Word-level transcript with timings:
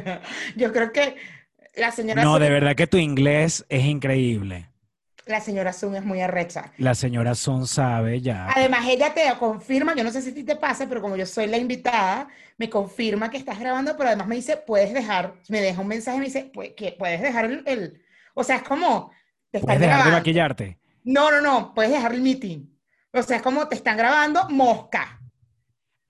Yo 0.56 0.72
creo 0.72 0.92
que 0.92 1.16
la 1.76 1.90
señora 1.90 2.22
No, 2.22 2.34
Sun- 2.34 2.42
de 2.42 2.50
verdad 2.50 2.74
que 2.76 2.86
tu 2.86 2.96
inglés 2.98 3.64
es 3.68 3.84
increíble. 3.84 4.68
la 5.26 5.40
señora 5.40 5.72
Sun 5.72 5.96
es 5.96 6.04
muy 6.04 6.20
arrecha. 6.20 6.72
La 6.78 6.94
señora 6.94 7.34
Son 7.34 7.66
sabe 7.66 8.20
ya. 8.20 8.48
Además, 8.54 8.86
ella 8.88 9.12
te 9.14 9.22
confirma, 9.38 9.94
yo 9.94 10.04
no 10.04 10.10
sé 10.10 10.20
si 10.22 10.30
a 10.30 10.34
ti 10.34 10.44
te 10.44 10.56
pasa, 10.56 10.86
pero 10.88 11.00
como 11.00 11.16
yo 11.16 11.26
soy 11.26 11.46
la 11.46 11.56
invitada, 11.56 12.28
me 12.58 12.68
confirma 12.70 13.30
que 13.30 13.38
estás 13.38 13.58
grabando, 13.58 13.96
pero 13.96 14.08
además 14.10 14.26
me 14.28 14.36
dice, 14.36 14.56
puedes 14.56 14.92
dejar, 14.92 15.34
me 15.48 15.60
deja 15.60 15.80
un 15.80 15.88
mensaje, 15.88 16.18
me 16.18 16.26
dice, 16.26 16.52
"Pu- 16.52 16.74
que 16.74 16.92
puedes 16.98 17.20
dejar 17.22 17.46
el, 17.46 17.62
el- 17.66 18.02
o 18.34 18.44
sea, 18.44 18.56
es 18.56 18.62
como, 18.62 19.10
te 19.50 19.60
Puedes 19.60 19.80
dejar 19.80 19.80
de 19.80 19.86
grabando. 20.04 20.18
maquillarte. 20.18 20.78
No, 21.04 21.30
no, 21.30 21.40
no, 21.40 21.74
puedes 21.74 21.90
dejar 21.92 22.12
el 22.14 22.20
meeting. 22.22 22.66
O 23.12 23.22
sea, 23.22 23.36
es 23.36 23.42
como 23.42 23.66
te 23.68 23.76
están 23.76 23.96
grabando 23.96 24.48
mosca. 24.50 25.20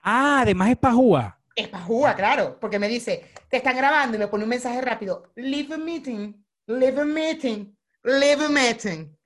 Ah, 0.01 0.39
además 0.41 0.69
es 0.71 0.77
pajúa. 0.77 1.39
Es 1.55 1.69
pajúa, 1.69 2.13
claro, 2.15 2.59
porque 2.59 2.77
me 2.77 2.89
dice, 2.89 3.31
te 3.49 3.57
están 3.57 3.77
grabando 3.77 4.17
y 4.17 4.19
me 4.19 4.27
pone 4.27 4.43
un 4.43 4.49
mensaje 4.49 4.81
rápido, 4.81 5.31
leave 5.35 5.75
a 5.75 5.77
meeting, 5.77 6.33
leave 6.67 6.99
a 6.99 7.05
meeting, 7.05 7.73
leave 8.03 8.43
a 8.43 8.49
meeting. 8.49 9.17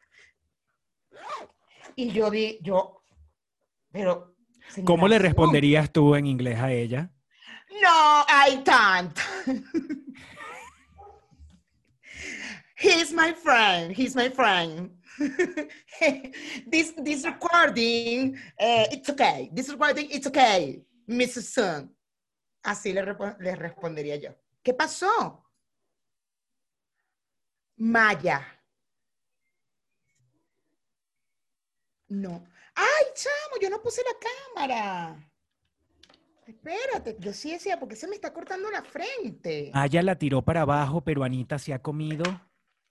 Y 1.95 2.11
yo 2.11 2.29
di, 2.29 2.59
yo, 2.61 3.03
pero... 3.91 4.35
¿Cómo 4.85 5.07
le 5.07 5.15
señora 5.15 5.17
Sun, 5.17 5.23
responderías 5.23 5.91
tú 5.91 6.13
en 6.13 6.27
inglés 6.27 6.59
a 6.59 6.71
ella? 6.71 7.09
No, 7.81 8.25
I 8.27 8.61
can't. 8.63 9.17
He's 12.79 13.11
my 13.11 13.33
friend. 13.33 13.91
He's 13.91 14.15
my 14.15 14.29
friend. 14.29 14.91
this 16.67 16.93
this 17.03 17.25
recording, 17.25 18.37
eh, 18.57 18.87
it's 18.91 19.09
okay. 19.09 19.49
This 19.51 19.69
recording, 19.69 20.07
it's 20.09 20.27
okay, 20.27 20.81
Mrs. 21.09 21.43
Sun. 21.51 21.89
Así 22.69 22.93
le, 22.93 23.01
respondería 23.55 24.17
yo. 24.17 24.29
¿Qué 24.61 24.75
pasó? 24.75 25.43
Maya. 27.77 28.45
No. 32.09 32.45
¡Ay, 32.75 33.05
chamo! 33.15 33.59
Yo 33.59 33.71
no 33.71 33.81
puse 33.81 34.03
la 34.03 34.13
cámara. 34.29 35.31
Espérate, 36.45 37.17
yo 37.17 37.33
sí 37.33 37.53
decía, 37.53 37.79
porque 37.79 37.95
se 37.95 38.07
me 38.07 38.13
está 38.13 38.31
cortando 38.31 38.69
la 38.69 38.83
frente. 38.83 39.71
Aya 39.73 40.03
la 40.03 40.19
tiró 40.19 40.43
para 40.43 40.61
abajo, 40.61 41.01
pero 41.01 41.23
Anita 41.23 41.57
se 41.57 41.73
ha 41.73 41.81
comido. 41.81 42.23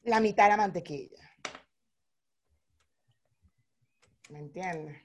La 0.03 0.19
mitad 0.19 0.47
de 0.47 0.51
la 0.51 0.57
mantequilla. 0.57 1.37
¿Me 4.31 4.41
entiendes? 4.41 5.01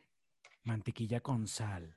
Mantequilla 0.63 1.21
con 1.21 1.47
sal. 1.47 1.95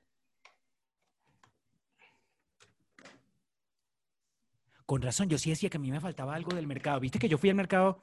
Con 4.87 5.01
razón, 5.01 5.27
yo 5.27 5.37
sí 5.37 5.49
decía 5.49 5.69
que 5.69 5.75
a 5.75 5.81
mí 5.81 5.91
me 5.91 5.99
faltaba 5.99 6.33
algo 6.33 6.55
del 6.55 6.65
mercado. 6.65 7.01
¿Viste 7.01 7.19
que 7.19 7.27
yo 7.27 7.37
fui 7.37 7.49
al 7.49 7.57
mercado? 7.57 8.01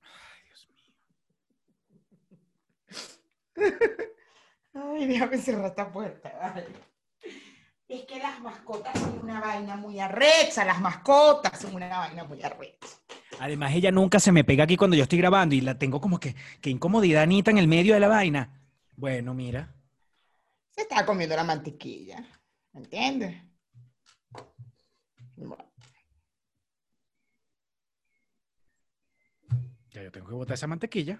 Ay, 0.00 0.42
Dios 0.46 0.66
mío. 3.54 3.74
Ay, 4.74 5.06
déjame 5.06 5.36
cerrar 5.36 5.66
esta 5.66 5.92
puerta. 5.92 6.54
Es 7.88 8.06
que 8.06 8.18
las 8.20 8.40
mascotas 8.40 8.98
son 8.98 9.18
una 9.22 9.38
vaina 9.38 9.76
muy 9.76 10.00
arrecha. 10.00 10.64
Las 10.64 10.80
mascotas 10.80 11.60
son 11.60 11.74
una 11.74 11.88
vaina 11.88 12.24
muy 12.24 12.42
arrecha. 12.42 12.88
Además, 13.38 13.74
ella 13.74 13.90
nunca 13.90 14.18
se 14.18 14.32
me 14.32 14.44
pega 14.44 14.64
aquí 14.64 14.78
cuando 14.78 14.96
yo 14.96 15.02
estoy 15.02 15.18
grabando 15.18 15.54
y 15.54 15.60
la 15.60 15.76
tengo 15.78 16.00
como 16.00 16.18
que, 16.18 16.34
que 16.62 16.70
incomodidad, 16.70 17.24
Anita, 17.24 17.50
en 17.50 17.58
el 17.58 17.68
medio 17.68 17.92
de 17.92 18.00
la 18.00 18.08
vaina. 18.08 18.62
Bueno, 18.96 19.34
mira. 19.34 19.74
Se 20.70 20.80
está 20.80 21.04
comiendo 21.04 21.36
la 21.36 21.44
mantequilla. 21.44 22.26
¿Me 22.72 22.80
entiendes? 22.80 23.51
Ya 29.90 30.02
yo 30.02 30.10
tengo 30.10 30.28
que 30.28 30.34
botar 30.34 30.54
esa 30.54 30.66
mantequilla. 30.66 31.18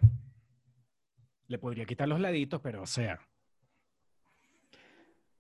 Le 1.47 1.59
podría 1.59 1.85
quitar 1.85 2.09
los 2.09 2.21
laditos, 2.21 2.61
pero 2.63 2.83
o 2.83 2.87
sea. 2.87 3.21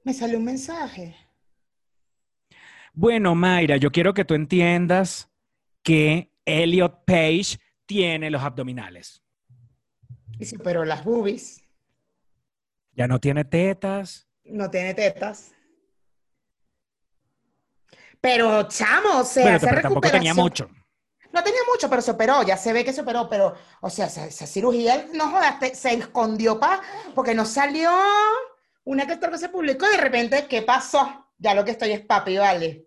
Me 0.04 0.12
salió 0.12 0.38
un 0.38 0.44
mensaje. 0.44 1.16
Bueno, 2.92 3.34
Mayra, 3.34 3.78
yo 3.78 3.90
quiero 3.90 4.12
que 4.12 4.24
tú 4.24 4.34
entiendas 4.34 5.30
que 5.82 6.30
Elliot 6.44 7.04
Page 7.06 7.58
tiene 7.86 8.30
los 8.30 8.42
abdominales. 8.42 9.22
Dice, 10.38 10.58
pero 10.58 10.84
las 10.84 11.04
boobies 11.04 11.62
Ya 12.92 13.06
no 13.06 13.18
tiene 13.20 13.44
tetas. 13.44 14.28
no 14.44 14.70
tiene 14.70 14.92
tetas. 14.92 15.54
Pero, 18.22 18.68
chamo, 18.68 19.20
o 19.20 19.24
sea, 19.24 19.56
esa 19.56 19.68
pero 19.68 19.82
tampoco 19.82 20.08
tenía 20.10 20.32
mucho. 20.32 20.68
No 21.32 21.42
tenía 21.42 21.60
mucho, 21.72 21.90
pero 21.90 22.02
se 22.02 22.10
operó, 22.12 22.42
ya 22.42 22.56
se 22.56 22.72
ve 22.72 22.84
que 22.84 22.92
se 22.92 23.00
operó, 23.00 23.28
pero, 23.28 23.54
o 23.80 23.90
sea, 23.90 24.06
esa, 24.06 24.26
esa 24.26 24.46
cirugía, 24.46 25.06
no 25.14 25.30
jodas, 25.30 25.56
se 25.78 25.94
escondió 25.94 26.60
pa, 26.60 26.80
porque 27.14 27.34
no 27.34 27.44
salió 27.46 27.90
una 28.84 29.06
que 29.06 29.14
otra 29.14 29.30
vez 29.30 29.40
se 29.40 29.48
publicó, 29.48 29.86
y 29.86 29.96
de 29.96 30.02
repente, 30.02 30.46
¿qué 30.48 30.62
pasó? 30.62 31.26
Ya 31.38 31.54
lo 31.54 31.64
que 31.64 31.72
estoy 31.72 31.92
es 31.92 32.00
papi, 32.02 32.36
vale. 32.36 32.86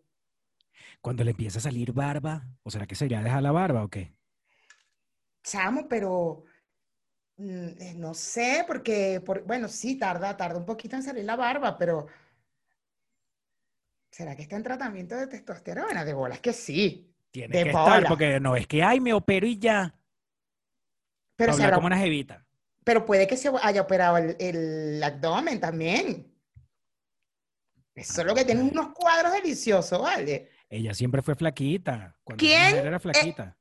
Cuando 1.01 1.23
le 1.23 1.31
empieza 1.31 1.59
a 1.59 1.61
salir 1.61 1.93
barba, 1.93 2.47
¿o 2.63 2.71
será 2.71 2.85
que 2.87 2.95
se 2.95 3.05
irá 3.05 3.19
a 3.19 3.23
dejar 3.23 3.43
la 3.43 3.51
barba 3.51 3.83
o 3.83 3.89
qué? 3.89 4.13
Chamo, 5.43 5.87
pero 5.87 6.43
mm, 7.37 7.67
eh, 7.79 7.93
no 7.97 8.13
sé, 8.13 8.63
porque, 8.67 9.21
por- 9.25 9.43
bueno, 9.45 9.67
sí, 9.67 9.97
tarda, 9.97 10.37
tarda 10.37 10.59
un 10.59 10.65
poquito 10.65 10.95
en 10.95 11.03
salir 11.03 11.25
la 11.25 11.35
barba, 11.35 11.77
pero 11.77 12.07
¿será 14.15 14.33
que 14.33 14.43
está 14.43 14.55
en 14.55 14.63
tratamiento 14.63 15.13
de 15.17 15.27
testosterona? 15.27 16.05
De 16.05 16.13
bolas 16.13 16.39
que 16.39 16.53
sí, 16.53 17.13
Tiene 17.31 17.57
De 17.57 17.63
que 17.65 17.71
bola. 17.73 17.97
estar, 17.97 18.07
porque 18.07 18.39
no 18.39 18.55
es 18.55 18.65
que, 18.65 18.81
ay, 18.81 19.01
me 19.01 19.11
opero 19.11 19.45
y 19.45 19.59
ya. 19.59 19.93
pero, 21.35 21.51
se 21.51 21.63
habrá- 21.65 21.75
como 21.75 21.87
una 21.87 21.97
jevita. 21.97 22.45
pero 22.85 23.05
puede 23.05 23.27
que 23.27 23.35
se 23.35 23.51
haya 23.61 23.81
operado 23.81 24.15
el, 24.17 24.37
el 24.39 25.03
abdomen 25.03 25.59
también. 25.59 26.31
Eso 27.93 28.21
es 28.21 28.27
lo 28.27 28.33
que 28.33 28.45
tiene 28.45 28.61
unos 28.61 28.93
cuadros 28.93 29.33
deliciosos, 29.33 30.01
¿vale? 30.01 30.49
Ella 30.69 30.93
siempre 30.93 31.21
fue 31.21 31.35
flaquita. 31.35 32.15
Cuando 32.23 32.39
¿Quién? 32.41 32.75
era 32.77 32.99
flaquita. 33.01 33.57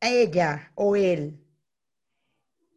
Ella 0.00 0.72
o 0.74 0.94
él. 0.94 1.40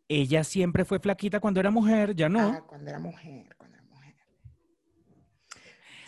Ella 0.08 0.46
siempre 0.46 0.86
fue 0.86 1.00
flaquita 1.00 1.42
cuando 1.42 1.60
era 1.60 1.70
mujer, 1.70 2.16
ya 2.16 2.30
no. 2.30 2.40
Ah, 2.48 2.66
cuando 2.66 2.90
era 2.90 3.00
mujer. 3.00 3.57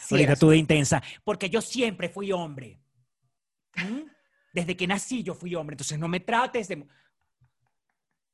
Sí, 0.10 0.16
Ahorita 0.16 0.36
tú 0.36 0.50
de 0.50 0.58
intensa. 0.58 1.04
Porque 1.24 1.50
yo 1.52 1.62
siempre 1.62 2.10
fui 2.10 2.32
hombre. 2.32 2.80
¿Mm? 3.76 4.10
Desde 4.52 4.76
que 4.76 4.88
nací 4.88 5.22
yo 5.22 5.36
fui 5.36 5.54
hombre. 5.54 5.76
Entonces 5.76 6.00
no 6.00 6.08
me 6.08 6.20
trates 6.20 6.68
de... 6.68 6.84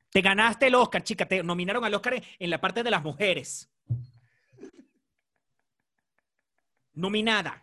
Te 0.09 0.21
ganaste 0.21 0.67
el 0.67 0.75
Oscar, 0.75 1.03
chica. 1.03 1.25
Te 1.27 1.43
nominaron 1.43 1.83
al 1.83 1.93
Oscar 1.93 2.23
en, 2.39 2.49
la 2.49 2.61
parte 2.61 2.81
de 2.81 2.89
las 2.91 3.03
mujeres. 3.03 3.69
Nominada. 6.93 7.61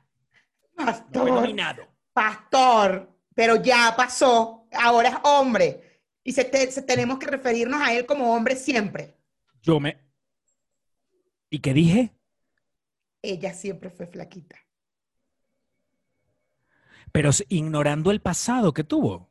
No 0.76 0.84
Pastor, 0.84 1.28
nominado. 1.30 1.88
pastor, 2.12 3.18
pero 3.34 3.62
ya 3.62 3.94
pasó, 3.96 4.66
ahora 4.72 5.08
es 5.08 5.16
hombre. 5.22 6.00
Y 6.22 6.32
se 6.32 6.44
te- 6.44 6.70
se- 6.70 6.82
tenemos 6.82 7.18
que 7.18 7.26
referirnos 7.26 7.80
a 7.80 7.94
él 7.94 8.04
como 8.04 8.34
hombre 8.34 8.56
siempre. 8.56 9.16
Yo 9.62 9.80
me... 9.80 9.98
¿Y 11.48 11.60
qué 11.60 11.72
dije? 11.72 12.14
Ella 13.22 13.54
siempre 13.54 13.90
fue 13.90 14.06
flaquita. 14.06 14.56
Pero 17.12 17.30
ignorando 17.48 18.10
el 18.10 18.20
pasado 18.20 18.72
que 18.72 18.84
tuvo. 18.84 19.30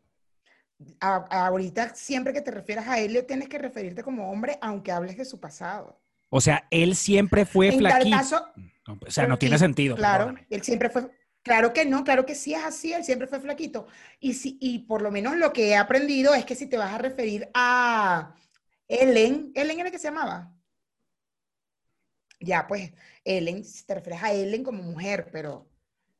A- 0.99 1.27
ahorita, 1.47 1.93
siempre 1.95 2.33
que 2.33 2.41
te 2.41 2.51
refieras 2.51 2.87
a 2.87 2.99
él, 2.99 3.13
le 3.13 3.23
tienes 3.23 3.49
que 3.49 3.57
referirte 3.59 4.03
como 4.03 4.31
hombre, 4.31 4.57
aunque 4.61 4.91
hables 4.91 5.17
de 5.17 5.25
su 5.25 5.39
pasado. 5.39 5.99
O 6.29 6.41
sea, 6.41 6.67
él 6.71 6.95
siempre 6.95 7.45
fue 7.45 7.71
flaquito. 7.71 8.17
caso, 8.17 8.45
o 8.87 9.11
sea, 9.11 9.27
no 9.27 9.37
tiene 9.37 9.57
sentido. 9.57 9.95
Claro, 9.95 10.25
perdóname. 10.25 10.47
él 10.49 10.63
siempre 10.63 10.89
fue, 10.89 11.09
claro 11.43 11.73
que 11.73 11.85
no, 11.85 12.03
claro 12.03 12.25
que 12.25 12.35
sí 12.35 12.53
es 12.53 12.63
así, 12.63 12.93
él 12.93 13.03
siempre 13.03 13.27
fue 13.27 13.39
flaquito. 13.39 13.87
Y, 14.19 14.33
si, 14.33 14.57
y 14.61 14.79
por 14.79 15.01
lo 15.01 15.11
menos 15.11 15.35
lo 15.35 15.51
que 15.53 15.69
he 15.69 15.75
aprendido 15.75 16.33
es 16.33 16.45
que 16.45 16.55
si 16.55 16.67
te 16.67 16.77
vas 16.77 16.93
a 16.93 16.97
referir 16.97 17.49
a 17.53 18.33
Ellen, 18.87 19.51
¿Ellen 19.55 19.79
era 19.81 19.91
que 19.91 19.99
se 19.99 20.07
llamaba? 20.07 20.53
Ya, 22.39 22.65
pues, 22.67 22.91
Ellen, 23.25 23.63
si 23.65 23.85
te 23.85 23.95
refieres 23.95 24.23
a 24.23 24.33
Ellen 24.33 24.63
como 24.63 24.83
mujer, 24.83 25.29
pero 25.31 25.69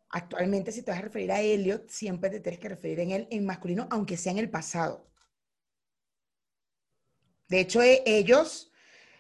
actualmente 0.10 0.72
si 0.72 0.84
te 0.84 0.92
vas 0.92 1.00
a 1.02 1.04
referir 1.04 1.32
a 1.32 1.42
Elliot, 1.42 1.90
siempre 1.90 2.30
te 2.32 2.40
tienes 2.42 2.60
que 2.60 2.70
referir 2.70 3.00
en 3.02 3.12
él 3.12 3.28
en 3.32 3.46
masculino, 3.46 3.88
aunque 3.92 4.18
sea 4.18 4.34
en 4.34 4.40
el 4.40 4.50
pasado. 4.52 5.08
De 7.48 7.60
hecho, 7.60 7.82
e- 7.82 8.04
ellos, 8.06 8.72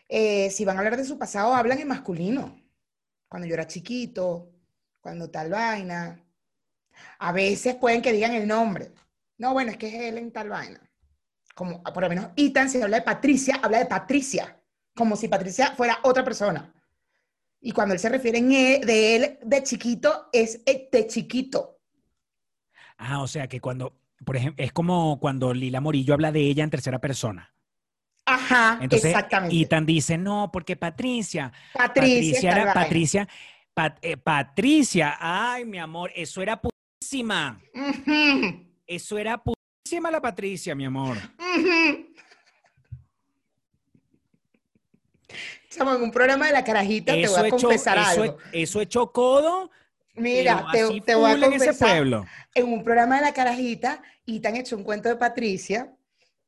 eh, 0.09 0.49
si 0.51 0.65
van 0.65 0.77
a 0.77 0.79
hablar 0.81 0.97
de 0.97 1.05
su 1.05 1.17
pasado, 1.17 1.53
hablan 1.55 1.79
en 1.79 1.87
masculino 1.87 2.61
cuando 3.29 3.47
yo 3.47 3.55
era 3.55 3.67
chiquito, 3.67 4.51
cuando 5.01 5.29
tal 5.31 5.49
vaina. 5.51 6.23
A 7.19 7.31
veces 7.31 7.75
pueden 7.75 8.01
que 8.01 8.13
digan 8.13 8.33
el 8.33 8.47
nombre. 8.47 8.93
No, 9.37 9.53
bueno, 9.53 9.71
es 9.71 9.77
que 9.77 9.87
es 9.87 9.95
Ellen 9.95 10.31
tal 10.31 10.49
vaina. 10.49 10.81
Como, 11.55 11.83
por 11.83 12.03
lo 12.03 12.09
menos, 12.09 12.29
Ethan, 12.37 12.69
si 12.69 12.81
habla 12.81 12.97
de 12.99 13.03
Patricia, 13.03 13.59
habla 13.63 13.79
de 13.79 13.87
Patricia, 13.87 14.59
como 14.95 15.15
si 15.17 15.27
Patricia 15.29 15.73
fuera 15.75 15.99
otra 16.03 16.23
persona. 16.23 16.73
Y 17.61 17.71
cuando 17.73 17.93
él 17.93 17.99
se 17.99 18.09
refiere 18.09 18.39
en 18.39 18.51
e- 18.51 18.81
de 18.83 19.15
él 19.15 19.39
de 19.43 19.63
chiquito, 19.63 20.27
es 20.33 20.61
eh, 20.65 20.89
de 20.91 21.07
chiquito. 21.07 21.77
Ah, 22.97 23.21
o 23.21 23.27
sea 23.27 23.47
que 23.47 23.59
cuando, 23.61 23.99
por 24.25 24.35
ejemplo, 24.35 24.63
es 24.63 24.71
como 24.73 25.19
cuando 25.19 25.53
Lila 25.53 25.79
Morillo 25.79 26.13
habla 26.15 26.31
de 26.31 26.41
ella 26.41 26.63
en 26.63 26.69
tercera 26.71 26.99
persona. 26.99 27.53
Ajá, 28.25 28.77
Entonces, 28.81 29.11
exactamente. 29.11 29.55
Ethan 29.59 29.85
dice, 29.85 30.17
no, 30.17 30.49
porque 30.51 30.75
Patricia, 30.75 31.51
Patricia, 31.73 32.11
Patricia 32.11 32.51
era. 32.51 32.73
Patricia, 32.73 33.27
Pat- 33.73 33.99
eh, 34.01 34.17
Patricia, 34.17 35.17
ay, 35.19 35.65
mi 35.65 35.79
amor, 35.79 36.11
eso 36.15 36.41
era 36.41 36.59
putísima. 36.61 37.59
Eso 38.85 39.17
era 39.17 39.41
putísima 39.41 40.11
la 40.11 40.21
Patricia, 40.21 40.75
mi 40.75 40.85
amor. 40.85 41.17
ujú. 41.17 42.07
Chamo, 45.71 45.95
en 45.95 46.01
un 46.01 46.12
programa 46.12 46.47
de 46.47 46.53
la 46.53 46.63
carajita 46.63 47.13
te 47.13 47.27
voy 47.27 47.47
a 47.47 47.50
confesar 47.50 47.97
eso, 47.97 48.23
algo. 48.23 48.38
eso 48.51 48.81
echó 48.81 49.12
codo. 49.12 49.71
Mira, 50.15 50.68
te, 50.71 51.01
te 51.01 51.15
voy 51.15 51.31
a 51.31 51.35
full 51.35 51.44
en 51.44 51.53
ese 51.53 51.65
confesar. 51.68 51.89
pueblo. 51.89 52.25
en 52.53 52.73
un 52.73 52.83
programa 52.83 53.15
de 53.15 53.21
la 53.21 53.33
carajita 53.33 54.01
y 54.25 54.41
te 54.41 54.50
han 54.50 54.57
hecho 54.57 54.75
un 54.75 54.83
cuento 54.83 55.07
de 55.07 55.15
Patricia 55.15 55.95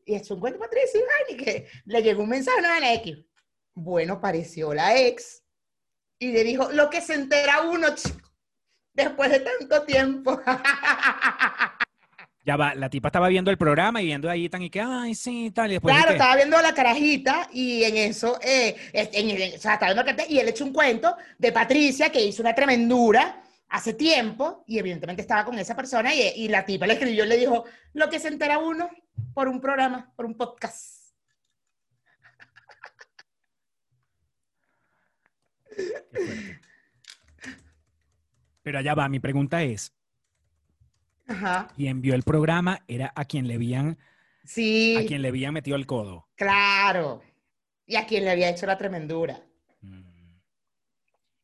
y 0.05 0.15
hecho 0.15 0.33
un 0.33 0.41
cuento 0.41 0.59
de 0.59 0.65
Patricia 0.65 0.99
y, 1.29 1.37
que 1.37 1.67
le 1.85 2.03
llegó 2.03 2.23
un 2.23 2.29
mensaje 2.29 2.65
a 2.65 2.79
la 2.81 2.93
X. 2.95 3.17
Bueno, 3.73 4.15
apareció 4.15 4.73
la 4.73 4.97
ex 4.97 5.41
y 6.19 6.31
le 6.31 6.43
dijo 6.43 6.69
lo 6.71 6.89
que 6.89 7.01
se 7.01 7.13
entera 7.13 7.61
uno, 7.61 7.95
chico, 7.95 8.29
después 8.93 9.31
de 9.31 9.39
tanto 9.39 9.83
tiempo. 9.83 10.39
Ya 12.45 12.57
va, 12.57 12.75
la 12.75 12.89
tipa 12.89 13.07
estaba 13.07 13.29
viendo 13.29 13.51
el 13.51 13.57
programa 13.57 14.01
y 14.01 14.05
viendo 14.07 14.29
ahí 14.29 14.49
tan 14.49 14.61
y 14.63 14.69
que, 14.69 14.81
ay, 14.81 15.15
sí, 15.15 15.51
tal. 15.51 15.71
Y 15.71 15.75
después 15.75 15.93
de 15.95 15.97
claro, 16.01 16.11
que- 16.11 16.17
estaba 16.17 16.35
viendo 16.35 16.57
a 16.57 16.61
la 16.61 16.73
carajita 16.73 17.47
y 17.53 17.83
en 17.85 17.95
eso, 17.97 18.37
eh, 18.41 18.75
en- 18.91 19.29
en- 19.29 19.55
o 19.55 19.59
sea, 19.59 19.73
estaba 19.75 19.93
viendo 19.93 20.03
carajita 20.03 20.25
y 20.29 20.39
él 20.39 20.49
echó 20.49 20.65
un 20.65 20.73
cuento 20.73 21.15
de 21.37 21.51
Patricia 21.53 22.09
que 22.11 22.21
hizo 22.23 22.41
una 22.41 22.53
tremendura 22.53 23.41
hace 23.69 23.93
tiempo 23.93 24.63
y 24.67 24.77
evidentemente 24.77 25.21
estaba 25.21 25.45
con 25.45 25.57
esa 25.57 25.75
persona 25.75 26.13
y, 26.13 26.21
y 26.35 26.47
la 26.49 26.65
tipa 26.65 26.85
le 26.85 26.93
escribió 26.93 27.23
y 27.25 27.27
le 27.29 27.37
dijo 27.37 27.63
lo 27.93 28.09
que 28.09 28.19
se 28.19 28.27
entera 28.27 28.59
uno 28.59 28.89
por 29.33 29.47
un 29.47 29.61
programa, 29.61 30.11
por 30.15 30.25
un 30.25 30.35
podcast. 30.35 31.13
Pero 38.61 38.79
allá 38.79 38.95
va, 38.95 39.09
mi 39.09 39.19
pregunta 39.19 39.61
es, 39.63 39.93
Ajá. 41.27 41.67
quien 41.75 42.01
vio 42.01 42.15
el 42.15 42.23
programa 42.23 42.83
era 42.87 43.11
a 43.15 43.25
quien 43.25 43.47
le 43.47 43.55
habían, 43.55 43.97
Sí, 44.45 44.95
a 44.97 45.05
quien 45.05 45.21
le 45.21 45.29
habían 45.29 45.53
metido 45.53 45.75
el 45.77 45.85
codo. 45.85 46.27
claro. 46.35 47.21
Y 47.85 47.97
a 47.97 48.05
quien 48.07 48.23
le 48.23 48.31
había 48.31 48.49
hecho 48.49 48.65
la 48.65 48.77
tremendura. 48.77 49.43
Mm. 49.81 50.37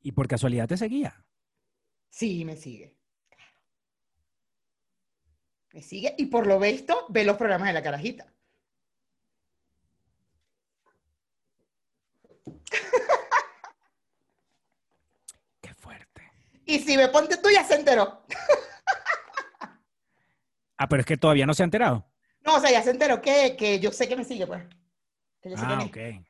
Y 0.02 0.12
por 0.14 0.28
casualidad 0.28 0.68
te 0.70 0.78
seguía. 0.78 1.26
Sí, 2.10 2.46
me 2.46 2.56
sigue. 2.56 2.96
Me 5.74 5.82
sigue 5.82 6.16
y 6.18 6.28
por 6.28 6.48
lo 6.48 6.58
visto 6.60 7.06
ve 7.10 7.26
los 7.26 7.36
programas 7.38 7.68
de 7.68 7.74
la 7.74 7.84
carajita. 7.84 8.34
Qué 15.62 15.74
fuerte. 15.74 16.32
Y 16.66 16.80
si 16.80 16.98
me 16.98 17.08
ponte 17.10 17.38
tú, 17.38 17.50
ya 17.50 17.64
se 17.64 17.76
enteró. 17.76 18.24
Ah, 20.82 20.88
pero 20.88 21.02
es 21.02 21.06
que 21.06 21.18
todavía 21.18 21.46
no 21.46 21.54
se 21.54 21.62
ha 21.62 21.66
enterado. 21.66 22.10
No, 22.46 22.56
o 22.56 22.60
sea, 22.62 22.72
ya 22.72 22.82
se 22.82 22.92
enteró 22.92 23.22
que, 23.22 23.58
que 23.58 23.82
yo 23.82 23.92
sé 23.92 24.08
que 24.08 24.16
me 24.16 24.24
sigue, 24.24 24.48
pues. 24.48 24.64
Que 25.42 25.50
yo 25.50 25.58
sé 25.58 25.64
Ah, 25.68 25.82
es. 25.84 25.90
ok. 25.90 26.26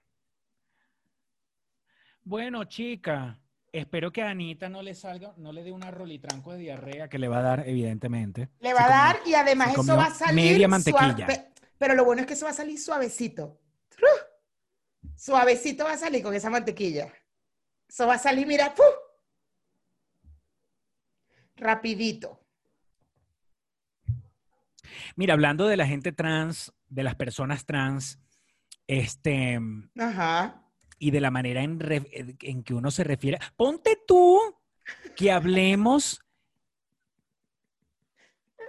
Bueno, 2.23 2.63
chica, 2.65 3.39
espero 3.71 4.11
que 4.11 4.23
a 4.23 4.31
Anita 4.31 4.67
no 4.67 4.81
le 4.81 4.95
salga, 4.95 5.35
no 5.37 5.51
le 5.53 5.63
dé 5.63 5.71
una 5.71 5.91
rolitranco 5.91 6.51
de 6.51 6.57
diarrea 6.57 7.07
que 7.09 7.19
le 7.19 7.27
va 7.27 7.37
a 7.39 7.41
dar, 7.43 7.67
evidentemente. 7.69 8.49
Le 8.59 8.69
Se 8.69 8.73
va 8.73 8.85
a 8.85 8.89
dar 8.89 9.19
y 9.27 9.35
además 9.35 9.75
eso 9.77 9.95
va 9.95 10.05
a 10.07 10.13
salir 10.15 10.35
media 10.35 10.67
mantequilla. 10.67 11.27
pe- 11.27 11.51
Pero 11.77 11.93
lo 11.93 12.03
bueno 12.03 12.21
es 12.21 12.27
que 12.27 12.33
eso 12.33 12.45
va 12.45 12.51
a 12.51 12.55
salir 12.55 12.79
suavecito. 12.79 13.61
Suavecito 15.15 15.83
va 15.83 15.93
a 15.93 15.97
salir 15.97 16.23
con 16.23 16.33
esa 16.33 16.49
mantequilla. 16.49 17.13
Eso 17.87 18.07
va 18.07 18.15
a 18.15 18.19
salir, 18.19 18.47
mira, 18.47 18.71
¡fu! 18.71 18.81
rapidito. 21.55 22.39
Mira, 25.15 25.33
hablando 25.33 25.67
de 25.67 25.77
la 25.77 25.87
gente 25.87 26.11
trans, 26.11 26.73
de 26.87 27.03
las 27.03 27.15
personas 27.15 27.65
trans, 27.65 28.19
este, 28.87 29.59
Ajá. 29.99 30.63
y 30.97 31.11
de 31.11 31.21
la 31.21 31.31
manera 31.31 31.63
en, 31.63 32.63
que 32.63 32.73
uno 32.73 32.91
se 32.91 33.03
refiere. 33.03 33.39
Ponte 33.55 33.97
tú 34.07 34.39
que 35.15 35.31
hablemos, 35.31 36.21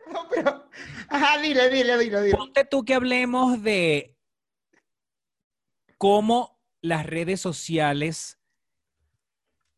No, 0.12 0.26
pero, 0.28 0.68
ajá, 1.08 1.40
dile, 1.40 1.70
dile, 1.70 1.96
dile, 1.96 2.22
dile. 2.22 2.36
ponte 2.36 2.64
tú 2.64 2.84
que 2.84 2.94
hablemos 2.94 3.62
de 3.62 4.16
cómo 5.98 6.58
las 6.82 7.06
redes 7.06 7.40
sociales 7.40 8.38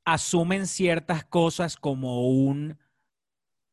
asumen 0.05 0.67
ciertas 0.67 1.25
cosas 1.25 1.77
como 1.77 2.29
un, 2.29 2.79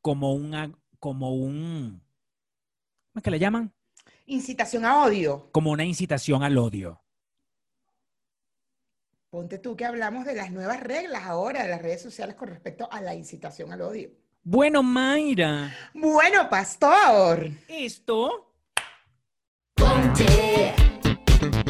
como 0.01 0.33
un, 0.33 0.77
como 0.99 1.33
un, 1.33 2.01
¿cómo 2.01 2.08
es 3.19 3.23
que 3.23 3.31
le 3.31 3.39
llaman? 3.39 3.73
Incitación 4.25 4.85
a 4.85 5.03
odio. 5.03 5.49
Como 5.51 5.71
una 5.71 5.83
incitación 5.85 6.43
al 6.43 6.57
odio. 6.57 7.01
Ponte 9.29 9.59
tú 9.59 9.75
que 9.75 9.85
hablamos 9.85 10.25
de 10.25 10.33
las 10.35 10.51
nuevas 10.51 10.79
reglas 10.79 11.23
ahora 11.25 11.63
de 11.63 11.69
las 11.69 11.81
redes 11.81 12.01
sociales 12.01 12.35
con 12.35 12.49
respecto 12.49 12.87
a 12.91 13.01
la 13.01 13.13
incitación 13.13 13.71
al 13.71 13.81
odio. 13.81 14.09
Bueno, 14.43 14.81
Mayra, 14.81 15.71
Bueno, 15.93 16.49
pastor. 16.49 17.49
esto 17.67 18.55
Ponte, 19.75 20.73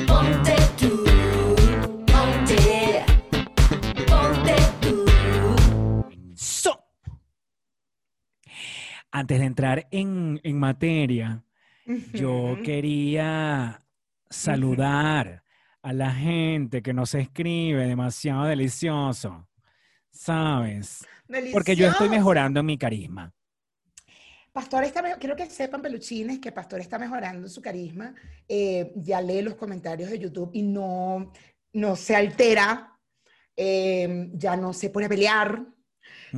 ponte 0.08 0.59
Antes 9.20 9.38
de 9.38 9.46
entrar 9.48 9.86
en, 9.92 10.40
en 10.46 10.58
materia, 10.58 11.44
yo 12.14 12.58
quería 12.64 13.84
saludar 14.30 15.44
a 15.82 15.92
la 15.92 16.12
gente 16.12 16.82
que 16.82 16.94
nos 16.94 17.14
escribe 17.16 17.86
demasiado 17.86 18.46
delicioso, 18.46 19.46
¿sabes? 20.10 21.06
Porque 21.52 21.76
yo 21.76 21.90
estoy 21.90 22.08
mejorando 22.08 22.64
mi 22.64 22.78
carisma. 22.78 23.34
Pastor 24.54 24.86
está 24.86 25.04
quiero 25.18 25.36
que 25.36 25.48
sepan, 25.48 25.82
peluchines, 25.82 26.40
que 26.40 26.54
Pastor 26.54 26.80
está 26.80 26.98
mejorando 26.98 27.50
su 27.50 27.62
carisma. 27.62 28.16
Eh, 28.48 28.94
ya 28.96 29.20
lee 29.20 29.42
los 29.42 29.56
comentarios 29.56 30.10
de 30.12 30.20
YouTube 30.20 30.52
y 30.54 30.62
no, 30.62 31.34
no 31.74 31.96
se 31.98 32.16
altera, 32.16 32.98
eh, 33.58 34.30
ya 34.32 34.56
no 34.56 34.72
se 34.72 34.90
pone 34.90 35.08
a 35.08 35.10
pelear, 35.10 35.62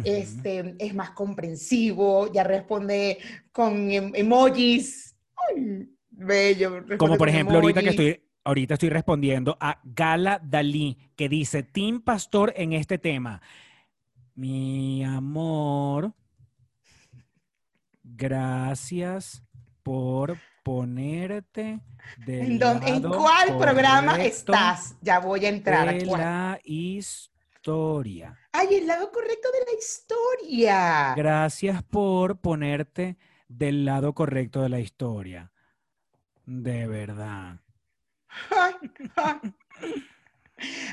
Este, 0.03 0.75
es 0.79 0.93
más 0.93 1.11
comprensivo, 1.11 2.31
ya 2.31 2.43
responde 2.43 3.17
con 3.51 3.91
em- 3.91 4.11
emojis. 4.15 5.15
Ay, 5.35 5.89
bello. 6.09 6.83
Como 6.97 7.17
por 7.17 7.29
ejemplo, 7.29 7.55
ahorita 7.55 7.81
que 7.81 7.89
estoy, 7.89 8.23
ahorita 8.43 8.73
estoy 8.75 8.89
respondiendo 8.89 9.57
a 9.59 9.79
Gala 9.83 10.41
Dalí, 10.43 10.97
que 11.15 11.29
dice, 11.29 11.63
Team 11.63 12.01
Pastor 12.01 12.53
en 12.55 12.73
este 12.73 12.97
tema. 12.97 13.41
Mi 14.35 15.03
amor, 15.03 16.13
gracias 18.03 19.43
por 19.83 20.37
ponerte 20.63 21.79
del 22.25 22.61
¿En, 22.61 22.87
en 22.87 23.01
cuál 23.01 23.57
programa 23.57 24.21
estás? 24.23 24.95
Ya 25.01 25.19
voy 25.19 25.45
a 25.45 25.49
entrar. 25.49 25.89
¿a 25.89 25.93
de 25.93 26.05
cuál? 26.05 26.21
la 26.21 26.59
historia. 26.63 28.37
Ay, 28.53 28.75
el 28.75 28.87
lado 28.87 29.11
correcto 29.11 29.49
de 29.51 29.59
la 29.71 29.77
historia. 29.77 31.15
Gracias 31.15 31.83
por 31.83 32.39
ponerte 32.39 33.17
del 33.47 33.85
lado 33.85 34.13
correcto 34.13 34.61
de 34.61 34.69
la 34.69 34.79
historia. 34.79 35.51
De 36.45 36.87
verdad. 36.87 37.59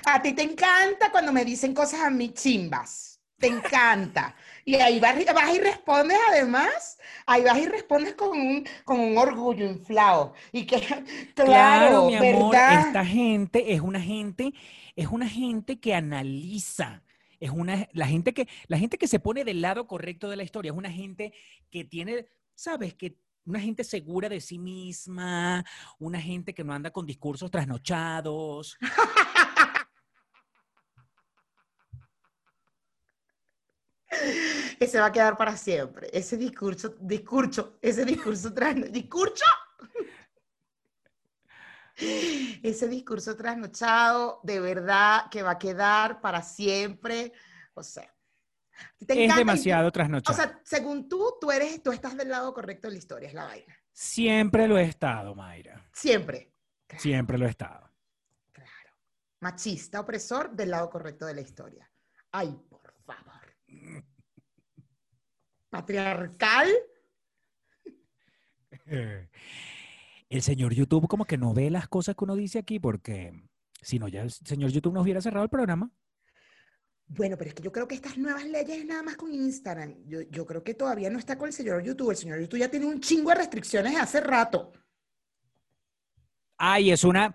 A 0.04 0.20
ti 0.22 0.32
te 0.32 0.42
encanta 0.42 1.10
cuando 1.10 1.32
me 1.32 1.44
dicen 1.44 1.74
cosas 1.74 2.00
a 2.00 2.10
mí 2.10 2.32
chimbas. 2.32 3.20
Te 3.38 3.46
encanta. 3.46 4.34
Y 4.64 4.74
ahí 4.76 4.98
vas, 4.98 5.20
y- 5.20 5.24
vas 5.24 5.54
y 5.54 5.60
respondes 5.60 6.18
además. 6.30 6.98
Ahí 7.26 7.44
vas 7.44 7.58
y 7.58 7.66
respondes 7.68 8.14
con 8.14 8.30
un, 8.38 8.66
con 8.84 8.98
un 9.00 9.16
orgullo 9.16 9.66
inflado. 9.66 10.34
Y 10.52 10.66
que, 10.66 10.80
claro, 11.34 12.02
Claro, 12.02 12.02
mi 12.02 12.14
amor, 12.14 12.62
¿verdad? 12.66 12.66
esta 12.66 13.04
gente 13.04 13.72
es 13.72 13.80
una 13.80 14.00
gente, 14.00 14.52
es 14.96 15.08
una 15.08 15.28
gente 15.28 15.78
que 15.80 15.94
analiza. 15.94 17.02
Es 17.40 17.50
una, 17.50 17.88
la 17.92 18.06
gente 18.06 18.34
que, 18.34 18.48
la 18.66 18.78
gente 18.78 18.98
que 18.98 19.06
se 19.06 19.20
pone 19.20 19.44
del 19.44 19.60
lado 19.60 19.86
correcto 19.86 20.28
de 20.28 20.36
la 20.36 20.42
historia, 20.42 20.72
es 20.72 20.76
una 20.76 20.90
gente 20.90 21.32
que 21.70 21.84
tiene, 21.84 22.26
sabes, 22.54 22.94
que 22.94 23.16
una 23.44 23.60
gente 23.60 23.84
segura 23.84 24.28
de 24.28 24.40
sí 24.40 24.58
misma, 24.58 25.64
una 25.98 26.20
gente 26.20 26.52
que 26.52 26.64
no 26.64 26.72
anda 26.72 26.90
con 26.90 27.06
discursos 27.06 27.50
trasnochados. 27.50 28.76
Ese 34.80 35.00
va 35.00 35.06
a 35.06 35.12
quedar 35.12 35.36
para 35.36 35.56
siempre. 35.56 36.08
Ese 36.12 36.36
discurso, 36.36 36.94
discurso, 37.00 37.78
ese 37.82 38.04
discurso 38.04 38.52
tras 38.52 38.92
discurso. 38.92 39.44
Ese 42.62 42.88
discurso 42.88 43.36
trasnochado, 43.36 44.40
de 44.44 44.60
verdad 44.60 45.28
que 45.30 45.42
va 45.42 45.52
a 45.52 45.58
quedar 45.58 46.20
para 46.20 46.42
siempre. 46.42 47.32
O 47.74 47.82
sea, 47.82 48.12
te 49.06 49.24
Es 49.24 49.34
demasiado 49.36 49.88
O 49.88 49.92
trasnochado. 49.92 50.36
sea, 50.36 50.60
según 50.64 51.08
tú, 51.08 51.36
tú 51.40 51.50
eres, 51.50 51.82
tú 51.82 51.90
estás 51.92 52.16
del 52.16 52.28
lado 52.28 52.52
correcto 52.54 52.86
de 52.88 52.92
la 52.92 52.98
historia, 52.98 53.28
es 53.28 53.34
la 53.34 53.44
vaina. 53.44 53.76
Siempre 53.92 54.68
lo 54.68 54.78
he 54.78 54.84
estado, 54.84 55.34
Mayra. 55.34 55.88
Siempre. 55.92 56.52
Claro, 56.86 57.02
Siempre 57.02 57.36
lo 57.38 57.46
he 57.46 57.50
estado. 57.50 57.90
claro. 58.52 58.90
Machista, 59.40 60.00
opresor, 60.00 60.52
del 60.54 60.70
lado 60.70 60.88
correcto 60.90 61.26
de 61.26 61.34
la 61.34 61.40
historia. 61.40 61.90
Ay, 62.30 62.56
por 62.68 62.94
favor. 63.04 63.56
Patriarcal. 65.70 66.68
El 70.28 70.42
señor 70.42 70.74
YouTube 70.74 71.08
como 71.08 71.24
que 71.24 71.38
no 71.38 71.54
ve 71.54 71.70
las 71.70 71.88
cosas 71.88 72.14
que 72.14 72.24
uno 72.24 72.36
dice 72.36 72.58
aquí 72.58 72.78
porque 72.78 73.32
si 73.80 73.98
no 73.98 74.08
ya 74.08 74.22
el 74.22 74.30
señor 74.30 74.70
YouTube 74.70 74.94
nos 74.94 75.04
hubiera 75.04 75.20
cerrado 75.20 75.44
el 75.44 75.50
programa. 75.50 75.90
Bueno, 77.06 77.38
pero 77.38 77.48
es 77.48 77.54
que 77.54 77.62
yo 77.62 77.72
creo 77.72 77.88
que 77.88 77.94
estas 77.94 78.18
nuevas 78.18 78.44
leyes 78.44 78.78
es 78.78 78.84
nada 78.84 79.02
más 79.02 79.16
con 79.16 79.32
Instagram. 79.32 79.94
Yo, 80.06 80.20
yo 80.22 80.44
creo 80.44 80.62
que 80.62 80.74
todavía 80.74 81.08
no 81.08 81.18
está 81.18 81.38
con 81.38 81.46
el 81.48 81.54
señor 81.54 81.82
YouTube. 81.82 82.10
El 82.10 82.16
señor 82.18 82.40
YouTube 82.40 82.58
ya 82.58 82.70
tiene 82.70 82.84
un 82.84 83.00
chingo 83.00 83.30
de 83.30 83.36
restricciones 83.36 83.96
hace 83.96 84.20
rato. 84.20 84.72
Ay, 86.58 86.90
es 86.90 87.04
una 87.04 87.34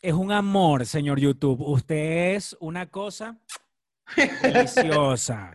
es 0.00 0.12
un 0.12 0.30
amor, 0.30 0.86
señor 0.86 1.18
YouTube. 1.18 1.60
Usted 1.60 2.36
es 2.36 2.56
una 2.60 2.88
cosa 2.88 3.36
deliciosa. 4.42 5.52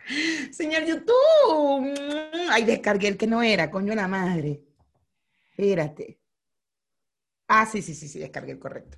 Señor 0.52 0.84
YouTube. 0.84 1.82
mm, 1.82 2.50
Ay, 2.50 2.66
descargué 2.66 3.08
el 3.08 3.18
que 3.18 3.28
no 3.28 3.42
era, 3.42 3.72
coño 3.72 3.96
la 3.96 4.08
madre. 4.10 4.64
Espérate. 5.52 6.20
Ah, 7.56 7.68
sí, 7.68 7.84
sí, 7.84 7.94
sí, 7.94 8.08
sí, 8.08 8.18
descargué 8.18 8.54
el 8.54 8.60
correcto. 8.60 8.98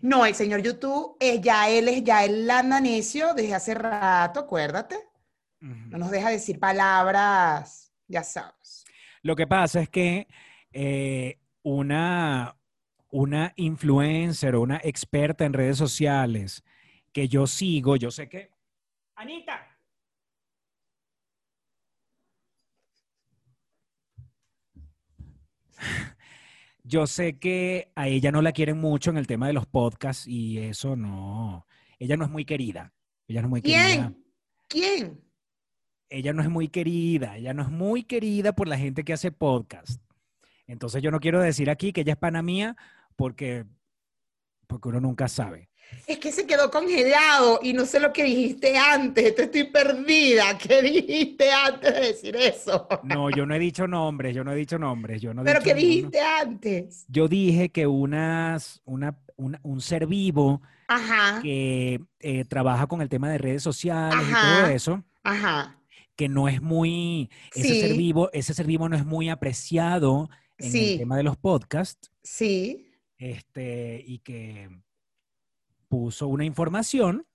No, 0.00 0.24
el 0.24 0.34
señor 0.34 0.62
YouTube, 0.62 1.18
eh, 1.20 1.38
ya 1.38 1.68
él 1.68 1.86
es, 1.88 2.02
ya 2.02 2.24
él 2.24 2.50
anda 2.50 2.80
necio 2.80 3.34
desde 3.34 3.54
hace 3.54 3.74
rato, 3.74 4.40
acuérdate. 4.40 4.96
No 5.60 5.98
nos 5.98 6.10
deja 6.10 6.30
decir 6.30 6.58
palabras, 6.58 7.92
ya 8.08 8.22
sabes. 8.24 8.86
Lo 9.20 9.36
que 9.36 9.46
pasa 9.46 9.82
es 9.82 9.90
que 9.90 10.26
eh, 10.72 11.38
una, 11.62 12.56
una 13.10 13.52
influencer 13.56 14.54
o 14.54 14.62
una 14.62 14.80
experta 14.82 15.44
en 15.44 15.52
redes 15.52 15.76
sociales 15.76 16.64
que 17.12 17.28
yo 17.28 17.46
sigo, 17.46 17.96
yo 17.96 18.10
sé 18.10 18.30
que... 18.30 18.50
Anita. 19.16 19.66
Yo 26.82 27.06
sé 27.06 27.38
que 27.38 27.92
a 27.94 28.08
ella 28.08 28.32
no 28.32 28.42
la 28.42 28.52
quieren 28.52 28.78
mucho 28.78 29.10
en 29.10 29.18
el 29.18 29.26
tema 29.26 29.46
de 29.46 29.52
los 29.52 29.66
podcasts 29.66 30.26
y 30.26 30.58
eso 30.58 30.96
no. 30.96 31.66
Ella 31.98 32.16
no 32.16 32.24
es 32.24 32.30
muy 32.30 32.44
querida. 32.44 32.92
Ella 33.28 33.42
no 33.42 33.48
es 33.48 33.50
muy 33.50 33.62
querida. 33.62 34.14
¿Quién? 34.68 34.98
¿Quién? 34.98 35.30
ella 36.10 36.32
no 36.32 36.42
es 36.42 36.50
muy 36.50 36.68
querida, 36.68 37.36
ella 37.36 37.54
no 37.54 37.62
es 37.62 37.70
muy 37.70 38.02
querida 38.02 38.52
por 38.52 38.68
la 38.68 38.76
gente 38.76 39.04
que 39.04 39.12
hace 39.12 39.30
podcast. 39.30 40.02
Entonces 40.66 41.02
yo 41.02 41.10
no 41.10 41.20
quiero 41.20 41.40
decir 41.40 41.70
aquí 41.70 41.92
que 41.92 42.02
ella 42.02 42.12
es 42.12 42.18
pana 42.18 42.42
mía 42.42 42.76
porque, 43.16 43.64
porque 44.66 44.88
uno 44.88 45.00
nunca 45.00 45.28
sabe. 45.28 45.69
Es 46.06 46.18
que 46.18 46.32
se 46.32 46.46
quedó 46.46 46.70
congelado 46.70 47.60
y 47.62 47.72
no 47.72 47.84
sé 47.86 48.00
lo 48.00 48.12
que 48.12 48.24
dijiste 48.24 48.76
antes. 48.76 49.34
Te 49.34 49.44
estoy 49.44 49.64
perdida. 49.64 50.58
¿Qué 50.58 50.82
dijiste 50.82 51.50
antes 51.52 51.94
de 51.94 52.00
decir 52.00 52.36
eso? 52.36 52.88
No, 53.04 53.30
yo 53.30 53.46
no 53.46 53.54
he 53.54 53.58
dicho 53.58 53.86
nombres, 53.86 54.34
yo 54.34 54.42
no 54.44 54.52
he 54.52 54.56
dicho 54.56 54.78
nombres, 54.78 55.22
yo 55.22 55.32
no 55.34 55.42
he 55.42 55.44
¿Pero 55.44 55.60
dicho 55.60 55.74
qué 55.74 55.80
dijiste 55.80 56.20
antes? 56.20 57.04
Yo 57.08 57.28
dije 57.28 57.68
que 57.70 57.86
unas, 57.86 58.80
una, 58.84 59.16
una- 59.36 59.60
un 59.62 59.80
ser 59.80 60.06
vivo 60.06 60.60
Ajá, 60.88 61.40
que 61.42 62.00
eh, 62.18 62.44
trabaja 62.46 62.86
con 62.88 63.00
el 63.00 63.08
tema 63.08 63.30
de 63.30 63.38
redes 63.38 63.62
sociales 63.62 64.18
y 64.28 64.32
todo 64.32 64.66
eso, 64.66 65.04
ajá. 65.22 65.78
que 66.16 66.28
no 66.28 66.48
es 66.48 66.60
muy, 66.60 67.30
ese 67.54 67.80
ser 67.80 67.96
vivo, 67.96 68.28
ese 68.32 68.52
ser 68.54 68.66
vivo 68.66 68.88
no 68.88 68.96
es 68.96 69.06
muy 69.06 69.28
apreciado 69.28 70.28
en 70.58 70.66
el 70.66 70.72
Sí. 70.72 70.96
tema 70.98 71.16
de 71.16 71.22
los 71.22 71.36
podcasts. 71.36 72.10
Sí. 72.24 72.86
este, 73.18 74.02
y 74.06 74.18
que 74.18 74.68
puso 75.90 76.28
una 76.28 76.44
información 76.44 77.26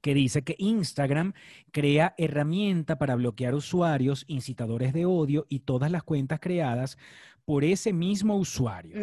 que 0.00 0.14
dice 0.14 0.42
que 0.42 0.56
Instagram 0.58 1.34
crea 1.70 2.14
herramienta 2.18 2.98
para 2.98 3.14
bloquear 3.14 3.54
usuarios, 3.54 4.24
incitadores 4.26 4.92
de 4.92 5.06
odio 5.06 5.46
y 5.48 5.60
todas 5.60 5.90
las 5.90 6.02
cuentas 6.02 6.40
creadas 6.40 6.98
por 7.44 7.62
ese 7.62 7.92
mismo 7.92 8.36
usuario. 8.36 8.96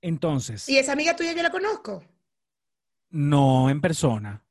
Entonces, 0.00 0.68
¿Y 0.68 0.76
esa 0.76 0.92
amiga 0.92 1.16
tuya 1.16 1.32
yo 1.34 1.42
la 1.42 1.50
conozco? 1.50 2.04
no 3.10 3.70
en 3.70 3.80
persona. 3.80 4.44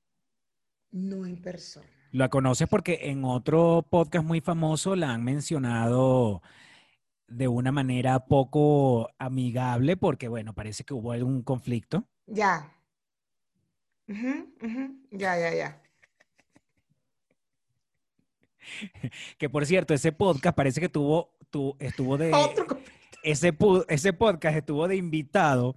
No 0.91 1.25
en 1.27 1.39
persona. 1.39 1.85
La 2.11 2.29
conoces 2.29 2.67
porque 2.67 2.99
en 3.03 3.23
otro 3.23 3.85
podcast 3.87 4.25
muy 4.25 4.41
famoso 4.41 4.95
la 4.95 5.11
han 5.11 5.23
mencionado 5.23 6.41
de 7.27 7.47
una 7.47 7.71
manera 7.71 8.25
poco 8.25 9.09
amigable 9.17 9.97
porque, 9.97 10.27
bueno, 10.27 10.53
parece 10.53 10.83
que 10.83 10.93
hubo 10.93 11.11
algún 11.11 11.41
conflicto. 11.43 12.05
Ya. 12.25 12.71
Ujú, 14.07 14.53
ujú. 14.61 14.95
Ya, 15.11 15.37
ya, 15.37 15.53
ya. 15.53 15.81
Que 19.37 19.49
por 19.49 19.65
cierto, 19.65 19.93
ese 19.93 20.11
podcast 20.11 20.55
parece 20.55 20.81
que 20.81 20.89
tuvo, 20.89 21.31
tu, 21.49 21.75
estuvo 21.79 22.17
de, 22.17 22.33
Otro. 22.33 22.65
ese, 23.23 23.55
ese 23.87 24.13
podcast 24.13 24.57
estuvo 24.57 24.87
de 24.87 24.95
invitado 24.95 25.75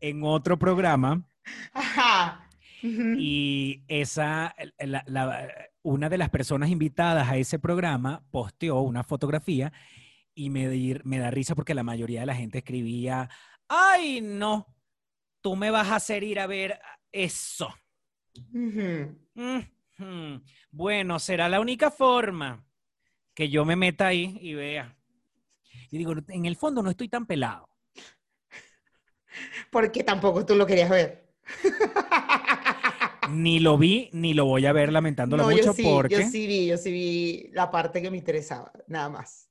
en 0.00 0.22
otro 0.24 0.58
programa 0.58 1.26
Ajá. 1.72 2.40
Y 2.82 3.82
esa, 3.88 4.54
la- 4.78 5.04
la- 5.06 5.48
una 5.82 6.08
de 6.10 6.18
las 6.18 6.28
personas 6.30 6.68
invitadas 6.70 7.28
a 7.28 7.36
ese 7.38 7.58
programa 7.58 8.22
posteó 8.30 8.80
una 8.80 9.04
fotografía 9.04 9.72
y 10.34 10.50
me, 10.50 11.00
me 11.04 11.18
da 11.18 11.30
risa 11.30 11.54
porque 11.54 11.74
la 11.74 11.82
mayoría 11.82 12.20
de 12.20 12.26
la 12.26 12.34
gente 12.34 12.58
escribía, 12.58 13.28
ay 13.68 14.20
no, 14.20 14.74
tú 15.40 15.56
me 15.56 15.70
vas 15.70 15.88
a 15.88 15.96
hacer 15.96 16.22
ir 16.24 16.40
a 16.40 16.46
ver 16.46 16.80
eso. 17.12 17.72
Bueno, 20.70 21.18
será 21.18 21.48
la 21.48 21.60
única 21.60 21.90
forma 21.90 22.66
que 23.34 23.48
yo 23.48 23.64
me 23.64 23.76
meta 23.76 24.08
ahí 24.08 24.38
y 24.40 24.54
vea. 24.54 24.96
Y 25.90 25.98
digo, 25.98 26.14
en 26.28 26.46
el 26.46 26.56
fondo 26.56 26.82
no 26.82 26.90
estoy 26.90 27.08
tan 27.08 27.26
pelado. 27.26 27.68
Porque 29.70 30.04
tampoco 30.04 30.44
tú 30.44 30.54
lo 30.54 30.66
querías 30.66 30.90
ver. 30.90 31.28
Ni 33.30 33.58
lo 33.58 33.78
vi, 33.78 34.10
ni 34.12 34.34
lo 34.34 34.44
voy 34.44 34.66
a 34.66 34.72
ver 34.72 34.92
lamentándolo 34.92 35.44
No, 35.44 35.50
mucho 35.50 35.64
yo 35.64 35.72
sí, 35.72 35.82
porque 35.82 36.16
yo 36.16 36.28
sí 36.28 36.46
vi, 36.46 36.66
yo 36.66 36.76
sí 36.76 36.92
vi 36.92 37.50
la 37.52 37.70
parte 37.70 38.02
que 38.02 38.10
me 38.10 38.18
interesaba, 38.18 38.70
nada 38.86 39.08
más. 39.08 39.50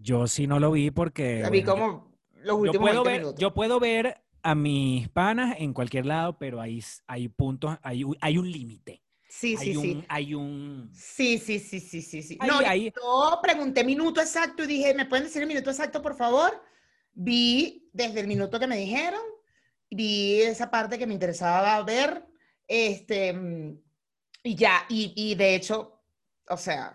Yo 0.00 0.26
sí 0.26 0.46
no 0.46 0.58
lo 0.58 0.70
vi 0.72 0.90
porque 0.90 1.42
La 1.42 1.50
vi 1.50 1.62
bueno, 1.62 1.76
yo- 1.76 1.82
como 1.82 2.10
los 2.36 2.56
yo, 2.56 2.60
últimos 2.62 2.84
puedo 2.90 3.02
20 3.04 3.10
ver, 3.10 3.20
minutos. 3.20 3.40
yo 3.40 3.54
puedo 3.54 3.80
ver 3.80 4.22
a 4.42 4.54
mis 4.54 5.08
panas 5.10 5.56
en 5.58 5.72
cualquier 5.74 6.06
lado, 6.06 6.38
pero 6.38 6.60
hay, 6.60 6.82
hay 7.06 7.28
puntos, 7.28 7.76
hay, 7.82 8.04
hay 8.20 8.38
un 8.38 8.50
límite. 8.50 9.02
Sí, 9.28 9.56
hay 9.56 9.74
sí, 9.74 9.76
un, 9.76 10.00
sí. 10.00 10.06
hay 10.08 10.34
un 10.34 10.90
Sí, 10.92 11.38
sí, 11.38 11.58
sí, 11.60 11.78
sí, 11.80 12.02
sí, 12.02 12.22
sí. 12.22 12.36
Ahí- 12.40 12.48
No, 12.48 12.58
ahí- 12.58 12.92
yo 12.96 13.38
pregunté 13.42 13.84
minuto 13.84 14.20
exacto 14.20 14.64
y 14.64 14.66
dije, 14.66 14.94
¿me 14.94 15.06
pueden 15.06 15.24
decir 15.26 15.42
el 15.42 15.48
minuto 15.48 15.70
exacto, 15.70 16.02
por 16.02 16.16
favor? 16.16 16.50
Vi 17.12 17.88
desde 17.92 18.20
el 18.20 18.26
minuto 18.26 18.58
que 18.58 18.66
me 18.66 18.76
dijeron, 18.76 19.20
vi 19.90 20.40
esa 20.42 20.70
parte 20.70 20.98
que 20.98 21.06
me 21.06 21.14
interesaba 21.14 21.82
ver, 21.84 22.24
este, 22.66 23.34
y 24.42 24.54
ya, 24.54 24.84
y, 24.88 25.12
y 25.16 25.34
de 25.34 25.54
hecho, 25.54 26.00
o 26.48 26.56
sea, 26.56 26.94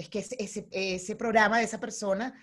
es 0.00 0.08
que 0.08 0.20
ese, 0.20 0.36
ese, 0.38 0.68
ese 0.70 1.16
programa 1.16 1.58
de 1.58 1.64
esa 1.64 1.78
persona 1.78 2.34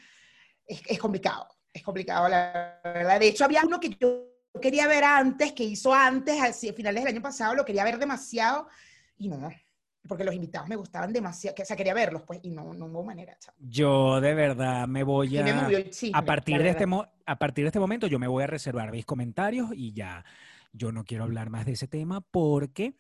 es, 0.66 0.82
es 0.88 1.00
complicado, 1.00 1.48
es 1.74 1.82
complicado, 1.82 2.30
la 2.30 2.80
verdad. 2.84 3.20
De 3.20 3.28
hecho, 3.28 3.46
había 3.46 3.64
uno 3.66 3.80
que 3.80 3.98
yo 4.00 4.28
quería 4.62 4.88
ver 4.88 5.04
antes, 5.04 5.54
que 5.54 5.64
hizo 5.64 5.94
antes, 5.94 6.40
a 6.40 6.54
finales 6.74 7.04
del 7.04 7.14
año 7.14 7.22
pasado, 7.22 7.56
lo 7.56 7.66
quería 7.66 7.84
ver 7.84 7.98
demasiado, 7.98 8.68
y 9.18 9.28
no, 9.28 9.50
porque 10.08 10.24
los 10.24 10.36
invitados 10.36 10.70
me 10.70 10.76
gustaban 10.76 11.12
demasiado, 11.12 11.56
que, 11.56 11.64
o 11.64 11.66
sea, 11.66 11.76
quería 11.76 11.94
verlos, 11.94 12.24
pues, 12.24 12.40
y 12.44 12.52
no, 12.52 12.74
no 12.74 12.86
hubo 12.86 13.04
manera, 13.04 13.36
chamo. 13.40 13.58
yo 13.60 14.22
de 14.22 14.34
verdad 14.34 14.88
me 14.88 15.04
voy 15.04 15.30
me 15.30 15.52
a 15.52 15.56
movió 15.56 15.78
el 15.78 15.90
chisme, 15.90 16.18
a 16.18 16.24
partir 16.24 16.62
de 16.62 16.70
este 16.70 16.86
a 17.26 17.40
partir 17.40 17.66
de 17.66 17.70
este 17.70 17.80
momento 17.80 18.08
yo 18.08 18.20
me 18.20 18.28
voy 18.28 18.44
a 18.44 18.48
reservar 18.48 18.92
mis 18.92 19.06
comentarios 19.06 19.70
y 19.74 19.94
ya 19.94 20.24
yo 20.72 20.92
no 20.92 21.04
quiero 21.04 21.24
hablar 21.24 21.50
más 21.50 21.66
de 21.66 21.74
ese 21.74 21.88
tema 21.88 22.22
porque 22.22 22.96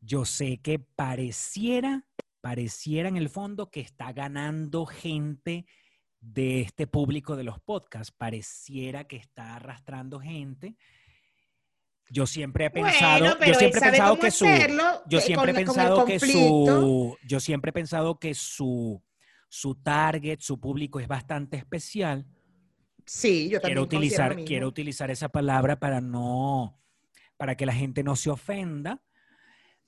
yo 0.00 0.24
sé 0.24 0.58
que 0.58 0.78
pareciera 0.78 2.04
pareciera 2.44 3.08
en 3.08 3.16
el 3.16 3.30
fondo 3.30 3.70
que 3.70 3.80
está 3.80 4.12
ganando 4.12 4.84
gente 4.84 5.64
de 6.20 6.60
este 6.60 6.86
público 6.86 7.36
de 7.36 7.44
los 7.44 7.58
podcasts, 7.58 8.12
pareciera 8.12 9.04
que 9.04 9.16
está 9.16 9.56
arrastrando 9.56 10.20
gente 10.20 10.76
Yo 12.10 12.26
siempre 12.26 12.66
he 12.66 12.70
pensado, 12.70 13.38
yo 13.40 13.54
siempre 13.54 13.78
he 13.78 13.80
sabe 13.80 13.92
pensado 13.92 14.18
que 14.18 14.30
su, 14.30 14.44
hacerlo, 14.44 14.84
yo 15.06 15.18
eh, 15.18 15.22
siempre 15.22 15.52
he 15.52 15.54
con- 15.54 15.64
pensado 15.64 16.04
que 16.04 16.18
su, 16.20 17.16
yo 17.26 17.40
siempre 17.40 17.70
he 17.70 17.72
pensado 17.72 18.18
que 18.18 18.34
su, 18.34 19.02
su 19.48 19.74
target, 19.76 20.40
su 20.40 20.60
público 20.60 21.00
es 21.00 21.08
bastante 21.08 21.56
especial. 21.56 22.26
Sí, 23.06 23.48
yo 23.48 23.58
también 23.58 23.76
Quiero 23.76 23.82
utilizar, 23.82 24.36
quiero 24.44 24.68
utilizar 24.68 25.10
esa 25.10 25.30
palabra 25.30 25.80
para 25.80 26.02
no, 26.02 26.78
para 27.38 27.54
que 27.56 27.64
la 27.64 27.72
gente 27.72 28.02
no 28.02 28.16
se 28.16 28.28
ofenda. 28.28 29.02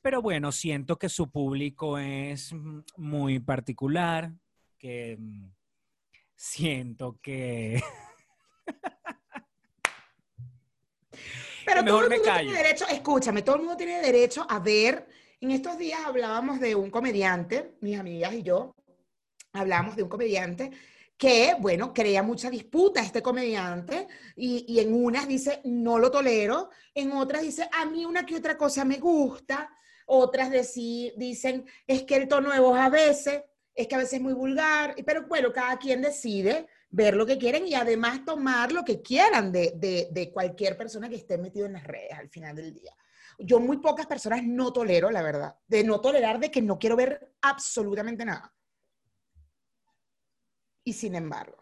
Pero 0.02 0.22
bueno, 0.22 0.52
siento 0.52 0.98
que 0.98 1.08
su 1.08 1.30
público 1.30 1.98
es 1.98 2.54
muy 2.96 3.40
particular, 3.40 4.32
que 4.78 5.16
mm, 5.18 5.50
siento 6.34 7.18
que 7.20 7.82
Pero 11.66 11.82
mejor 11.82 12.02
todo 12.02 12.04
el 12.04 12.10
me 12.10 12.16
mundo 12.18 12.30
callo. 12.30 12.50
tiene 12.50 12.62
derecho, 12.62 12.86
escúchame, 12.88 13.42
todo 13.42 13.56
el 13.56 13.62
mundo 13.62 13.76
tiene 13.76 14.00
derecho 14.00 14.46
a 14.48 14.60
ver. 14.60 15.08
En 15.40 15.50
estos 15.50 15.76
días 15.76 16.00
hablábamos 16.04 16.60
de 16.60 16.74
un 16.74 16.90
comediante, 16.90 17.76
mis 17.80 17.98
amigas 17.98 18.32
y 18.34 18.42
yo, 18.42 18.74
hablábamos 19.52 19.96
de 19.96 20.04
un 20.04 20.08
comediante 20.08 20.70
que, 21.16 21.56
bueno, 21.58 21.92
crea 21.92 22.22
mucha 22.22 22.50
disputa 22.50 23.02
este 23.02 23.22
comediante 23.22 24.06
y, 24.36 24.64
y 24.68 24.80
en 24.80 24.94
unas 24.94 25.26
dice, 25.26 25.60
no 25.64 25.98
lo 25.98 26.10
tolero, 26.10 26.70
en 26.94 27.12
otras 27.12 27.42
dice, 27.42 27.68
a 27.72 27.84
mí 27.86 28.04
una 28.04 28.24
que 28.24 28.36
otra 28.36 28.56
cosa 28.56 28.84
me 28.84 28.98
gusta, 28.98 29.68
otras 30.06 30.50
deci- 30.50 31.12
dicen, 31.16 31.66
es 31.86 32.02
que 32.04 32.16
el 32.16 32.28
tono 32.28 32.50
de 32.52 32.60
voz 32.60 32.78
a 32.78 32.88
veces, 32.88 33.42
es 33.74 33.86
que 33.88 33.94
a 33.94 33.98
veces 33.98 34.14
es 34.14 34.20
muy 34.22 34.32
vulgar, 34.32 34.94
pero 35.04 35.26
bueno, 35.26 35.52
cada 35.52 35.76
quien 35.78 36.00
decide 36.02 36.66
ver 36.90 37.14
lo 37.16 37.26
que 37.26 37.38
quieren 37.38 37.66
y 37.66 37.74
además 37.74 38.24
tomar 38.24 38.72
lo 38.72 38.84
que 38.84 39.02
quieran 39.02 39.52
de, 39.52 39.72
de- 39.76 40.08
de 40.12 40.32
cualquier 40.32 40.76
persona 40.76 41.08
que 41.08 41.16
esté 41.16 41.36
metido 41.38 41.66
en 41.66 41.74
las 41.74 41.84
redes 41.84 42.12
al 42.12 42.28
final 42.30 42.56
del 42.56 42.72
día. 42.72 42.92
Yo 43.38 43.60
muy 43.60 43.78
pocas 43.78 44.06
personas 44.06 44.42
no 44.44 44.72
tolero, 44.72 45.10
la 45.10 45.22
verdad, 45.22 45.56
de 45.66 45.84
no 45.84 46.00
tolerar 46.00 46.40
de 46.40 46.50
que 46.50 46.62
no 46.62 46.78
quiero 46.78 46.96
ver 46.96 47.34
absolutamente 47.42 48.24
nada. 48.24 48.54
Y 50.84 50.92
sin 50.92 51.14
embargo, 51.14 51.58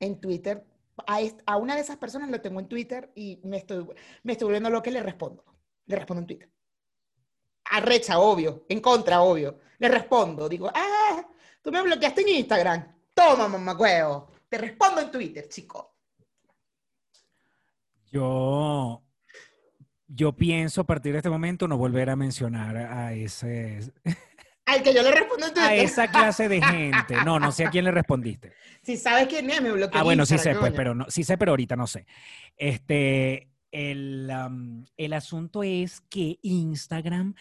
en 0.00 0.20
Twitter, 0.20 0.64
a, 1.06 1.20
a 1.46 1.56
una 1.56 1.74
de 1.74 1.80
esas 1.82 1.96
personas 1.98 2.30
lo 2.30 2.40
tengo 2.40 2.60
en 2.60 2.68
Twitter 2.68 3.10
y 3.14 3.40
me 3.44 3.58
estoy, 3.58 3.86
me 4.22 4.32
estoy 4.32 4.46
volviendo 4.46 4.70
loca 4.70 4.90
y 4.90 4.92
le 4.94 5.02
respondo. 5.02 5.44
Le 5.86 5.96
respondo 5.96 6.20
en 6.22 6.26
Twitter. 6.26 6.50
Arrecha, 7.72 8.18
obvio. 8.18 8.64
En 8.68 8.80
contra, 8.80 9.20
obvio. 9.22 9.58
Le 9.78 9.88
respondo. 9.88 10.48
Digo, 10.48 10.70
ah, 10.74 11.26
tú 11.62 11.70
me 11.72 11.82
bloqueaste 11.82 12.20
en 12.22 12.28
Instagram. 12.28 12.86
Toma, 13.14 13.48
mamacuevo. 13.48 14.30
Te 14.48 14.58
respondo 14.58 15.00
en 15.00 15.10
Twitter, 15.10 15.48
chico. 15.48 15.88
yo, 18.10 19.02
yo 20.06 20.32
pienso 20.36 20.82
a 20.82 20.84
partir 20.84 21.12
de 21.12 21.18
este 21.18 21.30
momento 21.30 21.66
no 21.66 21.78
volver 21.78 22.10
a 22.10 22.16
mencionar 22.16 22.76
a 22.76 23.14
ese, 23.14 23.80
Al 24.66 24.82
que 24.82 24.94
yo 24.94 25.02
le 25.02 25.10
respondo 25.10 25.46
en 25.46 25.52
a 25.52 25.54
Twitter. 25.54 25.84
esa 25.84 26.08
clase 26.08 26.48
de 26.48 26.60
gente. 26.62 27.24
No, 27.24 27.40
no 27.40 27.50
sé 27.52 27.64
a 27.64 27.70
quién 27.70 27.84
le 27.84 27.90
respondiste. 27.90 28.52
Si 28.82 28.96
sabes 28.96 29.26
quién 29.28 29.48
es, 29.50 29.60
me 29.62 29.72
bloqueó 29.72 29.96
Ah, 29.96 30.00
en 30.00 30.04
bueno, 30.04 30.26
sí 30.26 30.36
sé, 30.38 30.54
pues, 30.54 30.72
pero 30.72 30.94
no, 30.94 31.06
sí 31.08 31.24
sé, 31.24 31.38
pero 31.38 31.52
ahorita 31.52 31.74
no 31.74 31.86
sé. 31.86 32.06
Este, 32.56 33.48
el, 33.70 34.30
am, 34.30 34.84
el 34.96 35.12
asunto 35.14 35.62
es 35.62 36.02
que 36.02 36.38
Instagram 36.42 37.34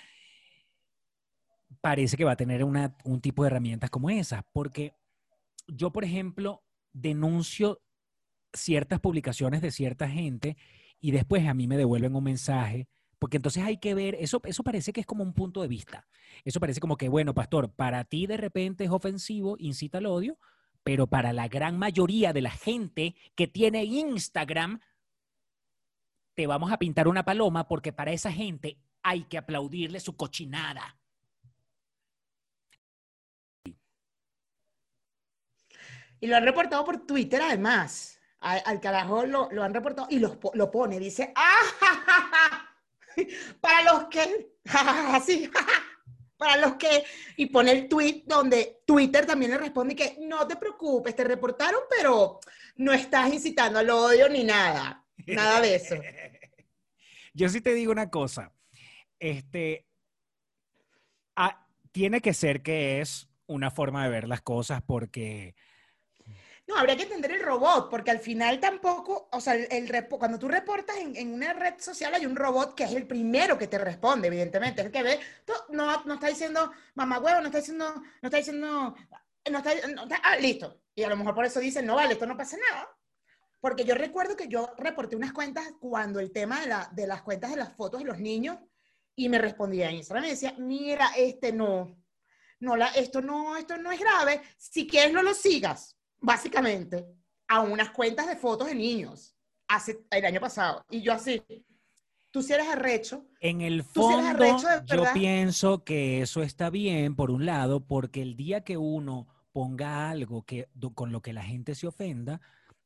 parece 1.81 2.15
que 2.15 2.23
va 2.23 2.33
a 2.33 2.37
tener 2.37 2.63
un 2.63 3.21
tipo 3.21 3.43
de 3.43 3.47
herramientas 3.47 3.89
como 3.89 4.09
esas, 4.09 4.43
porque 4.53 4.93
yo, 5.67 5.91
por 5.91 6.03
ejemplo, 6.03 6.63
denuncio 6.93 7.81
ciertas 8.53 8.99
publicaciones 8.99 9.61
de 9.61 9.71
cierta 9.71 10.09
gente 10.09 10.57
y 10.99 11.11
después 11.11 11.47
a 11.47 11.53
mí 11.53 11.67
me 11.67 11.77
devuelven 11.77 12.15
un 12.15 12.23
mensaje, 12.23 12.87
porque 13.17 13.37
entonces 13.37 13.63
hay 13.63 13.77
que 13.77 13.95
ver, 13.95 14.15
eso, 14.15 14.41
eso 14.45 14.63
parece 14.63 14.93
que 14.93 15.01
es 15.01 15.05
como 15.05 15.23
un 15.23 15.33
punto 15.33 15.61
de 15.61 15.67
vista. 15.67 16.07
Eso 16.43 16.59
parece 16.59 16.79
como 16.79 16.97
que, 16.97 17.09
bueno, 17.09 17.33
pastor, 17.33 17.73
para 17.73 18.03
ti 18.03 18.27
de 18.27 18.37
repente 18.37 18.83
es 18.83 18.89
ofensivo, 18.91 19.55
incita 19.57 19.97
al 19.97 20.05
odio, 20.05 20.37
pero 20.83 21.07
para 21.07 21.33
la 21.33 21.47
gran 21.47 21.77
mayoría 21.77 22.33
de 22.33 22.41
la 22.41 22.51
gente 22.51 23.15
que 23.35 23.47
tiene 23.47 23.85
Instagram, 23.85 24.79
te 26.35 26.47
vamos 26.47 26.71
a 26.71 26.77
pintar 26.77 27.07
una 27.07 27.23
paloma 27.23 27.67
porque 27.67 27.93
para 27.93 28.11
esa 28.11 28.31
gente 28.31 28.79
hay 29.03 29.23
que 29.23 29.37
aplaudirle 29.37 29.99
su 29.99 30.15
cochinada. 30.15 31.00
Y 36.21 36.27
lo 36.27 36.37
han 36.37 36.45
reportado 36.45 36.85
por 36.85 37.05
Twitter, 37.05 37.41
además. 37.41 38.19
Al, 38.39 38.79
carajo 38.79 39.25
lo, 39.25 39.49
lo 39.51 39.63
han 39.63 39.73
reportado 39.73 40.07
y 40.09 40.19
po- 40.19 40.51
lo 40.55 40.71
pone. 40.71 40.99
Dice, 40.99 41.33
¡ah! 41.35 41.59
ja, 41.79 42.03
ja, 42.05 42.29
ja". 42.31 42.67
Para 43.59 43.83
los 43.83 44.05
que, 44.05 44.53
así, 44.65 45.51
para 46.37 46.57
los 46.57 46.75
que, 46.75 47.03
y 47.35 47.47
pone 47.47 47.71
el 47.71 47.87
tweet 47.89 48.23
donde 48.25 48.81
Twitter 48.87 49.25
también 49.25 49.51
le 49.51 49.57
responde 49.57 49.95
que 49.95 50.17
no 50.21 50.47
te 50.47 50.55
preocupes, 50.55 51.15
te 51.15 51.23
reportaron, 51.23 51.81
pero 51.89 52.39
no 52.77 52.93
estás 52.93 53.31
incitando 53.33 53.77
al 53.79 53.89
odio 53.89 54.29
ni 54.29 54.43
nada. 54.43 55.05
Nada 55.27 55.61
de 55.61 55.75
eso. 55.75 55.95
Yo 57.33 57.47
sí 57.49 57.61
te 57.61 57.73
digo 57.73 57.91
una 57.91 58.09
cosa. 58.09 58.53
Este, 59.19 59.85
ah, 61.35 61.67
tiene 61.91 62.21
que 62.21 62.33
ser 62.33 62.63
que 62.63 63.01
es 63.01 63.29
una 63.45 63.69
forma 63.69 64.03
de 64.03 64.09
ver 64.09 64.27
las 64.27 64.41
cosas 64.41 64.81
porque 64.81 65.53
No, 66.71 66.77
habría 66.77 66.95
que 66.95 67.03
entender 67.03 67.31
el 67.33 67.41
robot, 67.41 67.89
porque 67.89 68.11
al 68.11 68.19
final 68.19 68.59
tampoco, 68.59 69.27
o 69.31 69.41
sea, 69.41 69.55
el, 69.55 69.67
el 69.71 70.07
cuando 70.07 70.39
tú 70.39 70.47
reportas 70.47 70.95
en, 70.97 71.15
en 71.17 71.33
una 71.33 71.51
red 71.53 71.73
social 71.79 72.13
hay 72.13 72.25
un 72.25 72.35
robot 72.35 72.75
que 72.75 72.83
es 72.85 72.93
el 72.93 73.05
primero 73.07 73.57
que 73.57 73.67
te 73.67 73.77
responde, 73.77 74.27
evidentemente, 74.27 74.81
es 74.81 74.85
el 74.87 74.91
que 74.93 75.03
ve, 75.03 75.19
tú- 75.45 75.53
no, 75.69 76.03
no 76.05 76.13
está 76.13 76.27
diciendo 76.27 76.71
mamá 76.95 77.19
huevo, 77.19 77.39
no 77.41 77.47
está 77.47 77.57
diciendo, 77.59 77.93
no 77.95 78.27
está 78.27 78.37
diciendo, 78.37 78.95
no 79.51 79.57
está, 79.57 79.87
no 79.89 80.03
está- 80.03 80.21
ah, 80.23 80.37
listo. 80.37 80.81
Y 80.95 81.03
a 81.03 81.09
lo 81.09 81.17
mejor 81.17 81.35
por 81.35 81.45
eso 81.45 81.59
dicen, 81.59 81.85
no 81.85 81.95
vale, 81.95 82.13
esto 82.13 82.25
no 82.25 82.37
pasa 82.37 82.57
nada. 82.69 82.87
Porque 83.59 83.83
yo 83.83 83.93
recuerdo 83.95 84.35
que 84.35 84.47
yo 84.47 84.73
reporté 84.77 85.15
unas 85.15 85.33
cuentas 85.33 85.65
cuando 85.79 86.19
el 86.19 86.31
tema 86.31 86.61
de, 86.61 86.67
la, 86.67 86.89
de 86.93 87.05
las 87.07 87.21
cuentas 87.21 87.51
de 87.51 87.57
las 87.57 87.73
fotos 87.75 87.99
de 88.01 88.07
los 88.07 88.19
niños 88.19 88.57
y 89.15 89.29
me 89.29 89.37
respondía 89.39 89.89
en 89.89 89.97
Instagram 89.97 90.23
me 90.23 90.31
decía, 90.31 90.55
mira, 90.57 91.11
este 91.17 91.51
no, 91.51 91.95
no 92.59 92.75
la, 92.77 92.87
esto 92.87 93.21
no, 93.21 93.57
esto 93.57 93.77
no 93.77 93.91
es 93.91 93.99
grave, 93.99 94.41
si 94.57 94.87
quieres 94.87 95.11
no 95.13 95.21
lo 95.21 95.33
sigas, 95.33 95.97
básicamente, 96.21 97.05
a 97.47 97.61
unas 97.61 97.89
cuentas 97.89 98.27
de 98.27 98.37
fotos 98.37 98.67
de 98.67 98.75
niños, 98.75 99.35
hace 99.67 100.05
el 100.09 100.25
año 100.25 100.39
pasado. 100.39 100.85
Y 100.89 101.01
yo 101.01 101.13
así, 101.13 101.41
tú 102.29 102.41
si 102.41 102.53
eres 102.53 102.67
arrecho, 102.67 103.25
en 103.41 103.61
el 103.61 103.83
sí 103.83 103.89
fondo 103.93 104.27
arrecho, 104.27 104.67
yo 104.85 105.03
pienso 105.13 105.83
que 105.83 106.21
eso 106.21 106.43
está 106.43 106.69
bien 106.69 107.15
por 107.15 107.31
un 107.31 107.45
lado 107.45 107.85
porque 107.85 108.21
el 108.21 108.35
día 108.35 108.63
que 108.63 108.77
uno 108.77 109.27
ponga 109.51 110.09
algo 110.09 110.43
que 110.43 110.69
con 110.93 111.11
lo 111.11 111.21
que 111.21 111.33
la 111.33 111.43
gente 111.43 111.75
se 111.75 111.87
ofenda, 111.87 112.39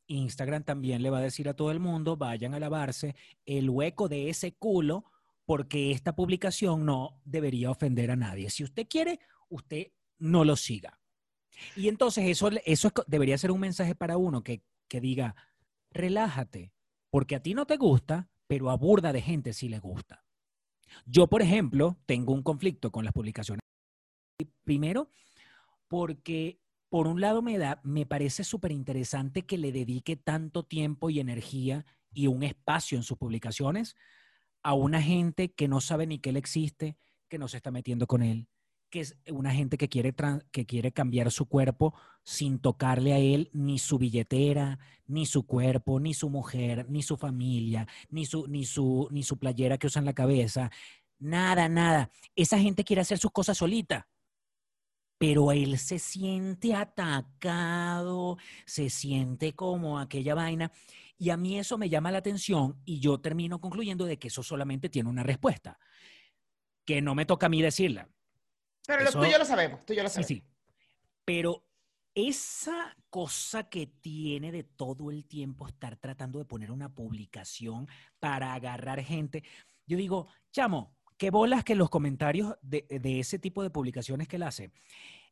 Instagram 0.07 0.63
también 0.63 1.03
le 1.03 1.09
va 1.09 1.19
a 1.19 1.21
decir 1.21 1.49
a 1.49 1.55
todo 1.55 1.71
el 1.71 1.79
mundo, 1.79 2.17
vayan 2.17 2.53
a 2.53 2.59
lavarse 2.59 3.15
el 3.45 3.69
hueco 3.69 4.07
de 4.07 4.29
ese 4.29 4.53
culo 4.53 5.05
porque 5.45 5.91
esta 5.91 6.15
publicación 6.15 6.85
no 6.85 7.21
debería 7.23 7.69
ofender 7.69 8.11
a 8.11 8.15
nadie. 8.15 8.49
Si 8.49 8.63
usted 8.63 8.87
quiere, 8.87 9.19
usted 9.49 9.87
no 10.17 10.43
lo 10.43 10.55
siga. 10.55 10.99
Y 11.75 11.87
entonces 11.87 12.25
eso, 12.27 12.49
eso 12.65 12.91
debería 13.07 13.37
ser 13.37 13.51
un 13.51 13.59
mensaje 13.59 13.95
para 13.95 14.17
uno 14.17 14.43
que, 14.43 14.61
que 14.87 15.01
diga, 15.01 15.35
relájate, 15.91 16.73
porque 17.09 17.35
a 17.35 17.41
ti 17.41 17.53
no 17.53 17.65
te 17.65 17.77
gusta, 17.77 18.29
pero 18.47 18.69
a 18.69 18.77
burda 18.77 19.13
de 19.13 19.21
gente 19.21 19.53
sí 19.53 19.69
le 19.69 19.79
gusta. 19.79 20.23
Yo, 21.05 21.27
por 21.27 21.41
ejemplo, 21.41 21.97
tengo 22.05 22.33
un 22.33 22.43
conflicto 22.43 22.91
con 22.91 23.03
las 23.05 23.13
publicaciones. 23.13 23.61
Primero, 24.63 25.09
porque 25.87 26.59
por 26.89 27.07
un 27.07 27.21
lado 27.21 27.41
me 27.41 27.57
da, 27.57 27.81
me 27.83 28.05
parece 28.05 28.43
súper 28.43 28.71
interesante 28.71 29.43
que 29.43 29.57
le 29.57 29.71
dedique 29.71 30.15
tanto 30.15 30.63
tiempo 30.63 31.09
y 31.09 31.19
energía 31.19 31.85
y 32.13 32.27
un 32.27 32.43
espacio 32.43 32.97
en 32.97 33.03
sus 33.03 33.17
publicaciones 33.17 33.95
a 34.63 34.73
una 34.73 35.01
gente 35.01 35.53
que 35.53 35.67
no 35.67 35.81
sabe 35.81 36.07
ni 36.07 36.19
que 36.19 36.31
él 36.31 36.37
existe, 36.37 36.97
que 37.27 37.37
no 37.37 37.47
se 37.47 37.57
está 37.57 37.71
metiendo 37.71 38.07
con 38.07 38.23
él, 38.23 38.47
que 38.95 39.01
es 39.01 39.17
una 39.27 39.53
gente 39.53 39.77
que 39.77 39.89
quiere, 39.89 40.15
que 40.53 40.65
quiere 40.65 40.93
cambiar 40.93 41.29
su 41.29 41.47
cuerpo 41.47 41.93
sin 42.23 42.59
tocarle 42.59 43.11
a 43.11 43.17
él 43.17 43.49
ni 43.51 43.77
su 43.77 43.97
billetera, 43.97 44.79
ni 45.05 45.25
su 45.25 45.45
cuerpo, 45.45 45.99
ni 45.99 46.13
su 46.13 46.29
mujer, 46.29 46.85
ni 46.89 47.03
su 47.03 47.17
familia, 47.17 47.89
ni 48.09 48.25
su, 48.25 48.47
ni 48.47 48.63
su, 48.63 49.09
ni 49.11 49.23
su 49.23 49.37
playera 49.37 49.77
que 49.77 49.87
usa 49.87 49.99
en 49.99 50.05
la 50.05 50.13
cabeza. 50.13 50.71
Nada, 51.19 51.67
nada. 51.67 52.09
Esa 52.37 52.57
gente 52.57 52.85
quiere 52.85 53.01
hacer 53.01 53.17
sus 53.17 53.31
cosas 53.31 53.57
solita. 53.57 54.07
Pero 55.17 55.51
él 55.51 55.77
se 55.77 55.99
siente 55.99 56.73
atacado, 56.73 58.37
se 58.65 58.89
siente 58.89 59.55
como 59.55 59.99
aquella 59.99 60.35
vaina. 60.35 60.71
Y 61.17 61.31
a 61.31 61.37
mí 61.37 61.59
eso 61.59 61.77
me 61.77 61.89
llama 61.89 62.11
la 62.11 62.19
atención 62.19 62.81
y 62.85 63.01
yo 63.01 63.19
termino 63.19 63.59
concluyendo 63.59 64.05
de 64.05 64.17
que 64.17 64.29
eso 64.29 64.41
solamente 64.41 64.87
tiene 64.87 65.09
una 65.09 65.23
respuesta, 65.23 65.79
que 66.85 67.01
no 67.01 67.13
me 67.13 67.25
toca 67.25 67.47
a 67.47 67.49
mí 67.49 67.61
decirla. 67.61 68.07
Pero 68.87 69.03
Eso- 69.03 69.19
tú 69.19 69.25
y 69.25 69.31
yo 69.31 69.37
lo 69.37 69.45
sabemos, 69.45 69.85
tú 69.85 69.93
y 69.93 69.95
yo 69.95 70.03
lo 70.03 70.09
sabemos. 70.09 70.27
sí. 70.27 70.43
Pero 71.25 71.65
esa 72.13 72.95
cosa 73.09 73.69
que 73.69 73.87
tiene 73.87 74.51
de 74.51 74.63
todo 74.63 75.11
el 75.11 75.25
tiempo 75.25 75.67
estar 75.67 75.97
tratando 75.97 76.39
de 76.39 76.45
poner 76.45 76.71
una 76.71 76.93
publicación 76.93 77.87
para 78.19 78.53
agarrar 78.53 79.01
gente, 79.01 79.43
yo 79.85 79.97
digo, 79.97 80.27
chamo, 80.51 80.95
qué 81.17 81.29
bolas 81.29 81.63
que 81.63 81.75
los 81.75 81.89
comentarios 81.89 82.55
de, 82.61 82.85
de 82.89 83.19
ese 83.19 83.39
tipo 83.39 83.63
de 83.63 83.69
publicaciones 83.69 84.27
que 84.27 84.35
él 84.37 84.43
hace. 84.43 84.71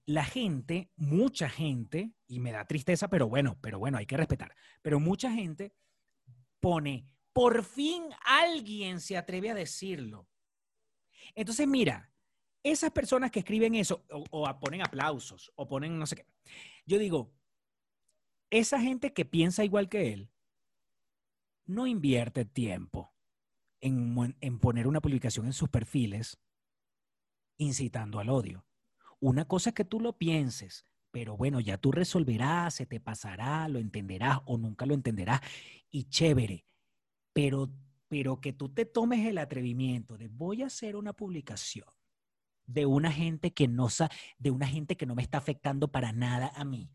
La 0.06 0.26
gente, 0.26 0.92
mucha 0.98 1.48
gente, 1.50 2.12
y 2.28 2.40
me 2.40 2.52
da 2.52 2.66
tristeza, 2.66 3.08
pero 3.08 3.30
bueno, 3.30 3.58
pero 3.62 3.80
bueno, 3.80 3.98
hay 3.98 4.06
que 4.06 4.18
respetar, 4.18 4.54
pero 4.82 5.00
mucha 5.00 5.32
gente 5.32 5.74
pone, 6.60 7.08
por 7.32 7.64
fin 7.64 8.04
alguien 8.26 9.00
se 9.00 9.16
atreve 9.16 9.52
a 9.52 9.56
decirlo. 9.56 10.28
Entonces, 11.36 11.68
mira, 11.68 12.13
esas 12.64 12.92
personas 12.92 13.30
que 13.30 13.40
escriben 13.40 13.76
eso, 13.76 14.04
o, 14.10 14.24
o 14.32 14.60
ponen 14.60 14.82
aplausos, 14.82 15.52
o 15.56 15.68
ponen 15.68 16.00
no 16.00 16.08
sé 16.08 16.16
qué, 16.16 16.26
yo 16.86 16.98
digo, 16.98 17.34
esa 18.50 18.80
gente 18.80 19.14
que 19.14 19.26
piensa 19.26 19.64
igual 19.64 19.90
que 19.90 20.14
él, 20.14 20.32
no 21.66 21.88
invierte 21.88 22.46
tiempo 22.46 23.14
en, 23.82 24.36
en 24.42 24.60
poner 24.60 24.88
una 24.88 25.02
publicación 25.02 25.46
en 25.46 25.54
sus 25.54 25.70
perfiles 25.70 26.40
incitando 27.58 28.20
al 28.20 28.30
odio. 28.30 28.66
Una 29.20 29.46
cosa 29.46 29.70
es 29.70 29.76
que 29.76 29.86
tú 29.86 30.00
lo 30.00 30.18
pienses, 30.18 30.86
pero 31.12 31.38
bueno, 31.38 31.60
ya 31.60 31.78
tú 31.78 31.92
resolverás, 31.92 32.76
se 32.76 32.86
te 32.86 33.00
pasará, 33.00 33.68
lo 33.70 33.80
entenderás 33.80 34.40
o 34.46 34.58
nunca 34.58 34.86
lo 34.86 34.94
entenderás 34.94 35.42
y 35.90 36.06
chévere. 36.06 36.66
Pero, 37.34 37.72
pero 38.08 38.42
que 38.42 38.54
tú 38.54 38.70
te 38.70 38.86
tomes 38.86 39.26
el 39.26 39.38
atrevimiento 39.38 40.18
de 40.18 40.28
voy 40.28 40.62
a 40.62 40.68
hacer 40.68 40.96
una 40.96 41.14
publicación 41.14 41.88
de 42.66 42.86
una 42.86 43.12
gente 43.12 43.52
que 43.54 43.68
no 43.68 43.90
sa- 43.90 44.10
de 44.38 44.52
una 44.52 44.68
gente 44.68 44.96
que 44.98 45.06
no 45.06 45.16
me 45.16 45.22
está 45.22 45.38
afectando 45.38 45.90
para 45.90 46.12
nada 46.12 46.52
a 46.56 46.64
mí, 46.66 46.90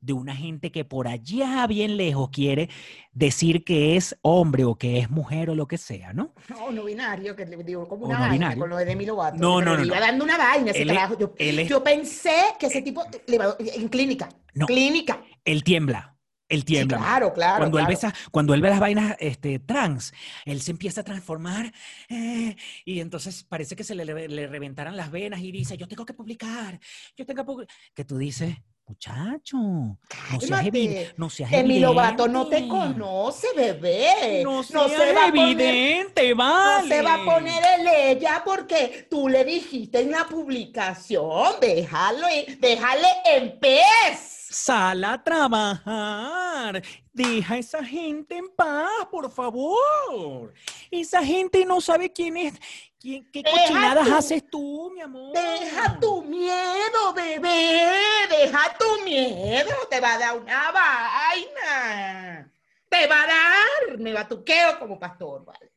de 0.00 0.12
una 0.12 0.34
gente 0.34 0.72
que 0.72 0.84
por 0.84 1.06
allá 1.06 1.64
bien 1.68 1.96
lejos 1.96 2.30
quiere 2.30 2.68
decir 3.12 3.62
que 3.64 3.96
es 3.96 4.18
hombre 4.22 4.64
o 4.64 4.74
que 4.76 4.98
es 4.98 5.10
mujer 5.10 5.48
o 5.50 5.54
lo 5.54 5.66
que 5.68 5.78
sea, 5.78 6.12
¿no? 6.12 6.34
O 6.60 6.70
no 6.72 6.84
binario, 6.84 7.36
que 7.36 7.46
le 7.46 7.62
digo 7.62 7.86
como 7.86 8.06
una 8.06 8.14
no 8.18 8.28
vaina 8.28 8.56
con 8.56 8.68
lo 8.68 8.76
de 8.76 8.84
Demi 8.84 9.06
Lovato. 9.06 9.38
No, 9.38 9.60
no, 9.60 9.72
le 9.74 9.80
no, 9.82 9.84
iba 9.86 9.96
no. 10.00 10.06
dando 10.06 10.24
una 10.24 10.38
vaina 10.38 10.70
ese 10.72 10.82
Él 10.82 10.88
carajo. 10.88 11.16
Yo, 11.18 11.34
él 11.38 11.58
es- 11.60 11.68
yo 11.68 11.84
pensé 11.84 12.34
que 12.58 12.66
ese 12.66 12.82
tipo 12.82 13.04
le 13.26 13.34
iba- 13.36 13.56
en 13.60 13.88
clínica. 13.88 14.28
No. 14.54 14.66
Clínica. 14.66 15.22
Él 15.44 15.62
tiembla, 15.64 16.11
él 16.52 16.60
Sí, 16.60 16.64
tiembla. 16.66 16.98
mano. 16.98 17.08
claro, 17.08 17.32
claro. 17.34 17.58
cuando, 17.58 17.78
él 17.78 17.84
claro. 17.86 17.88
ve 17.88 17.94
esa- 17.94 18.14
cuando 18.30 18.54
él 18.54 18.60
ve 18.62 18.70
las 18.70 18.80
vainas 18.80 19.16
este, 19.18 19.58
trans, 19.58 20.12
él 20.44 20.60
se 20.62 20.70
empieza 20.70 21.00
a 21.00 21.04
transformar 21.04 21.72
eh, 22.08 22.56
y 22.84 23.00
entonces 23.00 23.44
parece 23.44 23.74
que 23.76 23.84
se 23.84 23.94
le, 23.94 24.04
le, 24.04 24.46
reventaran 24.46 24.96
las 24.96 25.10
venas 25.10 25.40
y 25.40 25.50
dice, 25.52 25.76
yo 25.76 25.88
tengo 25.88 26.04
que 26.06 26.14
publicar, 26.14 26.78
yo 27.16 27.26
tengo 27.26 27.42
que 27.42 27.46
publicar. 27.46 27.76
Que 27.94 28.04
tú 28.04 28.18
dices, 28.18 28.54
muchacho, 28.86 29.56
no 29.56 29.98
seas, 30.40 30.64
evi- 30.66 30.86
Cálmate. 30.88 31.14
no 31.16 31.30
seas 31.30 31.52
evidente. 31.52 31.80
Lovato 31.80 32.28
no 32.28 32.46
te 32.48 32.66
conoce, 32.68 33.46
bebé. 33.56 34.42
No, 34.44 34.62
se 34.62 34.72
seas 34.72 34.90
va 35.16 35.26
a 35.26 35.30
poner- 35.32 35.60
evidente, 35.60 36.30
No 36.30 36.36
vale. 36.36 36.88
se 36.88 37.02
va 37.02 37.14
a 37.14 37.24
poner 37.24 37.62
el 37.80 37.86
ella 38.16 38.42
porque 38.44 39.06
tú 39.10 39.28
le 39.28 39.44
dijiste 39.44 40.00
en 40.00 40.10
la 40.10 40.24
publicación, 40.26 41.54
déjalo, 41.60 42.26
déjale 42.58 43.08
en 43.24 43.58
pez. 43.58 44.41
Sal 44.52 45.02
a 45.04 45.22
trabajar. 45.22 46.82
Deja 47.12 47.54
a 47.54 47.58
esa 47.58 47.82
gente 47.84 48.36
en 48.36 48.48
paz, 48.54 49.06
por 49.10 49.30
favor. 49.30 50.52
Esa 50.90 51.24
gente 51.24 51.64
no 51.64 51.80
sabe 51.80 52.12
quién 52.12 52.36
es. 52.36 52.54
quién- 53.00 53.28
¿Qué 53.32 53.42
Deja 53.42 53.56
cochinadas 53.56 54.06
tu- 54.08 54.14
haces 54.14 54.50
tú, 54.50 54.90
mi 54.94 55.00
amor? 55.00 55.32
Deja 55.34 55.98
tu 55.98 56.22
miedo, 56.22 57.12
bebé, 57.14 57.90
deja 58.30 58.76
tu 58.78 59.04
miedo, 59.04 59.70
te 59.90 60.00
va 60.00 60.14
a 60.14 60.18
dar 60.18 60.38
una 60.38 60.70
vaina. 60.70 62.52
Te 62.88 63.06
va 63.08 63.22
a 63.22 63.26
dar, 63.26 63.98
me 63.98 64.12
batuqueo 64.12 64.78
como 64.78 64.98
pastor, 65.00 65.44
¿vale? 65.44 65.72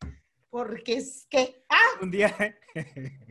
Porque 0.49 0.97
es 0.97 1.25
que, 1.29 1.63
ah, 1.69 1.99
Un 2.01 2.11
día. 2.11 2.35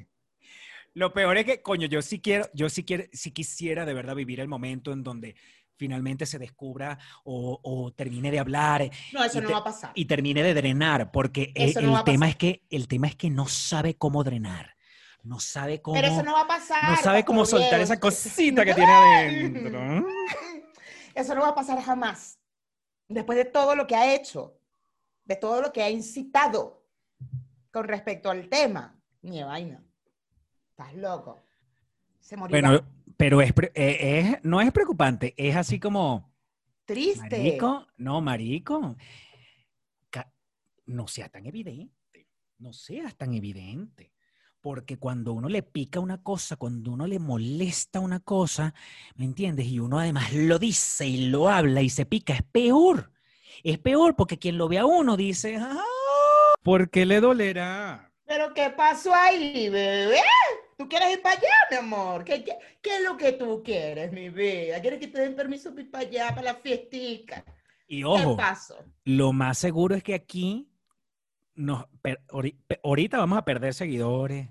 Lo 0.94 1.12
peor 1.12 1.36
es 1.38 1.44
que, 1.44 1.60
coño, 1.62 1.86
yo 1.88 2.00
sí 2.02 2.20
quiero, 2.20 2.48
yo 2.54 2.68
sí 2.68 2.84
quiero, 2.84 3.04
sí 3.12 3.32
quisiera 3.32 3.84
de 3.84 3.94
verdad 3.94 4.14
vivir 4.14 4.40
el 4.40 4.48
momento 4.48 4.92
en 4.92 5.02
donde 5.02 5.34
finalmente 5.76 6.24
se 6.24 6.38
descubra 6.38 6.98
o, 7.24 7.58
o 7.62 7.92
termine 7.92 8.30
de 8.30 8.38
hablar 8.38 8.88
no, 9.12 9.24
eso 9.24 9.40
no 9.40 9.48
te- 9.48 9.52
va 9.54 9.58
a 9.58 9.64
pasar. 9.64 9.90
y 9.96 10.04
termine 10.04 10.42
de 10.44 10.54
drenar, 10.54 11.10
porque 11.10 11.52
no 11.82 11.98
el 11.98 12.04
tema 12.04 12.28
es 12.28 12.36
que 12.36 12.62
el 12.70 12.86
tema 12.86 13.08
es 13.08 13.16
que 13.16 13.28
no 13.28 13.48
sabe 13.48 13.96
cómo 13.96 14.22
drenar, 14.22 14.76
no 15.24 15.40
sabe 15.40 15.82
cómo, 15.82 15.96
Pero 15.96 16.06
eso 16.06 16.22
no 16.22 16.32
va 16.34 16.42
a 16.42 16.46
pasar. 16.46 16.88
no 16.88 16.96
sabe 16.96 17.24
cómo 17.24 17.44
soltar 17.44 17.80
esa 17.80 17.98
cosita 17.98 18.64
que 18.64 18.74
tiene 18.74 18.92
adentro. 18.92 20.06
Eso 21.14 21.34
no 21.34 21.42
va 21.42 21.48
a 21.50 21.54
pasar 21.54 21.80
jamás. 21.80 22.40
Después 23.08 23.38
de 23.38 23.44
todo 23.44 23.76
lo 23.76 23.86
que 23.86 23.94
ha 23.94 24.14
hecho, 24.14 24.58
de 25.24 25.36
todo 25.36 25.60
lo 25.60 25.72
que 25.72 25.80
ha 25.82 25.88
incitado 25.88 26.84
con 27.70 27.86
respecto 27.86 28.30
al 28.30 28.48
tema, 28.48 29.00
ni 29.22 29.38
de 29.38 29.44
vaina. 29.44 29.83
Estás 30.76 30.92
loco. 30.94 31.40
Se 32.18 32.36
morirá. 32.36 32.68
Bueno, 32.68 32.84
pero 33.16 33.40
es, 33.40 33.52
eh, 33.74 34.18
es- 34.34 34.44
no 34.44 34.60
es 34.60 34.72
preocupante, 34.72 35.32
es 35.36 35.54
así 35.54 35.78
como, 35.78 36.32
Triste. 36.84 37.20
marico, 37.20 37.86
no, 37.98 38.20
marico, 38.20 38.96
no 40.86 41.06
seas 41.08 41.30
tan 41.30 41.46
evidente, 41.46 42.28
no 42.58 42.72
seas 42.72 43.14
tan 43.16 43.32
evidente. 43.34 44.12
Porque 44.60 44.98
cuando 44.98 45.32
uno 45.32 45.48
le 45.48 45.62
pica 45.62 46.00
una 46.00 46.22
cosa, 46.22 46.56
cuando 46.56 46.90
uno 46.90 47.06
le 47.06 47.18
molesta 47.18 48.00
una 48.00 48.20
cosa, 48.20 48.74
¿me 49.14 49.24
entiendes? 49.26 49.66
Y 49.66 49.78
uno 49.78 49.98
además 49.98 50.32
lo 50.34 50.58
dice 50.58 51.06
y 51.06 51.26
lo 51.28 51.48
habla 51.48 51.82
y 51.82 51.88
se 51.88 52.04
pica, 52.04 52.34
es 52.34 52.42
peor. 52.42 53.12
Es 53.62 53.78
peor 53.78 54.16
porque 54.16 54.38
quien 54.38 54.58
lo 54.58 54.68
ve 54.68 54.78
a 54.78 54.86
uno 54.86 55.16
dice, 55.16 55.56
ah, 55.56 55.84
¿por 56.62 56.90
qué 56.90 57.06
le 57.06 57.20
dolerá? 57.20 58.10
Pero 58.26 58.52
¿qué 58.54 58.70
pasó 58.70 59.14
ahí, 59.14 59.68
bebé? 59.68 60.20
¿Tú 60.76 60.88
quieres 60.88 61.12
ir 61.12 61.22
para 61.22 61.36
allá, 61.38 61.48
mi 61.70 61.76
amor? 61.76 62.24
¿Qué, 62.24 62.42
qué, 62.42 62.58
qué 62.82 62.96
es 62.96 63.02
lo 63.02 63.16
que 63.16 63.32
tú 63.32 63.62
quieres, 63.64 64.12
mi 64.12 64.28
vida? 64.28 64.80
¿Quieres 64.80 64.98
que 64.98 65.08
te 65.08 65.20
den 65.20 65.36
permiso 65.36 65.70
para 65.70 65.82
ir 65.82 65.90
para 65.90 66.04
allá, 66.06 66.28
para 66.30 66.42
la 66.42 66.54
fiestica? 66.54 67.44
Y 67.86 67.98
¿Qué 68.00 68.04
ojo, 68.04 68.36
lo 69.04 69.32
más 69.32 69.58
seguro 69.58 69.94
es 69.94 70.02
que 70.02 70.14
aquí 70.14 70.68
nos, 71.54 71.86
per- 72.02 72.22
ori- 72.28 72.56
pe- 72.66 72.80
ahorita 72.82 73.18
vamos 73.18 73.38
a 73.38 73.44
perder 73.44 73.74
seguidores. 73.74 74.48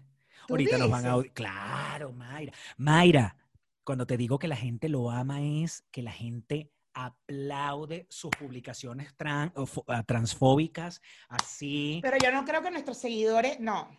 ¿Tú 0.47 0.53
Ahorita 0.53 0.77
nos 0.77 0.89
van 0.89 1.05
a 1.05 1.15
dices? 1.17 1.31
Claro, 1.33 2.11
Mayra. 2.13 2.53
Mayra, 2.77 3.35
cuando 3.83 4.05
te 4.05 4.17
digo 4.17 4.39
que 4.39 4.47
la 4.47 4.55
gente 4.55 4.87
lo 4.89 5.09
ama 5.09 5.41
es 5.41 5.83
que 5.91 6.01
la 6.03 6.11
gente 6.11 6.69
aplaude 6.93 8.05
sus 8.09 8.29
publicaciones 8.31 9.15
tran- 9.17 9.51
o 9.55 9.65
fo- 9.65 9.83
ah, 9.87 10.03
transfóbicas, 10.03 11.01
así. 11.27 11.99
Pero 12.01 12.17
yo 12.23 12.31
no 12.31 12.45
creo 12.45 12.61
que 12.61 12.71
nuestros 12.71 12.97
seguidores, 12.97 13.59
no. 13.59 13.89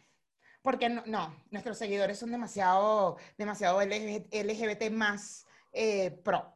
Porque 0.65 0.89
no, 0.89 1.03
no, 1.05 1.37
nuestros 1.51 1.77
seguidores 1.77 2.19
son 2.19 2.31
demasiado, 2.31 3.19
demasiado 3.37 3.83
LG 3.83 4.29
LGBT 4.33 4.91
más 4.91 5.47
eh, 5.75 6.11
pro. 6.11 6.55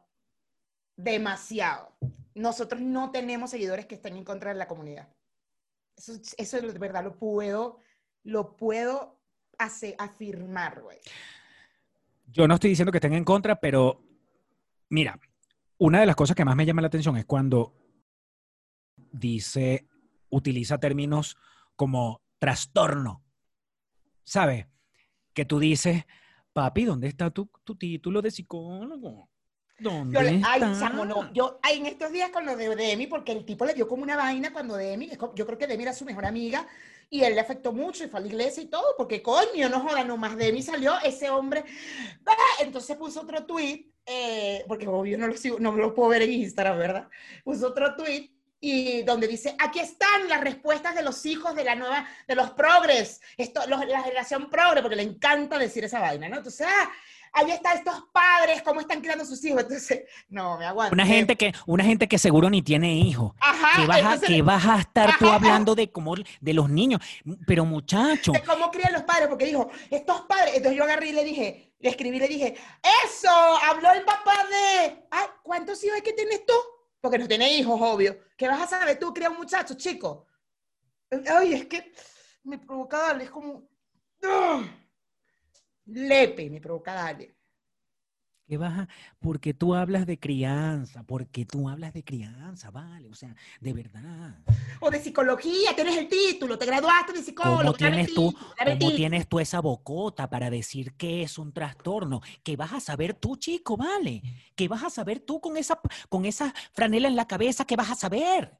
Demasiado. 0.95 1.95
Nosotros 2.33 2.81
no 2.81 3.11
tenemos 3.11 3.51
seguidores 3.51 3.85
que 3.85 3.93
estén 3.93 4.17
en 4.17 4.23
contra 4.23 4.51
de 4.51 4.57
la 4.57 4.67
comunidad. 4.67 5.09
Eso, 5.95 6.13
eso 6.37 6.59
de 6.59 6.79
verdad 6.79 7.03
lo 7.03 7.19
puedo, 7.19 7.77
lo 8.23 8.57
puedo 8.57 9.21
hacer, 9.59 9.93
afirmar, 9.99 10.81
güey. 10.81 10.97
Yo 12.25 12.47
no 12.47 12.55
estoy 12.55 12.71
diciendo 12.71 12.91
que 12.91 12.97
estén 12.97 13.13
en 13.13 13.23
contra, 13.23 13.59
pero 13.59 14.01
mira, 14.89 15.19
una 15.77 15.99
de 15.99 16.07
las 16.07 16.15
cosas 16.15 16.35
que 16.35 16.45
más 16.45 16.55
me 16.55 16.65
llama 16.65 16.81
la 16.81 16.87
atención 16.87 17.15
es 17.15 17.25
cuando 17.25 17.75
dice, 19.11 19.87
utiliza 20.29 20.79
términos 20.79 21.37
como 21.75 22.23
trastorno. 22.39 23.23
¿Sabes? 24.29 24.67
Que 25.33 25.43
tú 25.43 25.57
dices, 25.57 26.05
papi, 26.53 26.85
¿dónde 26.85 27.07
está 27.07 27.31
tu, 27.31 27.49
tu 27.63 27.75
título 27.75 28.21
de 28.21 28.29
psicólogo? 28.29 29.27
¿Dónde 29.79 30.13
Yo, 30.15 30.21
le- 30.21 30.39
ay, 30.45 30.61
está? 30.61 30.79
chamo, 30.79 31.03
no. 31.03 31.33
Yo, 31.33 31.59
ay, 31.63 31.79
en 31.79 31.87
estos 31.87 32.11
días 32.11 32.29
con 32.29 32.45
lo 32.45 32.55
de 32.55 32.75
Demi, 32.75 33.07
porque 33.07 33.31
el 33.31 33.43
tipo 33.43 33.65
le 33.65 33.73
dio 33.73 33.87
como 33.87 34.03
una 34.03 34.15
vaina 34.15 34.53
cuando 34.53 34.75
Demi, 34.75 35.09
yo 35.33 35.45
creo 35.47 35.57
que 35.57 35.65
Demi 35.65 35.81
era 35.81 35.93
su 35.93 36.05
mejor 36.05 36.27
amiga, 36.27 36.67
y 37.09 37.21
él 37.23 37.33
le 37.33 37.41
afectó 37.41 37.73
mucho 37.73 38.03
y 38.03 38.07
fue 38.07 38.19
a 38.19 38.21
la 38.21 38.27
iglesia 38.27 38.61
y 38.61 38.67
todo, 38.67 38.93
porque 38.97 39.23
coño, 39.23 39.67
no 39.67 39.79
joda, 39.79 40.03
nomás 40.03 40.37
Demi 40.37 40.61
salió, 40.61 40.93
ese 41.03 41.31
hombre, 41.31 41.63
¡ah! 42.27 42.35
entonces 42.61 42.97
puso 42.97 43.21
otro 43.21 43.47
tweet, 43.47 43.87
eh, 44.05 44.63
porque 44.67 44.87
obvio 44.87 45.17
no 45.17 45.25
lo, 45.25 45.33
sigo- 45.33 45.57
no 45.59 45.71
lo 45.71 45.95
puedo 45.95 46.09
ver 46.09 46.21
en 46.21 46.33
Instagram, 46.33 46.77
¿verdad? 46.77 47.09
Puso 47.43 47.69
otro 47.69 47.95
tweet 47.95 48.29
y 48.61 49.03
donde 49.03 49.27
dice, 49.27 49.55
aquí 49.59 49.79
están 49.79 50.27
las 50.27 50.41
respuestas 50.41 50.93
de 50.95 51.01
los 51.01 51.25
hijos 51.25 51.55
de 51.55 51.63
la 51.63 51.75
nueva, 51.75 52.05
de 52.27 52.35
los 52.35 52.51
progres, 52.51 53.21
esto, 53.37 53.61
los- 53.67 53.85
la 53.87 54.01
generación 54.03 54.49
progre, 54.49 54.81
porque 54.81 54.97
le 54.97 55.03
encanta 55.03 55.57
decir 55.57 55.83
esa 55.85 55.99
vaina, 55.99 56.27
¿no? 56.27 56.37
Entonces, 56.37 56.67
ah, 56.69 56.91
ahí 57.31 57.51
están 57.51 57.77
estos 57.77 58.03
padres, 58.11 58.61
cómo 58.63 58.81
están 58.81 58.99
criando 59.01 59.23
a 59.23 59.27
sus 59.27 59.43
hijos. 59.45 59.61
Entonces, 59.61 60.01
no, 60.29 60.57
me 60.57 60.65
aguanto. 60.65 60.93
Una 60.93 61.05
gente 61.05 61.35
que, 61.37 61.53
una 61.67 61.83
gente 61.85 62.07
que 62.07 62.17
seguro 62.17 62.49
ni 62.49 62.61
tiene 62.61 62.93
hijos. 62.95 63.33
Ajá, 63.39 63.81
Que 63.81 63.87
vas, 63.87 63.97
a, 63.97 63.99
entonces, 63.99 64.27
que 64.29 64.41
vas 64.41 64.65
a 64.65 64.79
estar 64.79 65.17
tú 65.17 65.25
Ajá. 65.27 65.35
hablando 65.35 65.75
de 65.75 65.91
cómo, 65.91 66.15
de 66.41 66.53
los 66.53 66.69
niños. 66.69 66.99
Pero 67.47 67.63
muchacho, 67.65 68.31
de 68.33 68.43
cómo 68.43 68.71
crían 68.71 68.91
los 68.93 69.03
padres, 69.03 69.27
porque 69.29 69.45
dijo, 69.45 69.69
estos 69.89 70.21
padres, 70.21 70.55
entonces 70.55 70.77
yo 70.77 70.83
agarré 70.83 71.07
y 71.09 71.13
le 71.13 71.23
dije, 71.23 71.65
Le 71.81 71.91
escribí 71.91 72.17
y 72.17 72.19
le 72.19 72.27
dije, 72.27 72.55
eso, 73.05 73.29
habló 73.69 73.89
el 73.93 74.03
papá 74.03 74.33
de... 74.49 75.05
Ay, 75.11 75.27
¿cuántos 75.43 75.81
hijos 75.85 75.95
es 75.95 76.03
que 76.03 76.11
tienes 76.11 76.45
tú? 76.45 76.53
Porque 77.01 77.17
no 77.17 77.27
tiene 77.27 77.53
hijos, 77.57 77.79
obvio. 77.81 78.19
¿Qué 78.35 78.47
vas 78.47 78.61
a 78.61 78.67
saber 78.67 78.99
tú, 78.99 79.13
cría 79.13 79.29
un 79.29 79.37
muchacho, 79.37 79.75
chico? 79.75 80.27
Ay, 81.27 81.53
es 81.53 81.65
que 81.67 81.93
me 82.43 82.59
provoca 82.59 82.97
darle, 82.99 83.23
es 83.25 83.31
como... 83.31 83.69
¡ah! 84.23 84.63
Lepe, 85.85 86.49
me 86.49 86.61
provoca 86.61 86.93
darle. 86.93 87.38
¿Qué 88.49 88.57
vas 88.57 88.79
a- 88.79 88.87
Porque 89.19 89.53
tú 89.53 89.75
hablas 89.75 90.07
de 90.07 90.17
crianza, 90.17 91.03
porque 91.03 91.45
tú 91.45 91.69
hablas 91.69 91.93
de 91.93 92.03
crianza, 92.03 92.71
vale, 92.71 93.07
o 93.07 93.13
sea, 93.13 93.35
de 93.61 93.73
verdad. 93.73 94.39
O 94.79 94.89
de 94.89 94.99
psicología, 94.99 95.75
tienes 95.75 95.95
el 95.97 96.09
título, 96.09 96.57
te 96.57 96.65
graduaste 96.65 97.13
de 97.13 97.21
psicólogo. 97.21 97.59
¿Cómo 97.59 97.73
tienes 97.73 98.11
tú, 98.11 98.33
cómo 98.65 98.91
tienes 98.95 99.29
tú 99.29 99.39
esa 99.39 99.59
bocota 99.61 100.31
para 100.31 100.49
decir 100.49 100.93
que 100.93 101.21
es 101.21 101.37
un 101.37 101.53
trastorno? 101.53 102.21
¿Qué 102.41 102.55
vas 102.55 102.73
a 102.73 102.79
saber 102.79 103.13
tú, 103.13 103.35
chico, 103.35 103.77
vale? 103.77 104.23
¿Qué 104.55 104.67
vas 104.67 104.83
a 104.83 104.89
saber 104.89 105.19
tú 105.19 105.39
con 105.39 105.55
esa, 105.55 105.79
con 106.09 106.25
esa 106.25 106.51
franela 106.73 107.07
en 107.07 107.15
la 107.15 107.27
cabeza? 107.27 107.65
¿Qué 107.65 107.75
vas 107.75 107.91
a 107.91 107.95
saber? 107.95 108.57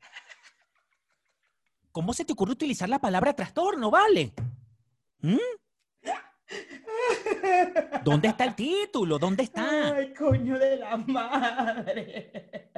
¿Cómo 1.92 2.14
se 2.14 2.26
te 2.26 2.34
ocurre 2.34 2.52
utilizar 2.52 2.88
la 2.88 3.00
palabra 3.02 3.34
trastorno, 3.34 3.90
vale? 3.90 4.34
¿Mm? 5.22 5.36
¿Dónde 8.04 8.28
está 8.30 8.46
el 8.46 8.56
título? 8.56 9.20
¿Dónde 9.20 9.44
está? 9.44 9.96
Ay, 9.96 10.14
coño 10.14 10.58
de 10.58 10.76
la 10.78 10.98
madre. 10.98 12.72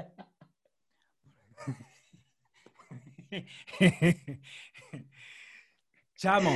Chamo, 6.15 6.51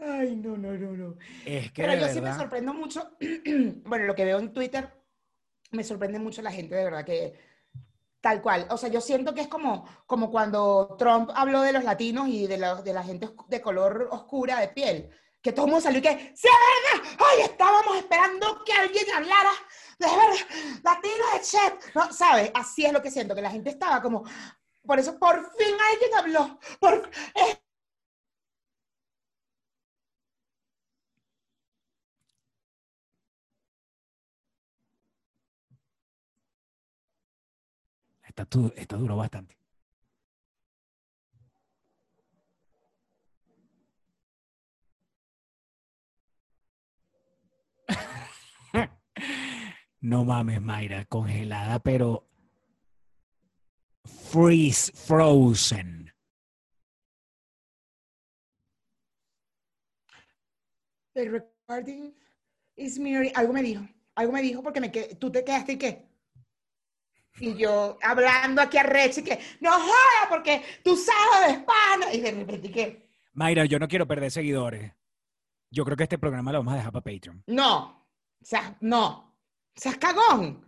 Ay, 0.00 0.36
no, 0.36 0.56
no, 0.58 0.72
no, 0.72 0.92
no. 0.92 1.16
es 1.46 1.72
que 1.72 1.82
Pero 1.82 1.94
yo 1.94 2.08
sí 2.08 2.16
me 2.16 2.20
verdad- 2.22 2.38
sorprendo 2.38 2.74
mucho, 2.74 3.16
bueno, 3.84 4.04
lo 4.04 4.14
que 4.14 4.24
veo 4.24 4.38
en 4.38 4.52
Twitter, 4.52 4.90
me 5.70 5.82
sorprende 5.84 6.18
mucho 6.18 6.42
la 6.42 6.50
gente, 6.52 6.74
de 6.74 6.84
verdad, 6.84 7.04
que 7.04 7.38
tal 8.20 8.42
cual. 8.42 8.66
O 8.70 8.76
sea, 8.76 8.90
yo 8.90 9.00
siento 9.00 9.34
que 9.34 9.40
es 9.42 9.48
como, 9.48 9.86
como 10.06 10.30
cuando 10.30 10.96
Trump 10.98 11.30
habló 11.34 11.62
de 11.62 11.72
los 11.72 11.84
latinos 11.84 12.28
y 12.28 12.46
de, 12.46 12.58
la- 12.58 12.82
de 12.82 12.92
la 12.92 13.02
gente 13.02 13.30
de 13.48 13.60
color 13.62 14.08
oscura 14.10 14.60
de 14.60 14.68
piel, 14.68 15.10
que 15.44 15.52
todo 15.52 15.66
el 15.66 15.72
mundo 15.72 15.82
salió 15.82 15.98
y 16.00 16.02
que, 16.02 16.32
¡sí, 16.34 16.48
es 16.48 17.02
verdad! 17.02 17.16
¡Ay, 17.30 17.42
estábamos 17.42 17.96
esperando 17.98 18.64
que 18.64 18.72
alguien 18.72 19.04
hablara 19.14 19.50
de 19.98 20.06
ver 20.06 20.80
latino 20.82 21.24
de 21.34 21.40
Chet! 21.42 21.94
¿No? 21.94 22.10
¿Sabes? 22.12 22.50
Así 22.54 22.86
es 22.86 22.92
lo 22.94 23.02
que 23.02 23.10
siento, 23.10 23.34
que 23.34 23.42
la 23.42 23.50
gente 23.50 23.68
estaba 23.70 24.00
como, 24.00 24.24
por 24.86 24.98
eso, 24.98 25.18
por 25.18 25.36
fin 25.56 25.76
alguien 25.92 26.14
habló, 26.16 26.58
tu- 38.44 38.72
esta 38.76 38.96
duró 38.96 39.16
bastante. 39.16 39.56
No 50.04 50.22
mames, 50.22 50.60
Mayra, 50.60 51.06
congelada, 51.06 51.78
pero 51.78 52.28
freeze, 54.04 54.92
frozen. 54.92 56.12
The 61.14 61.30
recording 61.30 62.12
is 62.76 62.98
mirroring. 62.98 63.32
Algo 63.34 63.54
me 63.54 63.62
dijo. 63.62 63.88
Algo 64.16 64.32
me 64.32 64.42
dijo 64.42 64.62
porque 64.62 64.82
me 64.82 64.92
quedé- 64.92 65.14
tú 65.14 65.32
te 65.32 65.42
quedaste 65.42 65.72
y 65.72 65.78
qué. 65.78 66.06
Y 67.40 67.54
yo 67.56 67.96
hablando 68.02 68.60
aquí 68.60 68.76
a 68.76 68.82
y 68.82 69.22
que 69.24 69.38
no 69.60 69.70
joda 69.72 70.28
porque 70.28 70.62
tú 70.84 70.96
sabes 70.98 71.46
de 71.46 71.52
España. 71.60 72.12
Y 72.12 72.20
de 72.20 72.30
repente 72.30 72.70
que 72.70 73.08
Mayra, 73.32 73.64
yo 73.64 73.78
no 73.78 73.88
quiero 73.88 74.06
perder 74.06 74.30
seguidores. 74.30 74.92
Yo 75.70 75.82
creo 75.86 75.96
que 75.96 76.02
este 76.02 76.18
programa 76.18 76.52
lo 76.52 76.58
vamos 76.58 76.74
a 76.74 76.76
dejar 76.76 76.92
para 76.92 77.04
Patreon. 77.04 77.42
no. 77.46 78.04
O 78.42 78.46
sea, 78.46 78.76
no. 78.82 79.33
Seas 79.76 79.96
cagón. 79.98 80.62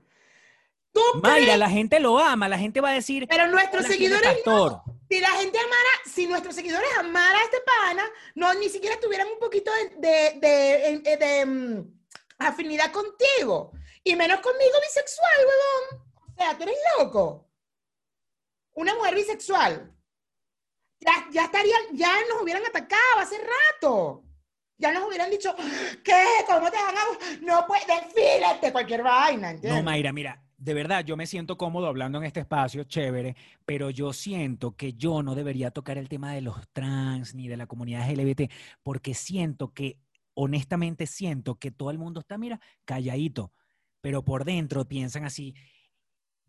Tú 0.93 1.01
Mayra, 1.23 1.45
crees, 1.45 1.59
la 1.59 1.69
gente 1.71 2.01
lo 2.01 2.19
ama, 2.19 2.49
la 2.49 2.59
gente 2.59 2.81
va 2.81 2.89
a 2.91 2.95
decir. 2.95 3.27
pero 3.29 3.47
nuestros 3.49 3.85
"Hola, 3.85 3.97
¿quién 3.97 4.13
es 4.13 4.19
seguidores 4.19 4.43
pastor?". 4.45 4.83
Si 5.11 5.21
la 5.21 5.31
gente 5.33 5.59
amara, 5.59 5.89
si 6.07 6.27
nuestros 6.27 6.55
seguidores 6.55 6.89
amara 6.99 7.39
a 7.39 7.43
este 7.45 7.59
pana, 7.61 8.05
no, 8.35 8.53
ni 8.55 8.69
siquiera 8.69 8.99
tuvieran 8.99 9.29
un 9.29 9.39
poquito 9.39 9.71
de, 9.73 9.89
de, 10.09 10.41
de- 10.41 10.99
de- 11.03 11.17
de, 11.19 11.47
mm, 11.47 12.01
afinidad 12.39 12.91
contigo. 12.93 13.73
Y 14.03 14.17
menos 14.17 14.41
conmigo 14.41 14.73
bisexual, 14.81 15.39
huevón. 15.39 16.07
O 16.33 16.35
sea, 16.37 16.57
tú 16.57 16.63
eres 16.65 16.79
loco. 16.99 17.49
Una 18.73 18.95
mujer 18.95 19.15
bisexual. 19.15 19.93
Ya, 21.01 21.27
ya 21.31 21.45
estarían, 21.45 21.83
ya 21.93 22.13
nos 22.29 22.43
hubieran 22.43 22.65
atacado 22.65 23.19
hace 23.21 23.37
rato. 23.39 24.25
Ya 24.79 24.93
nos 24.93 25.09
hubieran 25.09 25.31
dicho, 25.31 25.55
¿qué? 26.05 26.25
¿Cómo 26.47 26.71
te 26.71 26.77
van 26.77 26.95
a...? 26.97 27.41
No 27.43 27.67
puedes, 27.67 27.87
desfílate, 27.87 28.73
cualquier 28.73 29.03
vaina, 29.03 29.51
¿entiendes? 29.51 29.83
No, 29.83 29.83
Mayra, 29.83 30.13
mira, 30.13 30.43
de 30.59 30.75
verdad, 30.75 31.05
yo 31.05 31.17
me 31.17 31.27
siento 31.27 31.57
cómodo 31.57 31.87
hablando 31.87 32.19
en 32.19 32.25
este 32.25 32.41
espacio, 32.41 32.85
chévere, 32.85 33.37
pero 33.65 33.91
yo 33.91 34.13
siento 34.13 34.77
que 34.77 34.93
yo 34.95 35.23
no 35.23 35.35
debería 35.35 35.71
tocar 35.71 35.97
el 35.97 36.09
tema 36.09 36.33
de 36.35 36.43
los 36.43 36.69
trans 36.73 37.35
ni 37.35 37.49
de 37.49 37.57
la 37.57 37.67
comunidad 37.67 38.11
LGBT, 38.11 38.51
porque 38.83 39.15
siento 39.15 39.73
que, 39.73 39.99
honestamente 40.35 41.07
siento 41.07 41.55
que 41.59 41.71
todo 41.71 41.91
el 41.91 41.99
mundo 41.99 42.21
está, 42.21 42.37
mira, 42.37 42.61
calladito, 42.85 43.53
pero 44.03 44.25
por 44.25 44.45
dentro 44.45 44.87
piensan 44.87 45.25
así. 45.25 45.55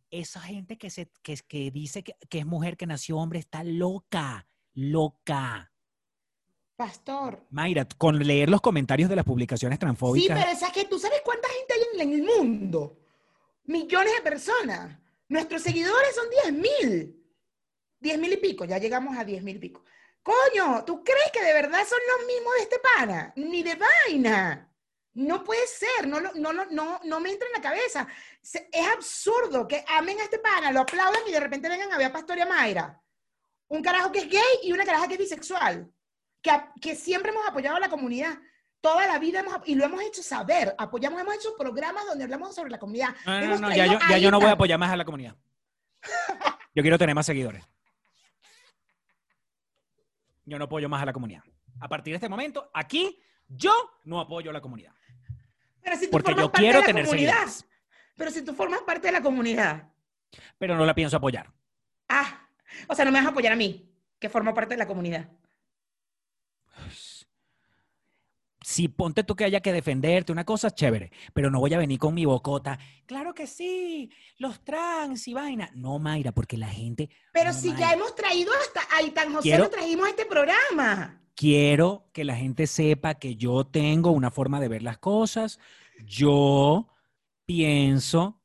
Esa 0.09 0.41
gente 0.41 0.77
que, 0.77 0.89
se, 0.89 1.09
que, 1.21 1.37
que 1.47 1.71
dice 1.71 2.03
que, 2.03 2.15
que 2.29 2.39
es 2.39 2.45
mujer, 2.45 2.75
que 2.75 2.87
nació 2.87 3.17
hombre, 3.17 3.39
está 3.39 3.63
loca, 3.63 4.47
loca. 4.73 5.71
Pastor. 6.77 7.43
Mayra, 7.49 7.87
con 7.97 8.19
leer 8.19 8.49
los 8.49 8.61
comentarios 8.61 9.09
de 9.09 9.15
las 9.15 9.25
publicaciones 9.25 9.77
Sí, 9.77 9.79
transfóbicas, 9.79 10.37
pero 10.39 10.51
es 10.51 10.71
que 10.71 10.85
tú 10.85 10.99
sabes 10.99 11.21
cuánta 11.25 11.49
gente 11.49 11.73
hay 11.73 12.01
en, 12.01 12.13
el 12.13 12.23
mundo. 12.23 12.99
Millones 13.63 14.13
de 14.13 14.21
personas. 14.21 14.95
Nuestros 15.27 15.63
seguidores 15.63 16.15
son 16.15 16.29
10 16.51 16.53
mil. 16.53 17.23
10 17.99 18.19
mil 18.19 18.31
y 18.31 18.37
pico, 18.37 18.63
ya 18.63 18.77
llegamos 18.77 19.17
a 19.17 19.23
10 19.25 19.41
mil 19.41 19.55
y 19.55 19.59
pico. 19.59 19.83
Coño, 20.21 20.85
¿tú 20.85 21.03
crees 21.03 21.31
que 21.33 21.41
de 21.43 21.53
verdad 21.53 21.79
son 21.87 21.99
los 22.15 22.27
mismos 22.27 22.53
de 22.57 22.61
este 22.61 22.77
pana? 22.95 23.33
Ni 23.35 23.63
de 23.63 23.75
vaina. 23.75 24.71
No 25.15 25.43
puede 25.43 25.65
ser, 25.65 26.07
no, 26.07 26.19
lo- 26.19 26.33
no, 26.35 26.53
lo- 26.53 26.67
no, 26.69 26.99
no 27.03 27.19
me 27.19 27.31
entra 27.31 27.47
en 27.47 27.53
la 27.53 27.61
cabeza. 27.61 28.07
Es 28.43 28.87
absurdo 28.93 29.67
que 29.67 29.83
amen 29.87 30.19
a 30.19 30.23
este 30.25 30.37
pana, 30.37 30.71
lo 30.71 30.81
aplaudan 30.81 31.23
y 31.27 31.31
de 31.31 31.39
repente 31.39 31.69
vengan 31.69 31.91
a 31.91 31.97
ver 31.97 32.07
a 32.07 32.13
Pastor 32.13 32.37
y 32.37 32.41
a 32.41 32.45
Mayra. 32.45 33.01
Un 33.69 33.81
carajo 33.81 34.11
que 34.11 34.19
es 34.19 34.29
gay 34.29 34.59
y 34.61 34.71
una 34.73 34.85
caraja 34.85 35.07
que 35.07 35.15
es 35.15 35.19
bisexual. 35.19 35.91
Que, 36.81 36.95
siempre 36.95 37.31
hemos 37.31 37.47
apoyado 37.47 37.77
a 37.77 37.79
la 37.79 37.89
comunidad. 37.89 38.37
Toda 38.81 39.07
la 39.07 39.19
vida 39.19 39.39
hemos, 39.39 39.55
y 39.65 39.75
lo 39.75 39.85
hemos 39.85 40.01
hecho 40.03 40.21
saber. 40.21 40.75
Apoyamos, 40.77 41.19
hemos 41.19 41.35
hecho 41.35 41.55
programas 41.57 42.05
donde 42.05 42.23
hablamos 42.23 42.53
sobre 42.55 42.69
la 42.69 42.79
comunidad. 42.79 43.15
No, 43.25 43.41
no, 43.41 43.57
no, 43.57 43.75
ya 43.75 43.85
yo, 43.85 43.99
ya 44.09 44.15
a 44.15 44.17
yo 44.19 44.31
no 44.31 44.39
voy 44.39 44.49
a 44.49 44.53
apoyar 44.53 44.79
más 44.79 44.91
a 44.91 44.97
la 44.97 45.05
comunidad. 45.05 45.35
Yo 46.75 46.83
quiero 46.83 46.97
tener 46.97 47.15
más 47.15 47.25
seguidores. 47.25 47.67
Yo 50.45 50.57
no 50.57 50.65
apoyo 50.65 50.87
más 50.87 51.01
a 51.01 51.05
la 51.05 51.13
comunidad. 51.13 51.41
A 51.79 51.89
partir 51.89 52.11
de 52.11 52.15
este 52.15 52.29
momento, 52.29 52.69
aquí, 52.73 53.19
yo 53.47 53.73
no 54.05 54.19
apoyo 54.19 54.51
a 54.51 54.53
la 54.53 54.61
comunidad. 54.61 54.93
Pero 55.81 55.95
si 55.97 56.05
tú 56.05 56.11
Porque 56.11 56.31
formas 56.31 56.45
yo 56.45 56.51
parte 56.51 56.61
quiero 56.61 56.77
de 56.77 56.81
la 56.81 56.85
tener 56.85 57.05
comunidad. 57.05 57.33
seguidores. 57.33 57.65
Pero 58.15 58.31
si 58.31 58.41
tú 58.43 58.53
formas 58.53 58.81
parte 58.81 59.07
de 59.07 59.13
la 59.13 59.21
comunidad. 59.21 59.89
Pero 60.57 60.75
no 60.75 60.85
la 60.85 60.95
pienso 60.95 61.17
apoyar. 61.17 61.51
Ah, 62.09 62.47
o 62.87 62.95
sea, 62.95 63.05
no 63.05 63.11
me 63.11 63.19
vas 63.19 63.27
a 63.27 63.31
apoyar 63.31 63.53
a 63.53 63.55
mí, 63.55 63.91
que 64.19 64.29
formo 64.29 64.53
parte 64.53 64.73
de 64.73 64.77
la 64.77 64.87
comunidad. 64.87 65.29
Si 68.69 68.89
ponte 68.89 69.23
tú 69.23 69.33
que 69.33 69.45
haya 69.45 69.61
que 69.61 69.71
defenderte, 69.71 70.33
una 70.33 70.43
cosa 70.43 70.69
chévere, 70.69 71.09
pero 71.33 71.49
no 71.49 71.61
voy 71.61 71.73
a 71.73 71.77
venir 71.77 71.97
con 71.99 72.13
mi 72.13 72.25
bocota. 72.25 72.77
Claro 73.05 73.33
que 73.33 73.47
sí, 73.47 74.11
los 74.39 74.59
trans 74.61 75.25
y 75.29 75.33
vaina. 75.33 75.69
No, 75.73 75.99
Mayra, 75.99 76.33
porque 76.33 76.57
la 76.57 76.67
gente. 76.67 77.09
Pero 77.31 77.51
no, 77.51 77.57
si 77.57 77.69
Mayra. 77.69 77.79
ya 77.87 77.93
hemos 77.93 78.13
traído 78.13 78.51
hasta 78.61 78.81
a 78.81 79.13
Tan 79.13 79.31
José, 79.31 79.43
Quiero- 79.43 79.63
lo 79.63 79.69
trajimos 79.69 80.05
a 80.07 80.09
este 80.09 80.25
programa. 80.25 81.21
quiero 81.33 82.09
que 82.11 82.25
la 82.25 82.35
gente 82.35 82.67
sepa 82.67 83.13
que 83.15 83.37
yo 83.37 83.65
tengo 83.65 84.11
una 84.11 84.31
forma 84.31 84.59
de 84.59 84.67
ver 84.67 84.83
las 84.83 84.97
cosas. 84.97 85.59
Yo 86.05 86.89
pienso 87.45 88.41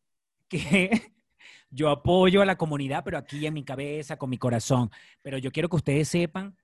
que 0.49 1.13
yo 1.71 1.91
apoyo 1.91 2.43
a 2.43 2.47
la 2.47 2.57
comunidad, 2.57 3.03
pero 3.05 3.19
aquí 3.19 3.45
en 3.45 3.55
mi 3.55 3.65
cabeza, 3.65 4.17
con 4.19 4.31
mi 4.31 4.39
corazón. 4.39 4.89
Pero 5.21 5.37
yo 5.39 5.51
quiero 5.51 5.69
que 5.69 5.77
ustedes 5.77 6.07
sepan, 6.09 6.57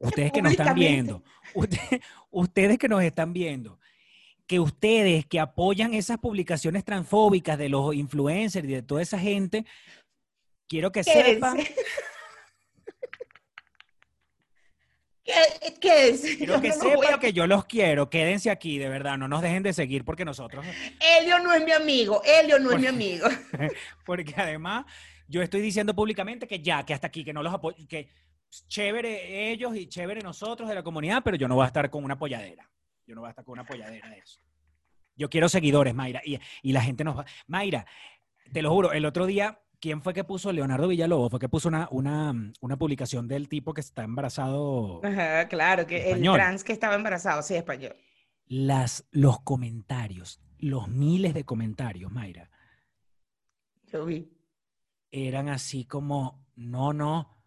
ustedes 0.00 0.32
que 0.32 0.42
nos 0.42 0.52
están 0.52 0.74
viendo, 0.74 1.22
usted- 1.54 2.00
ustedes 2.30 2.78
que 2.78 2.88
nos 2.88 3.02
están 3.02 3.32
viendo, 3.32 3.78
que 4.46 4.58
ustedes 4.58 5.26
que 5.26 5.38
apoyan 5.38 5.94
esas 5.94 6.18
publicaciones 6.18 6.84
transfóbicas 6.84 7.56
de 7.58 7.68
los 7.68 7.94
influencers 7.94 8.66
y 8.68 8.72
de 8.72 8.82
toda 8.82 9.02
esa 9.02 9.18
gente, 9.18 9.64
quiero 10.66 10.90
que 10.90 11.04
sepan. 11.04 11.58
¿Qué, 15.22 15.34
qué 15.80 16.08
es? 16.08 16.22
Quiero 16.38 16.60
que 16.60 16.68
no 16.70 16.74
sepan 16.74 17.14
a- 17.14 17.20
que 17.20 17.32
yo 17.32 17.46
los 17.46 17.64
quiero. 17.66 18.10
Quédense 18.10 18.50
aquí, 18.50 18.78
de 18.78 18.88
verdad. 18.88 19.16
No 19.18 19.28
nos 19.28 19.42
dejen 19.42 19.62
de 19.62 19.72
seguir 19.72 20.04
porque 20.04 20.24
nosotros... 20.24 20.64
Elio 21.18 21.38
no 21.38 21.52
es 21.54 21.62
mi 21.64 21.70
amigo, 21.72 22.20
Elio 22.24 22.58
no 22.58 22.72
es 22.72 22.80
mi 22.80 22.86
amigo. 22.86 23.28
Porque 24.04 24.34
además 24.36 24.86
yo 25.28 25.42
estoy 25.42 25.60
diciendo 25.60 25.94
públicamente 25.94 26.48
que 26.48 26.60
ya, 26.60 26.84
que 26.84 26.94
hasta 26.94 27.06
aquí, 27.06 27.22
que 27.22 27.32
no 27.32 27.42
los 27.44 27.54
apoyo, 27.54 27.76
que 27.86 28.08
chévere 28.68 29.50
ellos 29.50 29.76
y 29.76 29.86
chévere 29.86 30.20
nosotros 30.22 30.68
de 30.68 30.74
la 30.74 30.82
comunidad, 30.82 31.22
pero 31.24 31.36
yo 31.36 31.48
no 31.48 31.54
voy 31.54 31.64
a 31.64 31.68
estar 31.68 31.88
con 31.90 32.04
una 32.04 32.18
polladera. 32.18 32.70
Yo 33.06 33.14
no 33.14 33.22
voy 33.22 33.28
a 33.28 33.30
estar 33.30 33.44
con 33.44 33.52
una 33.52 33.64
polladera 33.64 34.08
de 34.10 34.18
eso. 34.18 34.40
Yo 35.16 35.28
quiero 35.28 35.48
seguidores, 35.48 35.94
Mayra. 35.94 36.20
Y, 36.24 36.38
y 36.62 36.72
la 36.72 36.82
gente 36.82 37.04
nos 37.04 37.18
va... 37.18 37.24
Mayra, 37.46 37.86
te 38.52 38.62
lo 38.62 38.70
juro, 38.70 38.92
el 38.92 39.04
otro 39.04 39.26
día, 39.26 39.60
¿quién 39.80 40.02
fue 40.02 40.14
que 40.14 40.24
puso? 40.24 40.52
Leonardo 40.52 40.88
Villalobos, 40.88 41.30
fue 41.30 41.40
que 41.40 41.48
puso 41.48 41.68
una, 41.68 41.88
una, 41.90 42.34
una 42.60 42.76
publicación 42.76 43.28
del 43.28 43.48
tipo 43.48 43.74
que 43.74 43.80
está 43.80 44.02
embarazado. 44.02 45.00
Ajá, 45.04 45.48
claro, 45.48 45.86
que 45.86 46.10
el 46.10 46.22
trans 46.22 46.64
que 46.64 46.72
estaba 46.72 46.94
embarazado, 46.94 47.42
sí, 47.42 47.54
español. 47.54 47.96
Las, 48.46 49.06
los 49.10 49.40
comentarios, 49.40 50.40
los 50.58 50.88
miles 50.88 51.34
de 51.34 51.44
comentarios, 51.44 52.10
Mayra. 52.10 52.50
Yo 53.92 54.04
vi. 54.04 54.30
eran 55.10 55.48
así 55.48 55.84
como, 55.84 56.46
no, 56.56 56.92
no, 56.92 57.39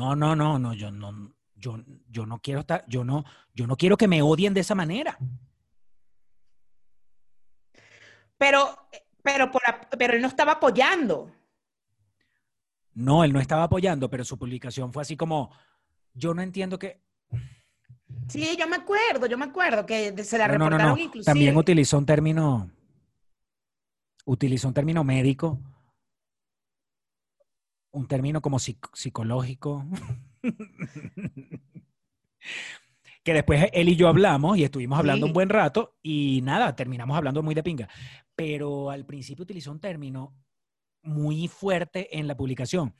no, 0.00 0.16
no, 0.16 0.34
no, 0.34 0.58
no, 0.58 0.72
yo 0.74 0.90
no, 0.90 1.34
yo, 1.54 1.78
yo 2.08 2.24
no 2.26 2.40
quiero 2.40 2.60
estar, 2.60 2.84
yo 2.88 3.04
no, 3.04 3.24
yo 3.54 3.66
no 3.66 3.76
quiero 3.76 3.96
que 3.96 4.08
me 4.08 4.22
odien 4.22 4.54
de 4.54 4.60
esa 4.60 4.74
manera. 4.74 5.18
Pero, 8.38 8.88
pero, 9.22 9.50
por, 9.50 9.62
pero 9.98 10.14
él 10.14 10.22
no 10.22 10.28
estaba 10.28 10.52
apoyando. 10.52 11.30
No, 12.94 13.24
él 13.24 13.32
no 13.32 13.40
estaba 13.40 13.64
apoyando, 13.64 14.08
pero 14.08 14.24
su 14.24 14.38
publicación 14.38 14.92
fue 14.92 15.02
así 15.02 15.16
como, 15.16 15.50
yo 16.14 16.32
no 16.34 16.42
entiendo 16.42 16.78
que, 16.78 17.02
Sí, 18.28 18.56
yo 18.58 18.66
me 18.68 18.76
acuerdo, 18.76 19.26
yo 19.26 19.36
me 19.36 19.44
acuerdo 19.46 19.84
que 19.86 20.16
se 20.24 20.38
la 20.38 20.46
no, 20.46 20.54
reportaron 20.54 20.96
no, 20.96 20.98
inclusive. 20.98 21.24
también 21.24 21.56
utilizó 21.56 21.98
un 21.98 22.06
término, 22.06 22.70
utilizó 24.24 24.68
un 24.68 24.74
término 24.74 25.02
médico, 25.04 25.58
un 27.92 28.06
término 28.06 28.40
como 28.40 28.58
psic- 28.58 28.90
psicológico. 28.94 29.84
que 33.22 33.34
después 33.34 33.66
él 33.72 33.88
y 33.88 33.96
yo 33.96 34.08
hablamos 34.08 34.56
y 34.56 34.64
estuvimos 34.64 34.98
hablando 34.98 35.26
un 35.26 35.30
Sí. 35.30 35.34
buen 35.34 35.48
rato 35.50 35.96
y 36.02 36.40
nada, 36.42 36.74
terminamos 36.74 37.16
hablando 37.16 37.42
muy 37.42 37.54
de 37.54 37.62
pinga. 37.62 37.88
Pero 38.34 38.90
al 38.90 39.04
principio 39.04 39.42
utilizó 39.42 39.70
un 39.72 39.80
término 39.80 40.34
muy 41.02 41.48
fuerte 41.48 42.18
en 42.18 42.26
la 42.26 42.36
publicación 42.36 42.94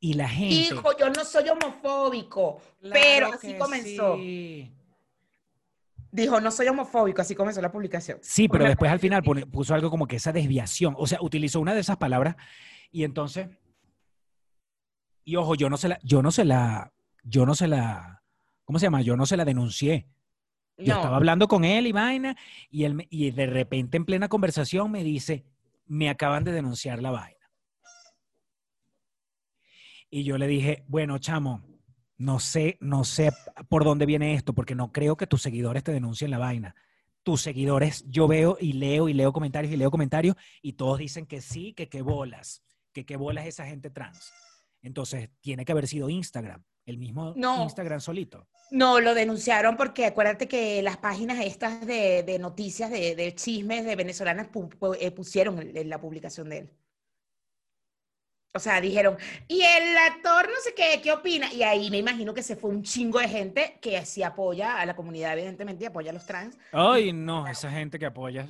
y 0.00 0.14
la 0.14 0.28
gente... 0.28 0.54
Hijo, 0.74 0.96
yo 0.98 1.10
no 1.10 1.24
soy 1.24 1.48
homofóbico, 1.48 2.60
Claro 2.80 2.92
pero 3.00 3.26
así 3.34 3.54
comenzó. 3.58 4.16
Sí. 4.16 4.72
Dijo, 6.12 6.40
no 6.40 6.50
soy 6.50 6.66
homofóbico, 6.66 7.22
así 7.22 7.36
comenzó 7.36 7.62
la 7.62 7.70
publicación. 7.70 8.18
Sí, 8.22 8.48
pero 8.48 8.64
después 8.64 8.90
al 8.90 8.98
final 8.98 9.22
puso 9.22 9.74
algo 9.74 9.90
como 9.90 10.08
que 10.08 10.16
esa 10.16 10.32
desviación, 10.32 10.96
o 10.98 11.06
sea, 11.06 11.18
utilizó 11.22 11.60
una 11.60 11.72
de 11.74 11.80
esas 11.80 11.98
palabras 11.98 12.34
y 12.90 13.04
entonces, 13.04 13.48
y 15.30 15.36
ojo, 15.36 15.54
yo 15.54 15.70
no 15.70 15.76
se 15.76 15.88
la, 15.88 16.00
yo 16.02 16.22
no 16.22 16.30
se 16.32 16.44
la, 16.44 16.92
yo 17.22 17.46
no 17.46 17.54
se 17.54 17.68
la, 17.68 18.22
¿cómo 18.64 18.78
se 18.78 18.86
llama? 18.86 19.02
Yo 19.02 19.16
no 19.16 19.26
se 19.26 19.36
la 19.36 19.44
denuncié. 19.44 20.08
Yo 20.76 20.94
No. 20.94 21.00
estaba 21.00 21.16
hablando 21.16 21.46
con 21.46 21.64
él 21.64 21.86
y 21.86 21.92
vaina, 21.92 22.36
y 22.70 22.84
él 22.84 23.06
y 23.10 23.30
de 23.30 23.46
repente 23.46 23.96
en 23.96 24.04
plena 24.04 24.28
conversación 24.28 24.90
me 24.90 25.04
dice, 25.04 25.44
me 25.86 26.08
acaban 26.10 26.42
de 26.42 26.52
denunciar 26.52 27.00
la 27.00 27.10
vaina. 27.12 27.36
Y 30.10 30.24
yo 30.24 30.36
le 30.38 30.48
dije, 30.48 30.84
bueno, 30.88 31.18
chamo, 31.18 31.62
no 32.16 32.40
sé, 32.40 32.76
no 32.80 33.04
sé 33.04 33.30
por 33.68 33.84
dónde 33.84 34.06
viene 34.06 34.34
esto, 34.34 34.52
porque 34.52 34.74
no 34.74 34.90
creo 34.90 35.16
que 35.16 35.28
tus 35.28 35.42
seguidores 35.42 35.84
te 35.84 35.92
denuncien 35.92 36.30
la 36.32 36.38
vaina. 36.38 36.74
Tus 37.22 37.42
seguidores, 37.42 38.04
yo 38.08 38.26
veo 38.26 38.56
y 38.60 38.72
leo 38.72 39.08
y 39.08 39.14
leo 39.14 39.32
comentarios 39.32 39.72
y 39.72 39.76
leo 39.76 39.90
comentarios 39.90 40.34
y 40.62 40.72
todos 40.72 40.98
dicen 40.98 41.26
que 41.26 41.40
sí, 41.40 41.72
que 41.74 41.88
qué 41.88 42.02
bolas, 42.02 42.64
que 42.92 43.04
qué 43.06 43.16
bolas 43.16 43.46
esa 43.46 43.66
gente 43.66 43.90
trans. 43.90 44.32
Entonces, 44.82 45.28
tiene 45.40 45.64
que 45.64 45.72
haber 45.72 45.86
sido 45.86 46.08
Instagram, 46.08 46.64
el 46.86 46.96
mismo 46.98 47.34
No. 47.36 47.62
Instagram 47.64 48.00
solito. 48.00 48.48
No, 48.70 49.00
lo 49.00 49.14
denunciaron 49.14 49.76
porque 49.76 50.06
acuérdate 50.06 50.48
que 50.48 50.80
las 50.82 50.96
páginas 50.96 51.38
estas 51.44 51.86
de, 51.86 52.22
de 52.22 52.38
noticias, 52.38 52.90
de, 52.90 53.14
de 53.16 53.34
chismes 53.34 53.84
de 53.84 53.96
venezolanas 53.96 54.48
pu- 54.50 54.96
eh, 55.00 55.10
pusieron 55.10 55.60
la 55.74 56.00
publicación 56.00 56.48
de 56.48 56.58
él. 56.58 56.70
O 58.52 58.58
sea, 58.58 58.80
dijeron, 58.80 59.16
y 59.46 59.62
el 59.62 59.96
actor 59.96 60.48
no 60.48 60.56
sé 60.64 60.74
qué, 60.74 61.00
¿qué 61.00 61.12
opina? 61.12 61.52
Y 61.52 61.62
ahí 61.62 61.88
me 61.88 61.98
imagino 61.98 62.34
que 62.34 62.42
se 62.42 62.56
fue 62.56 62.70
un 62.70 62.82
chingo 62.82 63.20
de 63.20 63.28
gente 63.28 63.78
que 63.80 64.04
sí 64.04 64.24
apoya 64.24 64.80
a 64.80 64.86
la 64.86 64.96
comunidad, 64.96 65.34
evidentemente, 65.38 65.84
y 65.84 65.86
apoya 65.86 66.10
a 66.10 66.14
los 66.14 66.26
trans. 66.26 66.58
Ay, 66.72 67.12
no, 67.12 67.46
esa 67.46 67.70
gente 67.70 67.96
que 67.98 68.06
apoyas. 68.06 68.48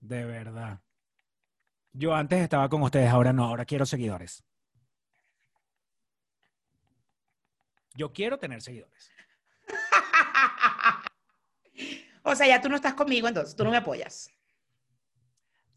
De 0.00 0.24
verdad. 0.24 0.80
Yo 1.92 2.14
antes 2.14 2.40
estaba 2.40 2.68
con 2.70 2.82
ustedes, 2.82 3.10
ahora 3.10 3.34
no, 3.34 3.44
ahora 3.44 3.66
quiero 3.66 3.84
seguidores. 3.84 4.42
Yo 7.94 8.12
quiero 8.12 8.38
tener 8.38 8.62
seguidores. 8.62 9.10
O 12.24 12.34
sea, 12.36 12.46
ya 12.46 12.60
tú 12.60 12.68
no 12.68 12.76
estás 12.76 12.94
conmigo, 12.94 13.26
entonces 13.26 13.56
tú 13.56 13.64
no 13.64 13.70
me 13.70 13.78
apoyas. 13.78 14.30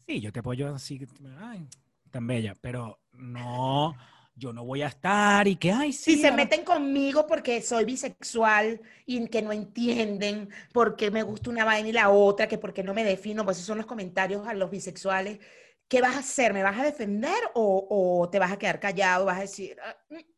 Sí, 0.06 0.20
yo 0.20 0.32
te 0.32 0.38
apoyo 0.38 0.72
así, 0.72 1.04
ay, 1.40 1.66
tan 2.12 2.24
bella, 2.26 2.54
pero 2.60 3.00
no, 3.12 3.96
yo 4.36 4.52
no 4.52 4.64
voy 4.64 4.82
a 4.82 4.86
estar 4.86 5.48
y 5.48 5.56
que, 5.56 5.72
ay, 5.72 5.92
sí. 5.92 6.14
Si 6.14 6.20
se 6.20 6.28
ahora- 6.28 6.36
meten 6.44 6.64
conmigo 6.64 7.26
porque 7.26 7.60
soy 7.62 7.84
bisexual 7.84 8.80
y 9.06 9.26
que 9.28 9.42
no 9.42 9.50
entienden 9.50 10.48
por 10.72 10.94
qué 10.94 11.10
me 11.10 11.24
gusta 11.24 11.50
una 11.50 11.64
vaina 11.64 11.88
y 11.88 11.92
la 11.92 12.10
otra, 12.10 12.46
que 12.46 12.58
por 12.58 12.72
qué 12.72 12.84
no 12.84 12.94
me 12.94 13.02
defino, 13.02 13.44
pues 13.44 13.56
esos 13.56 13.66
son 13.66 13.78
los 13.78 13.86
comentarios 13.86 14.46
a 14.46 14.54
los 14.54 14.70
bisexuales. 14.70 15.40
¿Qué 15.88 16.00
vas 16.00 16.14
a 16.14 16.20
hacer? 16.20 16.52
¿Me 16.54 16.62
vas 16.62 16.78
a 16.78 16.84
defender 16.84 17.34
o, 17.54 17.86
o 18.20 18.28
te 18.30 18.38
vas 18.38 18.52
a 18.52 18.58
quedar 18.58 18.78
callado? 18.78 19.24
¿Vas 19.24 19.38
a 19.38 19.40
decir, 19.42 19.76
"Ah, 19.82 19.96
mm, 20.10 20.14
mm"? 20.16 20.35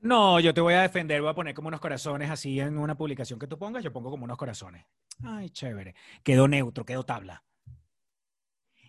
No, 0.00 0.40
yo 0.40 0.52
te 0.52 0.60
voy 0.60 0.74
a 0.74 0.82
defender, 0.82 1.20
voy 1.20 1.30
a 1.30 1.34
poner 1.34 1.54
como 1.54 1.68
unos 1.68 1.80
corazones 1.80 2.30
así 2.30 2.58
en 2.60 2.76
una 2.78 2.96
publicación 2.96 3.38
que 3.38 3.46
tú 3.46 3.58
pongas, 3.58 3.84
yo 3.84 3.92
pongo 3.92 4.10
como 4.10 4.24
unos 4.24 4.36
corazones. 4.36 4.84
Ay, 5.24 5.50
chévere. 5.50 5.94
Quedó 6.22 6.48
neutro, 6.48 6.84
quedó 6.84 7.04
tabla. 7.04 7.44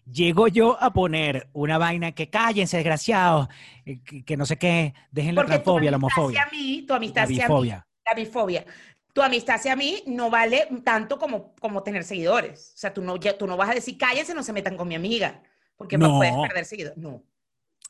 Llego 0.05 0.47
yo 0.49 0.81
a 0.81 0.91
poner 0.91 1.49
una 1.53 1.77
vaina 1.77 2.11
que 2.11 2.29
cállense, 2.29 2.77
desgraciados, 2.77 3.47
eh, 3.85 4.01
que, 4.03 4.25
que 4.25 4.35
no 4.35 4.45
sé 4.45 4.57
qué, 4.57 4.93
dejen 5.11 5.35
la 5.35 5.45
transfobia, 5.45 5.91
la 5.91 5.95
amistad 5.97 6.17
homofobia, 6.19 6.41
hacia 6.43 6.57
mí, 6.59 6.81
tu 6.85 6.93
amistad 6.93 7.21
la 7.21 7.23
hacia 7.23 7.35
mí, 7.37 7.41
bifobia. 7.43 7.87
la 8.05 8.13
bifobia. 8.13 8.65
Tu 9.13 9.21
amistad 9.21 9.55
hacia 9.55 9.75
mí 9.75 10.03
no 10.07 10.29
vale 10.29 10.67
tanto 10.83 11.17
como, 11.19 11.53
como 11.55 11.83
tener 11.83 12.03
seguidores. 12.03 12.73
O 12.75 12.77
sea, 12.77 12.93
tú 12.93 13.01
no, 13.01 13.15
ya- 13.15 13.37
tú 13.37 13.47
no 13.47 13.55
vas 13.55 13.69
a 13.69 13.73
decir, 13.75 13.97
cállense, 13.97 14.33
no 14.33 14.43
se 14.43 14.51
metan 14.51 14.75
con 14.75 14.87
mi 14.87 14.95
amiga, 14.95 15.41
porque 15.77 15.97
No. 15.97 16.17
puedes 16.17 16.33
perder 16.47 16.65
seguidores. 16.65 16.97
No. 16.97 17.23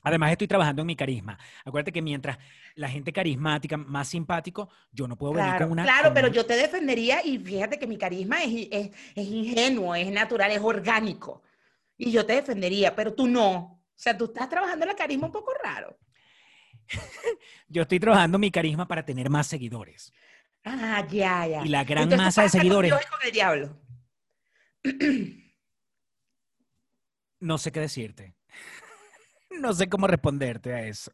Además, 0.03 0.31
estoy 0.31 0.47
trabajando 0.47 0.81
en 0.81 0.87
mi 0.87 0.95
carisma. 0.95 1.39
Acuérdate 1.63 1.93
que 1.93 2.01
mientras 2.01 2.37
la 2.75 2.89
gente 2.89 3.13
carismática, 3.13 3.77
más 3.77 4.09
simpático, 4.09 4.69
yo 4.91 5.07
no 5.07 5.17
puedo 5.17 5.33
venir 5.33 5.55
con 5.57 5.71
una. 5.71 5.83
claro, 5.83 6.05
con 6.05 6.13
pero 6.13 6.27
yo 6.27 6.45
te 6.45 6.55
defendería 6.55 7.25
y 7.25 7.39
fíjate 7.39 7.79
que 7.79 7.87
mi 7.87 7.97
carisma 7.97 8.43
es, 8.43 8.67
es, 8.69 8.91
es 9.15 9.27
ingenuo, 9.27 9.95
es 9.95 10.11
natural, 10.11 10.51
es 10.51 10.59
orgánico. 10.61 11.41
Y 11.97 12.11
yo 12.11 12.25
te 12.25 12.33
defendería, 12.33 12.95
pero 12.95 13.13
tú 13.13 13.27
no. 13.27 13.55
O 13.55 13.81
sea, 13.95 14.17
tú 14.17 14.25
estás 14.25 14.49
trabajando 14.49 14.85
la 14.85 14.95
carisma 14.95 15.27
un 15.27 15.31
poco 15.31 15.53
raro. 15.63 15.97
Yo 17.67 17.83
estoy 17.83 17.99
trabajando 17.99 18.37
mi 18.37 18.51
carisma 18.51 18.87
para 18.87 19.05
tener 19.05 19.29
más 19.29 19.47
seguidores. 19.47 20.11
Ah, 20.65 21.05
ya, 21.09 21.47
ya. 21.47 21.65
Y 21.65 21.69
la 21.69 21.83
gran 21.83 22.03
Entonces, 22.03 22.25
masa 22.25 22.41
de 22.41 22.49
con 22.49 22.59
seguidores. 22.59 22.91
Dios 22.91 23.01
y 23.01 23.09
con 23.09 23.19
el 23.25 23.31
diablo. 23.31 23.79
No 27.39 27.57
sé 27.57 27.71
qué 27.71 27.79
decirte. 27.81 28.35
No 29.59 29.73
sé 29.73 29.87
cómo 29.89 30.07
responderte 30.07 30.73
a 30.73 30.81
eso. 30.83 31.11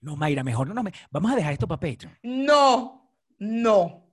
No, 0.00 0.16
Mayra, 0.16 0.44
mejor 0.44 0.68
no 0.68 0.74
nos... 0.74 0.84
me- 0.84 0.92
Vamos 1.10 1.32
a 1.32 1.36
dejar 1.36 1.52
esto 1.52 1.66
para 1.66 1.80
Patreon. 1.80 2.16
No, 2.22 3.10
no. 3.38 4.04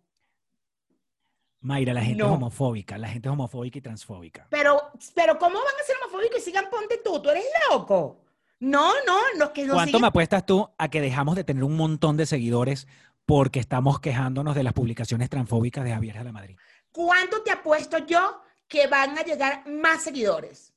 Mayra, 1.59 1.93
la 1.93 2.01
gente 2.01 2.23
es 2.23 2.27
No. 2.27 2.33
homofóbica. 2.35 2.97
La 2.97 3.09
gente 3.09 3.27
es 3.29 3.33
homofóbica 3.33 3.77
y 3.77 3.81
transfóbica. 3.81 4.47
Pero, 4.49 4.81
pero 5.13 5.37
¿cómo 5.37 5.55
van 5.55 5.75
a 5.81 5.85
ser 5.85 5.95
homofóbicos 6.01 6.39
y 6.39 6.41
sigan 6.41 6.69
ponte 6.69 6.99
tú? 7.03 7.21
¿Tú 7.21 7.29
eres 7.29 7.45
loco? 7.69 8.25
No, 8.59 8.91
no, 9.05 9.17
los 9.37 9.49
que 9.51 9.65
nos 9.65 9.75
¿Cuánto 9.75 9.97
siguen- 9.97 10.01
me 10.01 10.07
apuestas 10.07 10.45
tú 10.45 10.69
a 10.77 10.89
que 10.89 11.01
dejamos 11.01 11.35
de 11.35 11.43
tener 11.43 11.63
un 11.63 11.75
montón 11.77 12.17
de 12.17 12.25
seguidores 12.25 12.87
porque 13.25 13.59
estamos 13.59 13.99
quejándonos 13.99 14.55
de 14.55 14.63
las 14.63 14.73
publicaciones 14.73 15.29
transfóbicas 15.29 15.83
de 15.83 15.91
Javier 15.91 16.17
de 16.17 16.23
la 16.23 16.31
Madrid? 16.31 16.57
¿Cuánto 16.91 17.43
te 17.43 17.51
apuesto 17.51 17.97
yo 17.99 18.41
que 18.67 18.87
van 18.87 19.17
a 19.17 19.23
llegar 19.23 19.67
más 19.69 20.01
seguidores? 20.03 20.72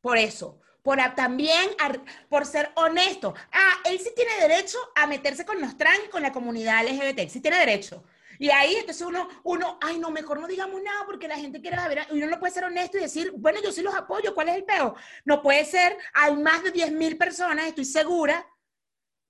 Por 0.00 0.18
eso, 0.18 0.60
por 0.82 1.00
a- 1.00 1.14
también 1.14 1.70
ar- 1.78 2.02
por 2.28 2.46
ser 2.46 2.70
honesto. 2.76 3.34
Ah, 3.52 3.74
él 3.84 3.98
sí 3.98 4.10
tiene 4.16 4.34
derecho 4.40 4.78
a 4.94 5.06
meterse 5.06 5.44
con 5.44 5.60
los 5.60 5.76
trans 5.76 6.08
con 6.10 6.22
la 6.22 6.32
comunidad 6.32 6.80
LGBT, 6.86 7.28
sí 7.28 7.40
tiene 7.40 7.58
derecho. 7.58 8.02
Y 8.38 8.48
ahí 8.50 8.76
entonces 8.76 9.06
uno, 9.06 9.28
uno, 9.44 9.78
ay 9.82 9.98
no, 9.98 10.10
mejor 10.10 10.40
no 10.40 10.46
digamos 10.48 10.82
nada 10.82 11.04
porque 11.04 11.28
la 11.28 11.36
gente 11.36 11.60
quiere 11.60 11.76
saber, 11.76 12.06
uno 12.10 12.26
no 12.26 12.38
puede 12.40 12.54
ser 12.54 12.64
honesto 12.64 12.96
y 12.96 13.02
decir, 13.02 13.32
bueno, 13.36 13.60
yo 13.62 13.70
sí 13.70 13.82
los 13.82 13.94
apoyo, 13.94 14.34
¿cuál 14.34 14.48
es 14.48 14.56
el 14.56 14.64
peo? 14.64 14.94
No 15.26 15.42
puede 15.42 15.64
ser, 15.66 15.96
hay 16.14 16.34
más 16.36 16.62
de 16.64 16.70
10 16.70 16.90
mil 16.90 17.18
personas, 17.18 17.66
estoy 17.66 17.84
segura, 17.84 18.46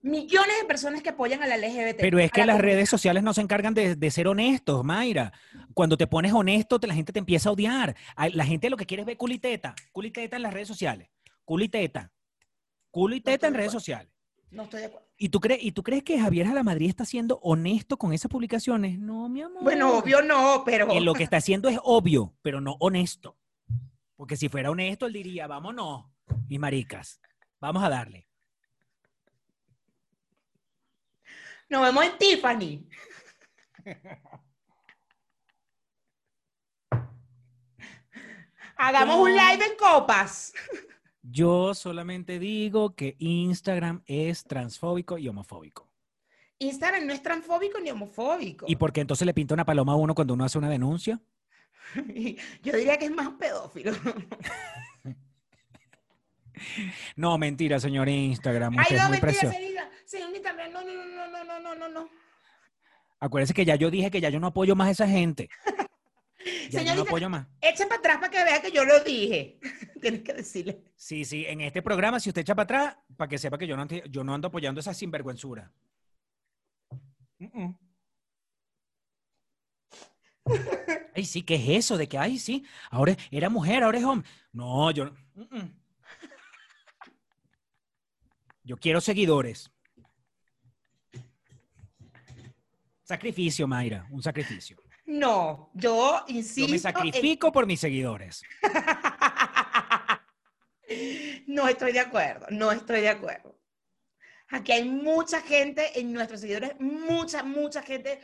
millones 0.03 0.55
de 0.61 0.66
personas 0.66 1.03
que 1.03 1.11
apoyan 1.11 1.42
a 1.42 1.46
la 1.46 1.57
LGBT. 1.57 1.98
Pero 2.01 2.18
es 2.18 2.30
que 2.30 2.40
la 2.40 2.46
las 2.46 2.57
comunidad. 2.57 2.74
redes 2.76 2.88
sociales 2.90 3.22
no 3.22 3.34
se 3.34 3.40
encargan 3.40 3.74
de, 3.74 3.96
de 3.96 4.11
ser 4.11 4.28
honestos, 4.28 4.84
Mayra. 4.84 5.32
Cuando 5.74 5.96
te 5.96 6.07
pones 6.07 6.32
honesto, 6.32 6.78
te- 6.80 6.86
la 6.86 6.94
gente 6.94 7.12
te 7.12 7.18
empieza 7.18 7.48
a 7.48 7.53
odiar. 7.53 7.96
La 8.32 8.44
gente 8.44 8.70
lo 8.70 8.76
que 8.76 8.86
quiere 8.86 9.03
es 9.03 9.07
ver 9.07 9.16
culiteta. 9.16 9.74
Culiteta 9.92 10.36
en 10.36 10.42
las 10.42 10.53
redes 10.55 10.68
sociales. 10.68 11.09
Culiteta. 11.44 12.12
Culiteta 12.90 13.34
estoy 13.34 13.46
en 13.48 13.53
de 13.53 13.59
redes 13.59 13.72
sociales. 13.72 14.12
No 14.51 14.64
estoy 14.64 14.80
de 14.80 14.86
acuerdo. 14.86 15.07
¿Y 15.16 15.28
tú, 15.28 15.38
crees, 15.38 15.62
¿Y 15.62 15.72
tú 15.72 15.82
crees 15.82 16.03
que 16.03 16.18
Javier 16.18 16.46
Madrid 16.64 16.88
está 16.88 17.05
siendo 17.05 17.38
honesto 17.42 17.98
con 17.98 18.12
esas 18.12 18.30
publicaciones? 18.30 18.98
No, 18.98 19.28
mi 19.28 19.42
amor. 19.42 19.62
Bueno, 19.62 19.98
obvio 19.98 20.22
no, 20.22 20.62
pero 20.64 20.98
lo 20.98 21.12
que 21.12 21.22
está 21.24 21.36
haciendo 21.36 21.68
es 21.68 21.78
obvio, 21.84 22.34
pero 22.42 22.61
no 22.61 22.76
honesto. 22.80 23.36
Porque 24.16 24.36
si 24.36 24.48
fuera 24.48 24.70
honesto, 24.70 25.07
él 25.07 25.12
diría, 25.12 25.46
vámonos, 25.46 26.07
mis 26.48 26.59
maricas, 26.59 27.20
vamos 27.61 27.82
a 27.84 27.88
darle. 27.90 28.28
Nos 31.71 31.83
vemos 31.83 32.05
en 32.05 32.18
Tiffany. 32.18 32.87
Hagamos 38.77 39.16
un 39.16 39.31
live 39.31 39.64
en 39.64 39.77
copas. 39.77 40.53
Yo 41.23 41.75
solamente 41.75 42.39
digo 42.39 42.95
que 42.95 43.14
Instagram 43.18 44.03
es 44.07 44.43
transfóbico 44.45 45.18
y 45.18 45.29
homofóbico. 45.29 45.89
Instagram 46.59 47.07
no 47.07 47.12
es 47.12 47.23
transfóbico 47.23 47.79
ni 47.79 47.91
homofóbico. 47.91 48.64
¿Y 48.68 48.77
por 48.77 48.93
qué 48.93 49.03
entonces 49.03 49.27
le 49.27 49.35
pinta 49.35 49.55
una 49.55 49.64
paloma 49.64 49.93
a 49.93 49.97
uno 49.97 50.14
cuando 50.14 50.35
uno 50.35 50.45
hace 50.45 50.59
una 50.59 50.68
denuncia? 50.68 51.21
Yo 52.62 52.73
diría 52.73 52.99
que 52.99 53.07
es 53.07 53.12
más 53.12 53.31
pedófilo. 53.39 53.93
No, 57.16 57.39
mentira, 57.39 57.81
señor 57.81 58.07
Instagram. 58.09 58.77
Ay, 58.79 58.97
no, 58.97 59.09
mentira, 59.09 59.33
señorita. 59.33 59.91
Señorita, 60.05 60.53
no, 60.53 60.83
no, 60.83 61.07
no, 61.07 61.20
no, 61.89 62.01
no. 62.01 62.11
Acuérdese 63.18 63.55
que 63.55 63.64
ya 63.64 63.76
yo 63.76 63.91
dije 63.91 64.11
que 64.11 64.20
ya 64.20 64.28
yo 64.31 64.41
no 64.41 64.49
apoyo 64.49 64.74
más 64.76 64.89
a 64.89 64.91
esa 64.93 65.09
gente. 65.09 65.49
Ya 66.70 66.81
yo 66.81 66.95
no 66.95 67.03
apoyo 67.03 67.28
más. 67.28 67.47
echa 67.61 67.85
para 67.87 67.99
atrás 67.99 68.16
para 68.16 68.31
que 68.31 68.43
vea 68.43 68.62
que 68.62 68.70
yo 68.72 68.83
lo 68.83 69.05
dije. 69.05 69.61
Tienes 70.01 70.22
que 70.22 70.33
decirle. 70.33 70.83
Sí, 70.97 71.26
sí, 71.26 71.45
en 71.47 71.61
este 71.61 71.83
programa, 71.83 72.18
si 72.18 72.31
usted 72.31 72.41
echa 72.41 72.55
para 72.55 72.64
atrás, 72.64 72.97
para 73.14 73.28
que 73.28 73.37
sepa 73.37 73.59
que 73.59 73.66
yo 73.66 73.76
no, 73.76 73.87
yo 73.87 74.24
no 74.24 74.33
ando 74.33 74.49
apoyando 74.49 74.81
esa 74.81 74.95
sinvergüenzura. 74.95 75.70
Ay, 81.14 81.24
sí, 81.26 81.43
¿qué 81.43 81.57
es 81.57 81.68
eso? 81.85 81.99
De 81.99 82.09
que, 82.09 82.16
ay, 82.16 82.39
sí, 82.39 82.64
ahora 82.91 83.14
era 83.31 83.51
mujer, 83.51 83.83
ahora 83.83 83.99
es 83.99 84.05
hombre. 84.05 84.26
No, 84.53 84.91
yo 84.93 85.05
no. 85.05 85.12
Yo 88.64 88.76
quiero 88.78 89.01
seguidores. 89.03 89.70
Sacrificio, 93.15 93.67
Mayra, 93.67 94.07
un 94.11 94.23
sacrificio. 94.23 94.77
No, 95.07 95.71
yo 95.75 96.25
insisto. 96.29 96.61
Yo 96.61 96.69
me 96.69 96.77
en- 96.77 96.81
sacrifico 96.81 97.51
por 97.51 97.67
mis 97.67 97.81
seguidores. 97.81 98.43
No 101.47 101.67
estoy 101.69 101.93
de 101.93 102.01
acuerdo, 102.01 102.47
no 102.51 102.71
estoy 102.73 103.01
de 103.01 103.09
acuerdo. 103.09 103.57
Aquí 104.49 104.73
hay 104.73 104.89
mucha 104.89 105.41
gente 105.41 105.99
en 106.01 106.13
nuestros 106.13 106.41
seguidores, 106.41 106.73
mucha, 106.81 107.43
mucha 107.45 107.83
gente 107.83 108.21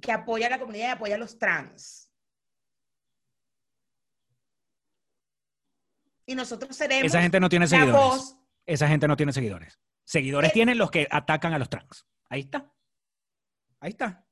que 0.00 0.12
apoya 0.12 0.46
a 0.46 0.50
la 0.50 0.58
comunidad 0.58 0.88
y 0.88 0.90
apoya 0.92 1.14
a 1.14 1.18
los 1.18 1.38
trans. 1.38 2.10
Y 6.26 6.34
nosotros 6.34 6.74
seremos 6.76 7.06
Esa 7.06 7.22
gente 7.22 7.40
no 7.40 7.48
tiene 7.48 7.66
seguidores. 7.66 7.94
voz. 7.94 8.36
Esa 8.66 8.86
gente 8.88 9.08
no 9.08 9.16
tiene 9.16 9.32
seguidores. 9.32 9.78
Seguidores 10.04 10.50
Eh. 10.50 10.54
tienen 10.54 10.76
los 10.78 10.90
que 10.90 11.06
atacan 11.10 11.52
a 11.54 11.58
los 11.58 11.68
trans. 11.70 12.06
Ahí 12.28 12.40
está. 12.40 12.70
Ahí 13.80 13.90
está. 13.90 14.26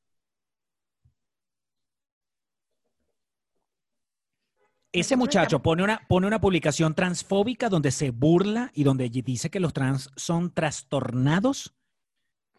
Ese 4.91 5.17
muchacho 5.17 5.61
pone 5.61 5.83
una, 5.83 6.01
pone 6.09 6.27
una 6.27 6.41
publicación 6.41 6.95
transfóbica 6.95 7.69
donde 7.69 7.91
se 7.91 8.11
burla 8.11 8.71
y 8.75 8.85
donde 8.85 9.11
dice 9.11 9.51
que 9.51 9.61
los 9.61 9.73
trans 9.75 10.11
son 10.17 10.53
trastornados 10.55 11.75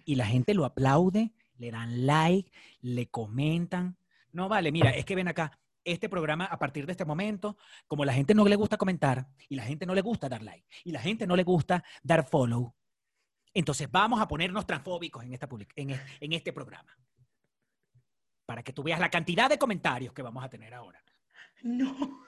y 0.05 0.15
la 0.15 0.27
gente 0.27 0.53
lo 0.53 0.65
aplaude, 0.65 1.33
le 1.57 1.71
dan 1.71 2.05
like, 2.05 2.51
le 2.81 3.07
comentan. 3.09 3.97
No 4.31 4.47
vale, 4.47 4.71
mira, 4.71 4.91
es 4.91 5.05
que 5.05 5.15
ven 5.15 5.27
acá, 5.27 5.59
este 5.83 6.07
programa 6.07 6.45
a 6.45 6.59
partir 6.59 6.85
de 6.85 6.91
este 6.91 7.03
momento, 7.03 7.57
como 7.87 8.05
la 8.05 8.13
gente 8.13 8.35
no 8.35 8.45
le 8.45 8.55
gusta 8.55 8.77
comentar 8.77 9.27
y 9.47 9.55
la 9.55 9.63
gente 9.63 9.87
no 9.87 9.95
le 9.95 10.01
gusta 10.01 10.29
dar 10.29 10.43
like 10.43 10.67
y 10.83 10.91
la 10.91 10.99
gente 11.01 11.25
no 11.25 11.35
le 11.35 11.43
gusta 11.43 11.83
dar 12.03 12.27
follow, 12.27 12.75
entonces 13.55 13.89
vamos 13.89 14.21
a 14.21 14.27
ponernos 14.27 14.67
transfóbicos 14.67 15.23
en, 15.23 15.33
esta 15.33 15.49
public- 15.49 15.73
en, 15.75 15.89
en 16.19 16.33
este 16.33 16.53
programa. 16.53 16.95
Para 18.45 18.61
que 18.61 18.71
tú 18.71 18.83
veas 18.83 18.99
la 18.99 19.09
cantidad 19.09 19.49
de 19.49 19.57
comentarios 19.57 20.13
que 20.13 20.21
vamos 20.21 20.43
a 20.43 20.49
tener 20.49 20.75
ahora. 20.75 21.03
No. 21.63 22.23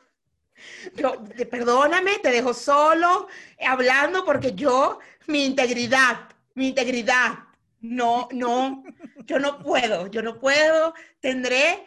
Yo, 0.95 1.23
perdóname, 1.49 2.19
te 2.19 2.29
dejo 2.29 2.53
solo 2.53 3.27
eh, 3.57 3.65
hablando 3.65 4.23
porque 4.25 4.53
yo, 4.53 4.99
mi 5.27 5.45
integridad, 5.45 6.29
mi 6.53 6.67
integridad, 6.67 7.39
no, 7.79 8.27
no, 8.31 8.83
yo 9.25 9.39
no 9.39 9.59
puedo, 9.59 10.07
yo 10.07 10.21
no 10.21 10.39
puedo, 10.39 10.93
tendré 11.19 11.85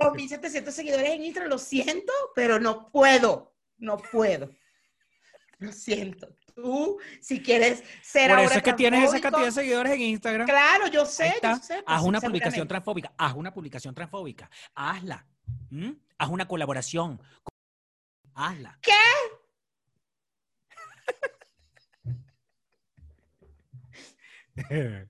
2.700 0.00 0.70
seguidores 0.70 1.10
en 1.10 1.24
Instagram, 1.24 1.50
lo 1.50 1.58
siento, 1.58 2.12
pero 2.34 2.58
no 2.58 2.90
puedo, 2.90 3.54
no 3.78 3.98
puedo. 3.98 4.50
Lo 5.58 5.72
siento. 5.72 6.28
Tú, 6.54 6.98
si 7.20 7.42
quieres 7.42 7.82
ser 8.00 8.30
Por 8.30 8.38
ahora 8.38 8.44
eso 8.44 8.58
es 8.58 8.62
que 8.62 8.72
tienes 8.74 9.08
esa 9.08 9.20
cantidad 9.20 9.46
de 9.46 9.52
seguidores 9.52 9.92
en 9.92 10.00
Instagram. 10.02 10.46
Claro, 10.46 10.86
yo 10.86 11.04
sé, 11.04 11.34
yo 11.42 11.56
sé. 11.56 11.82
pues 11.82 11.84
Haz 11.86 12.02
una 12.04 12.20
publicación 12.20 12.68
transfóbica. 12.68 13.12
Haz 13.18 13.34
una 13.34 13.52
publicación 13.52 13.92
transfóbica. 13.92 14.48
Hazla. 14.74 15.26
¿Mm? 15.70 15.92
Haz 16.18 16.28
una 16.30 16.46
colaboración. 16.48 17.20
Hazla. 18.34 18.78
¿Qué? 18.82 18.92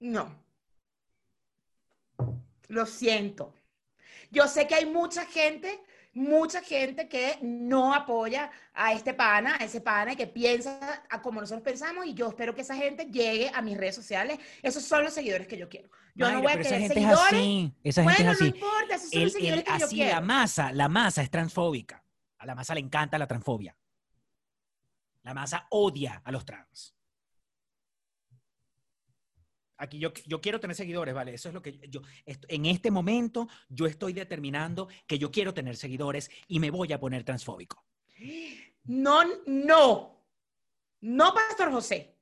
No. 0.00 0.44
Lo 2.68 2.84
siento. 2.84 3.54
Yo 4.30 4.46
sé 4.48 4.66
que 4.66 4.74
hay 4.74 4.84
mucha 4.84 5.24
gente, 5.24 5.82
mucha 6.14 6.62
gente 6.62 7.08
que 7.08 7.38
no 7.42 7.92
apoya 7.92 8.50
a 8.72 8.92
este 8.92 9.14
pana, 9.14 9.56
a 9.60 9.64
ese 9.64 9.80
pana 9.80 10.12
y 10.12 10.16
que 10.16 10.26
piensa 10.26 11.04
a 11.10 11.20
como 11.20 11.40
nosotros 11.40 11.62
pensamos 11.64 12.06
y 12.06 12.14
yo 12.14 12.28
espero 12.28 12.54
que 12.54 12.60
esa 12.62 12.76
gente 12.76 13.06
llegue 13.06 13.50
a 13.52 13.60
mis 13.60 13.76
redes 13.76 13.94
sociales. 13.96 14.38
Esos 14.62 14.84
son 14.84 15.02
los 15.04 15.12
seguidores 15.12 15.46
que 15.48 15.56
yo 15.58 15.68
quiero. 15.68 15.88
Yo 16.14 16.26
Mayra, 16.26 16.36
no 16.38 16.42
voy 16.42 16.52
a 16.52 16.56
querer 16.56 16.80
gente 16.80 16.86
es 16.86 16.92
seguidores. 16.94 17.32
así. 17.34 17.72
Esa 17.82 18.02
gente 18.02 18.22
Bueno, 18.22 18.32
es 18.32 18.40
no 18.40 18.46
así. 18.46 18.56
importa, 18.56 18.94
esos 18.94 19.10
son 19.10 19.18
El- 19.18 19.24
los 19.24 19.32
seguidores 19.32 19.58
el- 19.66 19.72
que 19.72 19.78
yo 19.80 19.86
así 19.86 19.94
quiero. 19.96 20.10
la 20.14 20.20
masa, 20.20 20.72
la 20.72 20.88
masa 20.88 21.22
es 21.22 21.30
transfóbica. 21.30 22.04
A 22.38 22.46
la 22.46 22.54
masa 22.54 22.74
le 22.74 22.80
encanta 22.80 23.18
la 23.18 23.26
transfobia. 23.26 23.76
La 25.22 25.34
masa 25.34 25.66
odia 25.70 26.20
a 26.24 26.30
los 26.30 26.44
trans. 26.44 26.93
Aquí 29.76 29.98
yo, 29.98 30.12
yo 30.26 30.40
quiero 30.40 30.60
tener 30.60 30.76
seguidores, 30.76 31.14
¿vale? 31.14 31.34
Eso 31.34 31.48
es 31.48 31.54
lo 31.54 31.62
que 31.62 31.80
yo, 31.88 32.00
en 32.26 32.66
este 32.66 32.90
momento 32.90 33.48
yo 33.68 33.86
estoy 33.86 34.12
determinando 34.12 34.88
que 35.06 35.18
yo 35.18 35.30
quiero 35.30 35.52
tener 35.52 35.76
seguidores 35.76 36.30
y 36.46 36.60
me 36.60 36.70
voy 36.70 36.92
a 36.92 37.00
poner 37.00 37.24
transfóbico. 37.24 37.84
No, 38.84 39.22
no, 39.46 40.24
no, 41.00 41.34
Pastor 41.34 41.72
José. 41.72 42.16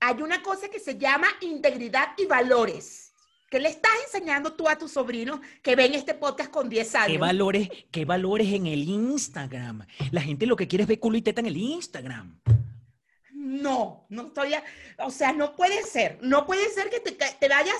Hay 0.00 0.22
una 0.22 0.42
cosa 0.42 0.68
que 0.68 0.80
se 0.80 0.98
llama 0.98 1.28
integridad 1.40 2.08
y 2.16 2.26
valores. 2.26 3.12
¿Qué 3.50 3.58
le 3.58 3.68
estás 3.68 3.92
enseñando 4.06 4.52
tú 4.52 4.68
a 4.68 4.78
tus 4.78 4.92
sobrinos 4.92 5.40
que 5.60 5.74
ven 5.74 5.92
este 5.94 6.14
podcast 6.14 6.50
con 6.50 6.68
10 6.68 6.92
¿Qué 6.92 6.98
años? 6.98 7.18
valores, 7.18 7.68
¿Qué 7.90 8.04
valores 8.04 8.52
en 8.52 8.66
el 8.66 8.84
Instagram? 8.88 9.84
La 10.12 10.22
gente 10.22 10.46
lo 10.46 10.54
que 10.54 10.68
quiere 10.68 10.82
es 10.82 10.88
ver 10.88 11.00
culo 11.00 11.18
y 11.18 11.22
teta 11.22 11.40
en 11.40 11.46
el 11.48 11.56
Instagram. 11.56 12.40
No, 13.50 14.06
no 14.10 14.28
estoy, 14.28 14.54
a- 14.54 14.62
o 14.98 15.10
sea, 15.10 15.32
no 15.32 15.56
puede 15.56 15.82
ser, 15.82 16.18
no 16.22 16.46
puede 16.46 16.68
ser 16.70 16.88
que 16.88 17.00
te, 17.00 17.10
te 17.12 17.48
vayas 17.48 17.74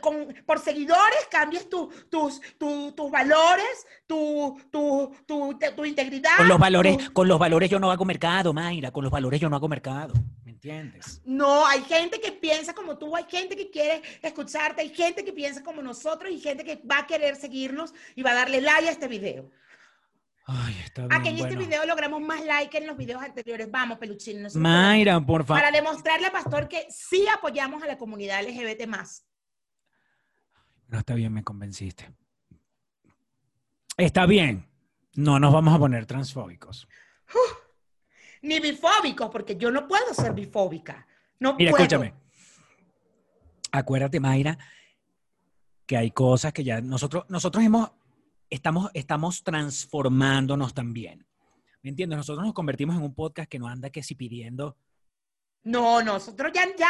con, 0.00 0.34
por 0.44 0.58
seguidores, 0.58 1.28
cambies 1.30 1.68
tu- 1.68 1.88
tus, 2.10 2.40
tu- 2.58 2.90
tus 2.92 3.08
valores, 3.10 3.86
tu, 4.06 4.60
tu, 4.70 5.14
tu, 5.24 5.56
te- 5.58 5.70
tu 5.70 5.84
integridad. 5.84 6.36
Con 6.38 6.48
los 6.48 6.58
valores, 6.58 7.10
con 7.10 7.28
los 7.28 7.38
valores 7.38 7.70
yo 7.70 7.78
no 7.78 7.92
hago 7.92 8.04
mercado, 8.04 8.52
Mayra. 8.52 8.90
Con 8.90 9.04
los 9.04 9.12
valores 9.12 9.40
yo 9.40 9.48
no 9.48 9.54
hago 9.54 9.68
mercado. 9.68 10.12
¿Me 10.44 10.50
entiendes? 10.50 11.22
No, 11.24 11.64
hay 11.66 11.82
gente 11.82 12.20
que 12.20 12.32
piensa 12.32 12.74
como 12.74 12.98
tú, 12.98 13.14
hay 13.14 13.26
gente 13.28 13.54
que 13.56 13.70
quiere 13.70 14.02
escucharte, 14.22 14.82
hay 14.82 14.88
gente 14.92 15.24
que 15.24 15.32
piensa 15.32 15.62
como 15.62 15.82
nosotros 15.82 16.32
y 16.32 16.40
gente 16.40 16.64
que 16.64 16.80
va 16.90 16.98
a 17.00 17.06
querer 17.06 17.36
seguirnos 17.36 17.94
y 18.16 18.22
va 18.22 18.32
a 18.32 18.34
darle 18.34 18.60
like 18.60 18.88
a 18.88 18.90
este 18.90 19.06
video. 19.06 19.50
Ay, 20.48 20.80
está 20.84 21.06
bien. 21.06 21.12
A 21.12 21.22
que 21.22 21.30
en 21.30 21.38
este 21.38 21.56
video 21.56 21.84
logramos 21.86 22.20
más 22.20 22.44
like 22.44 22.70
que 22.70 22.78
en 22.78 22.86
los 22.86 22.96
videos 22.96 23.20
anteriores. 23.20 23.68
Vamos, 23.68 23.98
peluchín. 23.98 24.42
nosotros 24.42 24.62
Mayra, 24.62 25.18
por 25.20 25.44
podemos. 25.44 25.46
Para 25.48 25.72
favor. 25.72 25.74
demostrarle 25.74 26.26
a 26.28 26.32
Pastor 26.32 26.68
que 26.68 26.86
sí 26.88 27.26
apoyamos 27.26 27.82
a 27.82 27.86
la 27.86 27.98
comunidad 27.98 28.42
LGBT 28.44 28.86
más. 28.86 29.26
No 30.86 30.98
está 31.00 31.14
bien, 31.14 31.32
me 31.32 31.42
convenciste. 31.42 32.14
Está 33.96 34.24
bien. 34.26 34.68
No 35.14 35.40
nos 35.40 35.52
vamos 35.52 35.74
a 35.74 35.78
poner 35.78 36.06
transfóbicos. 36.06 36.86
ni 38.42 38.60
bifóbicos, 38.60 39.30
porque 39.30 39.56
yo 39.56 39.70
no 39.72 39.88
puedo 39.88 40.14
ser 40.14 40.32
bifóbica. 40.32 41.06
No 41.40 41.54
Mira, 41.54 41.72
puedo. 41.72 41.82
escúchame. 41.82 42.14
Acuérdate, 43.72 44.20
Mayra, 44.20 44.56
que 45.86 45.96
hay 45.96 46.12
cosas 46.12 46.52
que 46.52 46.62
ya 46.62 46.80
nosotros, 46.80 47.24
nosotros 47.28 47.64
hemos, 47.64 47.90
estamos, 48.50 48.90
estamos 48.94 49.42
transformándonos 49.42 50.74
también. 50.74 51.26
¿Me 51.82 51.90
entiendes? 51.90 52.16
Nosotros 52.16 52.44
nos 52.44 52.54
convertimos 52.54 52.96
en 52.96 53.02
un 53.02 53.14
podcast 53.14 53.48
que 53.48 53.58
no 53.58 53.68
anda 53.68 53.90
que 53.90 54.02
si 54.02 54.14
pidiendo. 54.14 54.76
No, 55.62 56.02
nosotros 56.02 56.52
ya, 56.54 56.64
ya, 56.76 56.88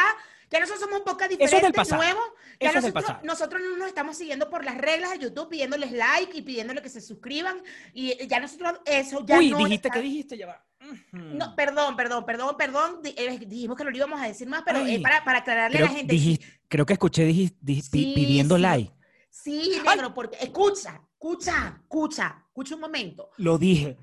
ya 0.51 0.59
nosotros 0.59 0.81
somos 0.81 0.99
un 0.99 1.05
poco 1.05 1.23
Eso 1.23 1.55
es 1.57 1.61
del 1.63 1.73
pasado. 1.73 2.01
nuevos. 2.01 2.23
Ya 2.59 2.69
Eso 2.69 2.77
es 2.79 2.83
del 2.85 2.93
nosotros, 2.93 3.03
pasado. 3.05 3.19
nosotros 3.25 3.61
no 3.63 3.77
nos 3.77 3.87
estamos 3.87 4.17
siguiendo 4.17 4.49
por 4.49 4.63
las 4.65 4.77
reglas 4.77 5.11
de 5.11 5.19
YouTube, 5.19 5.49
pidiéndoles 5.49 5.91
like 5.91 6.37
y 6.37 6.41
pidiéndoles 6.41 6.83
que 6.83 6.89
se 6.89 7.01
suscriban. 7.01 7.61
Y 7.93 8.25
ya 8.27 8.39
nosotros, 8.39 8.79
eso 8.85 9.25
ya 9.25 9.39
Uy, 9.39 9.49
no 9.51 9.57
dijiste, 9.59 9.87
está- 9.87 9.99
¿qué 9.99 10.01
dijiste? 10.03 10.37
Ya 10.37 10.47
va. 10.47 10.63
No, 11.11 11.55
perdón, 11.55 11.95
perdón, 11.95 12.25
perdón, 12.25 12.55
perdón. 12.57 13.01
eh, 13.03 13.39
dijimos 13.47 13.75
que 13.77 13.83
no 13.83 13.89
lo 13.89 13.97
íbamos 13.97 14.21
a 14.21 14.27
decir 14.27 14.47
más, 14.47 14.61
pero 14.63 14.79
Ay, 14.79 14.95
es 14.95 15.01
para, 15.01 15.23
para 15.23 15.39
aclararle 15.39 15.77
creo, 15.77 15.87
a 15.87 15.91
la 15.91 15.95
gente. 15.97 16.13
dijiste- 16.13 16.59
creo 16.67 16.85
que 16.85 16.93
escuché 16.93 17.27
diji- 17.27 17.55
di- 17.59 17.75
pi- 17.75 17.81
Sí, 17.81 18.13
pidiendo 18.15 18.55
sí. 18.55 18.61
like. 18.61 18.93
Sí, 19.29 19.81
negro, 19.85 20.13
porque 20.13 20.37
escucha, 20.39 21.01
escucha, 21.19 21.79
escucha, 21.81 22.43
escucha 22.47 22.75
un 22.75 22.81
momento. 22.81 23.29
Lo 23.37 23.57
dije. 23.57 23.97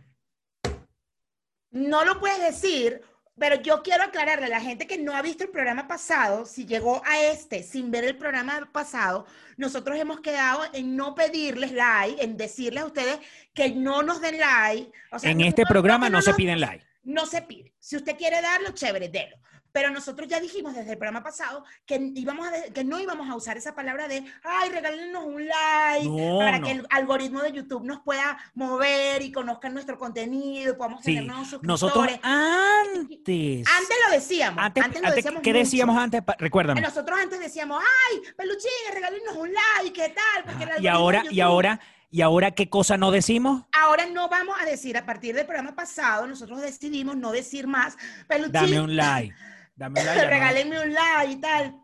No 1.71 2.05
lo 2.05 2.21
puedes 2.21 2.41
decir, 2.41 3.01
pero 3.39 3.57
yo 3.61 3.83
quiero 3.83 4.05
aclararle 4.05 4.47
a 4.47 4.51
la 4.51 4.61
gente 4.61 4.87
que 4.87 4.99
no 4.99 5.13
ha 5.15 5.23
visto 5.23 5.45
el 5.45 5.51
programa 5.51 5.89
pasado, 5.89 6.47
si 6.47 6.67
llegó 6.67 7.03
a 7.05 7.21
este 7.21 7.63
sin 7.63 7.91
ver 7.91 8.05
el 8.05 8.17
programa 8.17 8.69
pasado, 8.73 9.27
nosotros 9.57 9.99
hemos 9.99 10.21
quedado 10.21 10.63
en 10.73 10.97
no 10.97 11.15
pedirles 11.15 11.73
like, 11.73 12.23
en 12.23 12.37
decirles 12.37 12.83
a 12.85 12.87
ustedes 12.87 13.19
que 13.55 13.71
no 13.71 14.03
nos 14.03 14.21
den 14.21 14.39
like. 14.39 14.93
O 15.11 15.19
sea, 15.19 15.31
En 15.31 15.39
no- 15.39 15.45
este 15.47 15.63
no- 15.63 15.69
programa 15.69 16.07
que 16.07 16.13
no 16.13 16.23
se 16.23 16.35
piden 16.35 16.61
like. 16.61 16.85
no 17.03 17.27
se 17.27 17.43
pide. 17.43 17.75
Si 17.81 17.97
usted 17.97 18.17
quiere 18.17 18.41
darlo, 18.41 18.71
chévere, 18.73 19.09
délo. 19.09 19.37
Pero 19.75 19.91
nosotros 19.91 20.29
ya 20.29 20.39
dijimos 20.39 20.73
desde 20.73 20.93
el 20.93 20.99
programa 20.99 21.25
pasado 21.25 21.65
que, 21.85 21.97
íbamos 22.15 22.47
a 22.47 22.73
que 22.73 22.85
no 22.85 23.01
íbamos 23.01 23.29
a 23.29 23.35
usar 23.35 23.57
esa 23.57 23.75
palabra 23.75 24.07
de, 24.07 24.25
ay, 24.45 24.69
regálenos 24.71 25.25
un 25.25 25.45
like, 25.49 26.09
No, 26.09 26.39
para 26.39 26.61
no. 26.61 26.65
que 26.67 26.73
el 26.75 26.87
algoritmo 26.91 27.43
de 27.43 27.51
YouTube 27.51 27.83
nos 27.83 28.01
pueda 28.03 28.39
mover 28.55 29.21
y 29.23 29.33
conozcan 29.33 29.75
nuestro 29.75 29.99
contenido, 29.99 30.73
y 30.75 30.77
podamos 30.77 31.01
Sí, 31.03 31.07
tener 31.17 31.25
nuevos 31.27 31.61
Nosotros 31.63 32.05
suscriptores. 32.07 32.21
antes. 32.25 33.67
Antes 33.69 33.97
lo 34.07 34.13
decíamos. 34.15 34.65
antes, 34.65 34.85
Antes, 34.85 35.01
lo 35.03 35.09
antes, 35.09 35.17
decíamos 35.17 35.43
¿Qué 35.43 35.51
mucho. 35.51 35.59
decíamos 35.65 35.97
antes? 35.99 36.23
Recuérdame. 36.39 36.81
Nosotros 36.81 37.19
antes 37.21 37.41
decíamos, 37.41 37.83
ay, 38.13 38.21
peluchín, 38.37 38.71
regálenos 38.93 39.35
un 39.37 39.51
like, 39.83 39.93
¿qué 39.93 40.11
tal? 40.15 40.45
Porque 40.45 40.63
el 40.65 40.71
Ajá, 40.71 40.79
Y 40.79 40.83
de 40.83 40.89
ahora, 40.89 41.25
y 41.31 41.41
ahora, 41.41 41.81
y 42.13 42.21
ahora, 42.23 42.53
¿qué 42.53 42.69
cosa 42.71 42.97
no 42.97 43.11
decimos? 43.11 43.65
Ahora 43.73 44.07
no 44.07 44.29
vamos 44.29 44.57
a 44.61 44.65
decir, 44.67 44.97
a 44.97 45.05
partir 45.05 45.35
del 45.35 45.47
programa 45.47 45.75
pasado, 45.75 46.29
nosotros 46.29 46.61
decidimos 46.61 47.17
no 47.17 47.33
decir 47.33 47.67
más, 47.67 47.97
peluchín, 48.29 48.53
Dame 48.53 48.81
un 48.81 48.95
like. 48.95 49.35
Dame 49.77 50.01
un 50.01 50.07
like. 50.07 50.27
regálenme 50.27 50.81
un 50.81 50.93
like 50.93 51.33
y 51.33 51.37
tal. 51.37 51.81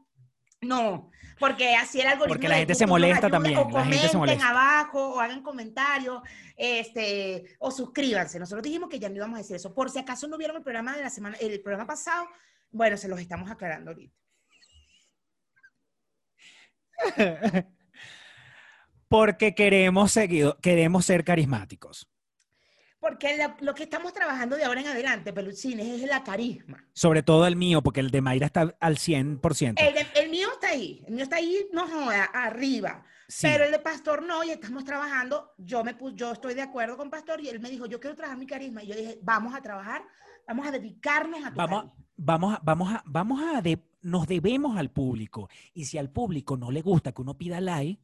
No, 0.62 1.11
porque 1.41 1.74
así 1.74 2.01
el 2.01 2.07
algoritmo. 2.07 2.34
Porque 2.34 2.49
la 2.49 2.57
gente 2.57 2.74
se 2.74 2.86
molesta 2.86 3.26
ayuda, 3.26 3.30
también, 3.30 3.59
O 3.59 3.70
la 3.70 3.84
gente 3.84 4.09
se 4.09 4.12
comenten 4.12 4.18
molesta. 4.18 4.51
abajo, 4.51 5.14
o 5.14 5.20
hagan 5.20 5.43
comentarios, 5.43 6.22
este, 6.55 7.57
o 7.59 7.70
suscríbanse. 7.70 8.38
Nosotros 8.38 8.62
dijimos 8.62 8.91
que 8.91 8.99
ya 8.99 9.09
no 9.09 9.16
íbamos 9.16 9.36
a 9.36 9.38
decir 9.38 9.57
eso. 9.57 9.74
Por 9.74 9.91
si 9.91 9.99
acaso 9.99 10.28
no 10.28 10.36
vieron 10.36 10.59
el 10.59 10.62
programa 10.62 10.95
de 10.95 11.03
la 11.03 11.09
semana, 11.09 11.36
el 11.41 11.62
programa 11.62 11.86
pasado, 11.86 12.28
bueno, 12.70 12.99
se 12.99 13.09
los 13.09 13.18
estamos 13.18 13.51
aclarando 13.51 13.91
ahorita. 13.93 14.14
Porque 19.09 19.55
queremos 19.55 20.12
seguido, 20.12 20.59
queremos 20.61 21.07
ser 21.07 21.24
carismáticos. 21.24 22.09
Porque 23.01 23.38
lo 23.61 23.74
que 23.74 23.84
estamos 23.84 24.12
trabajando 24.12 24.57
de 24.57 24.64
ahora 24.64 24.82
en 24.82 24.88
adelante, 24.88 25.32
peluchines, 25.32 25.86
es 26.03 26.09
la 26.09 26.22
carisma. 26.22 26.84
Sobre 26.92 27.22
todo 27.22 27.46
el 27.46 27.57
mío, 27.57 27.82
porque 27.82 28.01
el 28.01 28.11
de 28.11 28.20
Mayra 28.20 28.46
está 28.46 28.76
al 28.78 28.96
100%. 28.96 29.74
El, 29.80 29.94
de- 29.94 30.07
el 30.20 30.30
mío 30.30 30.48
está 30.53 30.68
ahí, 30.68 31.03
el 31.07 31.14
mío 31.14 31.22
está 31.24 31.36
ahí, 31.36 31.66
no 31.72 31.88
joda, 31.88 32.24
arriba. 32.24 33.03
Sí. 33.26 33.46
Pero 33.51 33.64
el 33.64 33.70
de 33.70 33.78
Pastor 33.78 34.22
no, 34.24 34.44
y 34.44 34.51
estamos 34.51 34.84
trabajando. 34.84 35.53
Yo 35.57 35.82
me 35.82 35.96
yo 36.14 36.32
estoy 36.32 36.53
de 36.55 36.62
acuerdo 36.62 36.96
con 36.98 37.09
Pastor 37.11 37.40
y 37.40 37.48
él 37.48 37.61
me 37.61 37.70
dijo, 37.70 37.86
yo 37.86 38.01
quiero 38.01 38.16
trabajar 38.16 38.38
mi 38.38 38.46
carisma. 38.46 38.82
Y 38.82 38.88
yo 38.88 38.94
dije, 38.96 39.18
vamos 39.22 39.55
a 39.55 39.62
trabajar, 39.62 40.03
vamos 40.46 40.66
a 40.66 40.70
dedicarnos 40.70 41.42
a 41.44 41.51
tu 41.51 41.57
Vamos, 41.57 41.82
carisma. 41.84 42.05
vamos, 42.16 42.55
a, 42.55 42.61
vamos 42.62 42.92
a, 42.92 43.03
vamos 43.07 43.40
a, 43.42 43.62
de- 43.62 43.82
nos 44.03 44.26
debemos 44.26 44.76
al 44.76 44.90
público. 44.90 45.48
Y 45.72 45.84
si 45.86 45.96
al 45.96 46.11
público 46.11 46.57
no 46.57 46.70
le 46.70 46.82
gusta 46.82 47.12
que 47.12 47.22
uno 47.22 47.38
pida 47.38 47.61
like, 47.62 47.98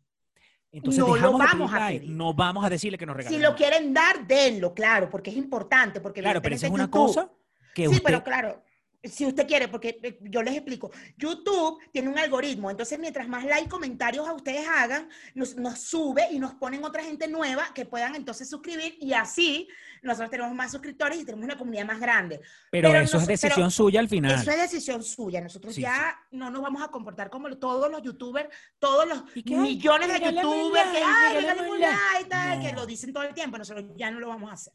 entonces 0.78 1.00
No 1.04 1.16
lo 1.16 1.38
vamos 1.38 1.72
a 1.72 1.88
pedir. 1.88 2.08
No 2.10 2.34
vamos 2.34 2.64
a 2.64 2.70
decirle 2.70 2.98
que 2.98 3.06
nos 3.06 3.16
regalen. 3.16 3.38
Si 3.38 3.42
lo 3.42 3.54
quieren 3.54 3.92
dar, 3.94 4.26
denlo, 4.26 4.74
claro, 4.74 5.08
porque 5.10 5.30
es 5.30 5.36
importante. 5.36 6.00
Porque 6.00 6.20
Claro, 6.20 6.40
pero 6.42 6.54
eso 6.54 6.66
es 6.66 6.72
una 6.72 6.84
YouTube- 6.84 7.06
cosa 7.06 7.30
que 7.74 7.82
Sí, 7.82 7.88
usted... 7.88 8.02
pero 8.04 8.22
claro, 8.24 8.62
si 9.08 9.26
usted 9.26 9.46
quiere, 9.46 9.68
porque 9.68 9.98
eh, 10.02 10.18
yo 10.22 10.42
les 10.42 10.54
explico, 10.54 10.90
YouTube 11.16 11.78
tiene 11.92 12.08
un 12.08 12.18
algoritmo, 12.18 12.70
entonces 12.70 12.98
mientras 12.98 13.28
más 13.28 13.44
like, 13.44 13.68
comentarios 13.68 14.26
a 14.26 14.32
ustedes 14.32 14.66
hagan, 14.68 15.08
nos, 15.34 15.56
nos 15.56 15.78
sube 15.80 16.28
y 16.30 16.38
nos 16.38 16.54
ponen 16.54 16.84
otra 16.84 17.02
gente 17.02 17.28
nueva 17.28 17.72
que 17.74 17.84
puedan 17.84 18.14
entonces 18.14 18.48
suscribir 18.48 18.96
y 19.00 19.12
así 19.12 19.68
nosotros 20.02 20.30
tenemos 20.30 20.54
más 20.54 20.72
suscriptores 20.72 21.20
y 21.20 21.24
tenemos 21.24 21.44
una 21.44 21.58
comunidad 21.58 21.84
más 21.84 22.00
grande. 22.00 22.40
pero 22.70 22.90
pero 22.90 23.04
eso 23.04 23.18
es 23.18 23.26
decisión 23.26 23.70
suya 23.70 24.00
al 24.00 24.08
final. 24.08 24.32
Eso 24.32 24.50
es 24.50 24.56
decisión 24.58 25.02
suya. 25.02 25.40
Nosotros 25.40 25.74
Sí, 25.74 25.82
ya 25.82 26.16
no 26.30 26.50
nos 26.50 26.62
vamos 26.62 26.82
a 26.82 26.88
comportar 26.88 27.30
como 27.30 27.48
todos 27.58 27.90
los 27.90 28.02
youtubers, 28.02 28.48
todos 28.78 29.06
los 29.06 29.24
millones 29.34 30.08
de 30.08 30.32
youtubers 30.32 30.90
que, 30.90 31.00
like, 31.00 31.06
ay, 31.06 31.34
regálame 31.34 31.40
regálame 31.40 31.68
un 31.68 31.74
un 31.74 31.80
like". 31.80 31.96
like, 32.14 32.30
tal, 32.30 32.60
que 32.60 32.72
lo 32.72 32.86
dicen 32.86 33.12
todo 33.12 33.24
el 33.24 33.34
tiempo. 33.34 33.58
Nosotros 33.58 33.84
ya 33.96 34.10
no 34.10 34.20
lo 34.20 34.28
vamos 34.28 34.50
a 34.50 34.54
hacer. 34.54 34.72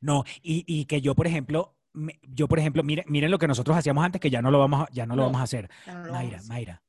No, 0.00 0.24
y, 0.42 0.64
y 0.66 0.84
que 0.86 1.00
yo, 1.00 1.14
por 1.14 1.26
ejemplo, 1.26 1.76
yo, 2.22 2.46
por 2.48 2.58
ejemplo, 2.58 2.82
miren, 2.82 3.04
miren 3.08 3.30
lo 3.30 3.38
que 3.38 3.48
nosotros 3.48 3.76
hacíamos 3.76 4.04
antes, 4.04 4.20
que 4.20 4.30
ya 4.30 4.40
no 4.42 4.50
lo 4.50 4.58
vamos 4.58 4.82
a, 4.82 4.88
ya 4.92 5.06
no 5.06 5.16
lo 5.16 5.24
vamos 5.24 5.40
a 5.40 5.44
hacer. 5.44 5.68
No 5.86 5.92
a 5.92 6.12
Mayra, 6.12 6.36
hacer. 6.38 6.48
Mayra. 6.48 6.82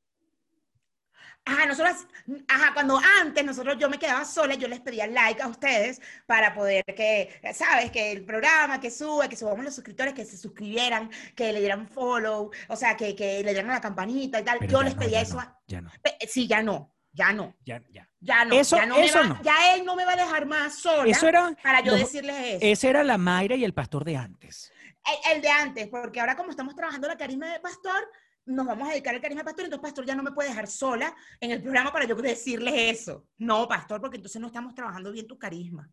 Ajá, 1.44 1.66
nosotros, 1.66 2.06
ajá, 2.46 2.72
cuando 2.72 3.00
antes 3.20 3.44
nosotros 3.44 3.76
yo 3.76 3.90
me 3.90 3.98
quedaba 3.98 4.24
sola, 4.24 4.54
yo 4.54 4.68
les 4.68 4.78
pedía 4.78 5.08
like 5.08 5.42
a 5.42 5.48
ustedes 5.48 6.00
para 6.24 6.54
poder 6.54 6.84
que, 6.84 7.40
sabes, 7.52 7.90
que 7.90 8.12
el 8.12 8.24
programa 8.24 8.78
que 8.78 8.92
sube, 8.92 9.28
que 9.28 9.34
subamos 9.34 9.64
los 9.64 9.74
suscriptores, 9.74 10.14
que 10.14 10.24
se 10.24 10.36
suscribieran, 10.36 11.10
que 11.34 11.52
le 11.52 11.58
dieran 11.58 11.88
follow, 11.88 12.52
o 12.68 12.76
sea, 12.76 12.96
que, 12.96 13.16
que 13.16 13.42
le 13.42 13.52
dieran 13.54 13.70
a 13.72 13.74
la 13.74 13.80
campanita 13.80 14.38
y 14.38 14.44
tal. 14.44 14.58
Pero 14.60 14.70
yo 14.70 14.82
les 14.84 14.94
no, 14.94 15.00
pedía 15.02 15.20
eso. 15.20 15.40
a- 15.40 15.58
ya 15.66 15.80
no, 15.80 15.90
Sí, 16.28 16.46
ya 16.46 16.62
no, 16.62 16.94
ya 17.12 17.32
no, 17.32 17.56
ya, 17.64 17.82
ya. 17.90 18.08
ya 18.20 18.44
no. 18.44 18.54
Eso- 18.54 18.76
ya, 18.76 18.86
no 18.86 18.96
eso 18.98 19.18
va- 19.18 19.26
no. 19.26 19.42
ya 19.42 19.74
él 19.74 19.84
no 19.84 19.96
me 19.96 20.04
va 20.04 20.12
a 20.12 20.16
dejar 20.16 20.46
más 20.46 20.78
sola 20.78 21.10
Eso 21.10 21.26
era, 21.26 21.56
para 21.60 21.80
yo 21.80 21.90
los- 21.90 22.02
decirles 22.02 22.36
eso. 22.38 22.58
esa 22.60 22.88
era 22.88 23.02
la 23.02 23.18
Mayra 23.18 23.56
y 23.56 23.64
el 23.64 23.74
pastor 23.74 24.04
de 24.04 24.16
antes. 24.16 24.71
El, 25.04 25.36
el 25.36 25.42
de 25.42 25.48
antes, 25.48 25.88
porque 25.88 26.20
ahora 26.20 26.36
como 26.36 26.50
estamos 26.50 26.74
trabajando 26.74 27.08
la 27.08 27.16
carisma 27.16 27.52
de 27.52 27.60
pastor, 27.60 28.08
nos 28.44 28.66
vamos 28.66 28.88
a 28.88 28.92
dedicar 28.92 29.14
al 29.14 29.20
carisma 29.20 29.42
de 29.42 29.44
pastor, 29.44 29.64
entonces 29.64 29.82
pastor 29.82 30.04
ya 30.04 30.14
no 30.14 30.22
me 30.22 30.32
puede 30.32 30.48
dejar 30.48 30.66
sola 30.66 31.14
en 31.40 31.52
el 31.52 31.62
programa 31.62 31.92
para 31.92 32.06
yo 32.06 32.14
decirles 32.16 32.74
eso. 32.76 33.26
No, 33.38 33.68
pastor, 33.68 34.00
porque 34.00 34.16
entonces 34.16 34.40
no 34.40 34.48
estamos 34.48 34.74
trabajando 34.74 35.12
bien 35.12 35.26
tu 35.26 35.38
carisma. 35.38 35.88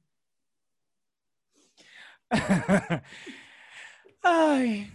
Ay. 4.24 4.91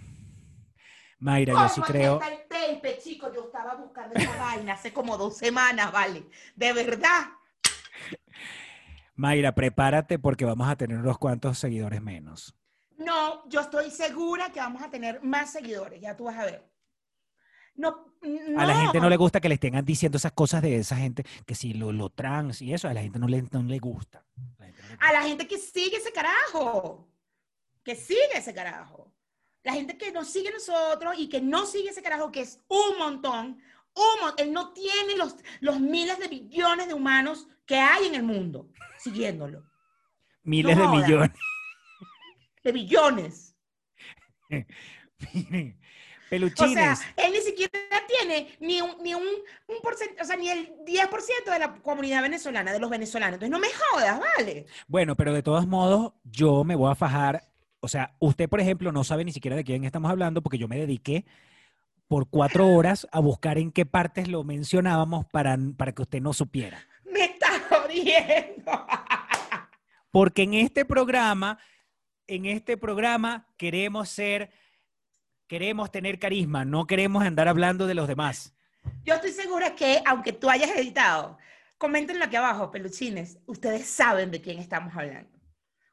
Mayra, 1.19 1.55
yo 1.55 1.69
sí 1.69 1.81
¿Cómo 1.81 1.87
creo. 1.87 2.21
está 2.21 2.29
el 2.29 2.49
tape, 2.49 2.99
chico? 2.99 3.33
Yo 3.33 3.47
estaba 3.47 3.75
buscando 3.77 4.15
esa 4.15 4.37
vaina 4.37 4.75
hace 4.75 4.93
como 4.93 5.17
dos 5.17 5.37
semanas, 5.37 5.91
¿vale? 5.91 6.27
De 6.55 6.73
verdad. 6.73 7.29
Mayra, 9.15 9.55
prepárate 9.55 10.19
porque 10.19 10.45
vamos 10.45 10.69
a 10.69 10.77
tener 10.77 10.99
unos 10.99 11.19
cuantos 11.19 11.59
seguidores 11.59 12.03
menos. 12.03 12.55
No, 12.99 13.49
yo 13.49 13.61
estoy 13.61 13.90
segura 13.90 14.51
que 14.53 14.61
vamos 14.61 14.82
a 14.82 14.90
tener 14.90 15.22
más 15.22 15.51
seguidores, 15.53 16.01
ya 16.01 16.16
tú 16.16 16.24
vas 16.24 16.36
a 16.38 16.45
ver. 16.45 16.70
No, 17.76 18.07
A 18.57 18.66
la 18.66 18.76
gente 18.76 18.99
no 18.99 19.05
no. 19.05 19.11
le 19.11 19.16
gusta 19.16 19.40
que 19.40 19.49
le 19.49 19.55
estén 19.57 19.84
diciendo 19.84 20.16
esas 20.16 20.30
cosas 20.32 20.62
de 20.62 20.76
esa 20.76 20.97
gente, 20.97 21.24
que 21.45 21.57
si 21.57 21.74
lo, 21.74 21.90
lo 21.92 22.09
trans 22.09 22.62
y 22.62 22.72
eso, 22.72 22.86
a 22.88 22.95
la 22.95 23.03
gente 23.03 23.18
no 23.18 23.26
le, 23.26 23.42
no 23.51 23.62
le 23.64 23.78
gusta. 23.80 24.24
La 24.59 24.66
gente 24.66 24.82
no 24.82 24.88
le 24.90 24.97
a 25.01 25.12
la 25.12 25.22
gente 25.22 25.49
que 25.49 25.59
sigue 25.59 25.97
ese 25.97 26.12
carajo, 26.12 27.09
que 27.82 27.97
sigue 27.97 28.36
ese 28.36 28.55
carajo. 28.55 29.12
La 29.64 29.72
gente 29.72 29.99
que 29.99 30.12
nos 30.12 30.28
sigue 30.28 30.51
a 30.51 30.53
nosotros 30.53 31.14
y 31.18 31.28
que 31.28 31.40
no 31.40 31.66
sigue 31.66 31.88
ese 31.90 32.03
carajo, 32.03 32.30
que 32.30 32.42
es 32.42 32.61
un 32.68 32.99
montón, 32.99 33.59
un 33.97 34.20
mon- 34.20 34.34
él 34.36 34.53
no 34.53 34.72
tiene 34.72 35.16
los, 35.16 35.34
los 35.61 35.80
miles 35.80 36.18
de 36.20 36.28
billones 36.28 36.86
de 36.86 36.95
humanos 36.95 37.49
que 37.66 37.76
hay 37.76 38.07
en 38.07 38.14
el 38.14 38.22
mundo 38.22 38.68
siguiéndolo. 38.99 39.64
Miles 40.45 40.76
No 40.76 40.92
de 40.92 40.97
millones. 41.03 41.30
De 42.65 42.73
billones. 42.73 43.55
Miren, 45.33 45.79
O 46.27 46.29
peluchines. 46.31 46.99
sea, 46.99 47.15
él 47.17 47.33
ni 47.33 47.41
siquiera 47.41 47.71
tiene 48.09 48.57
ni 48.61 48.81
un, 48.81 48.97
ni 49.03 49.15
un, 49.15 49.23
un 49.23 49.77
porcent- 49.83 50.21
o 50.21 50.25
sea, 50.25 50.37
ni 50.37 50.49
el 50.49 50.75
10% 50.85 51.51
de 51.53 51.59
la 51.59 51.75
comunidad 51.83 52.23
venezolana, 52.23 52.73
de 52.73 52.79
los 52.81 52.91
venezolanos. 52.91 53.35
Entonces 53.35 53.51
no 53.51 53.59
me 53.59 53.69
jodas, 53.73 54.21
¿vale? 54.21 54.67
Bueno, 54.89 55.17
pero 55.17 55.33
de 55.33 55.43
todos 55.43 55.67
modos, 55.67 56.12
yo 56.25 56.65
me 56.65 56.75
voy 56.75 56.91
a 56.91 56.95
fajar. 56.95 57.49
O 57.81 57.89
sea, 57.89 58.15
usted, 58.19 58.49
por 58.49 58.61
ejemplo, 58.61 58.91
no 58.93 59.05
sabe 59.05 59.25
ni 59.25 59.33
siquiera 59.33 59.57
de 59.57 59.65
quién 59.65 59.85
estamos 59.85 60.11
hablando 60.11 60.43
porque 60.43 60.59
yo 60.59 60.69
me 60.69 60.79
dediqué 60.79 61.25
por 62.09 62.29
cuatro 62.29 62.69
horas 62.69 63.07
a 63.12 63.21
buscar 63.21 63.59
en 63.59 63.71
qué 63.73 63.87
partes 63.87 64.29
lo 64.29 64.43
mencionábamos 64.45 65.27
para, 65.27 65.57
para 65.77 65.93
que 65.93 66.03
usted 66.03 66.21
no 66.21 66.33
supiera. 66.33 66.79
Me 67.05 67.25
está 67.25 67.49
jodiendo. 67.69 68.87
Porque 70.11 70.43
en 70.43 70.55
este 70.55 70.85
programa 70.85 71.59
en 72.27 72.47
este 72.47 72.77
programa 72.77 73.49
queremos 73.57 74.09
ser, 74.09 74.51
queremos 75.47 75.91
tener 75.91 76.18
carisma, 76.18 76.64
no 76.64 76.87
queremos 76.87 77.25
andar 77.25 77.49
hablando 77.49 77.87
de 77.87 77.95
los 77.95 78.09
demás. 78.09 78.55
Yo 79.05 79.14
estoy 79.14 79.33
segura 79.33 79.75
que, 79.75 80.03
aunque 80.07 80.33
tú 80.33 80.51
hayas 80.51 80.70
editado, 80.77 81.39
coméntenlo 81.79 82.25
aquí 82.25 82.37
abajo, 82.37 82.70
peluchines. 82.70 83.39
Ustedes 83.47 83.87
saben 83.87 84.31
de 84.31 84.41
quién 84.41 84.59
estamos 84.59 84.95
hablando. 84.95 85.31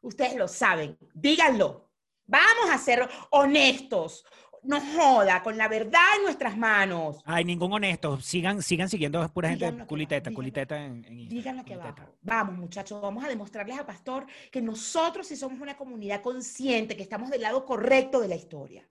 Ustedes 0.02 0.36
lo 0.36 0.48
saben. 0.48 0.98
Díganlo. 1.14 1.90
Vamos 2.26 2.70
a 2.72 2.78
ser 2.78 3.08
honestos. 3.30 4.26
No 4.64 4.80
joda, 4.80 5.42
con 5.42 5.58
la 5.58 5.68
verdad 5.68 6.02
en 6.18 6.24
nuestras 6.24 6.56
manos. 6.56 7.18
Ay, 7.26 7.44
ningún 7.44 7.74
honesto. 7.74 8.20
Sigan, 8.22 8.62
sigan 8.62 8.90
siguiendo 8.90 9.28
pura 9.34 9.50
gente 9.50 9.86
culiteta, 9.86 10.32
culiteta 10.32 10.78
en, 10.86 11.04
en 11.06 11.20
Instagram, 11.20 11.30
Díganlo 11.30 11.62
aquí 11.62 11.74
culiteta. 11.74 12.02
abajo. 12.04 12.18
Vamos, 12.22 12.58
muchachos, 12.58 13.02
vamos 13.02 13.24
a 13.24 13.28
demostrarles 13.28 13.80
a 13.80 13.86
Pastor 13.86 14.28
que 14.52 14.62
nosotros 14.62 15.26
sí 15.26 15.36
somos 15.36 15.60
una 15.60 15.76
comunidad 15.76 16.22
consciente, 16.22 16.96
que 16.96 17.02
estamos 17.04 17.32
del 17.32 17.42
lado 17.42 17.66
correcto 17.66 18.20
de 18.20 18.28
la 18.28 18.36
historia. 18.36 18.88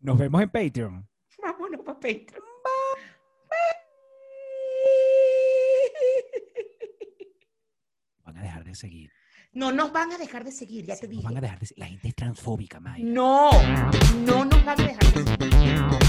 Nos 0.00 0.18
vemos 0.18 0.42
en 0.42 0.50
Patreon. 0.50 1.08
Vámonos 1.42 1.80
para 1.80 1.98
Patreon. 1.98 2.44
Van 8.24 8.36
a 8.38 8.42
dejar 8.42 8.64
de 8.64 8.74
seguir. 8.74 9.10
No 9.54 9.70
nos 9.70 9.92
van 9.92 10.12
a 10.12 10.18
dejar 10.18 10.44
de 10.44 10.50
seguir, 10.50 10.84
ya 10.84 10.96
te 10.96 11.06
dije. 11.06 11.22
van 11.22 11.36
a 11.36 11.40
dejar 11.40 11.60
de 11.60 11.68
La 11.76 11.86
gente 11.86 12.08
es 12.08 12.14
transfóbica, 12.16 12.80
Maya. 12.80 13.04
No, 13.04 13.50
no 14.26 14.44
nos 14.44 14.64
van 14.64 14.80
a 14.80 14.84
dejar 14.84 15.12
de 15.12 15.48
seguir. 15.48 16.03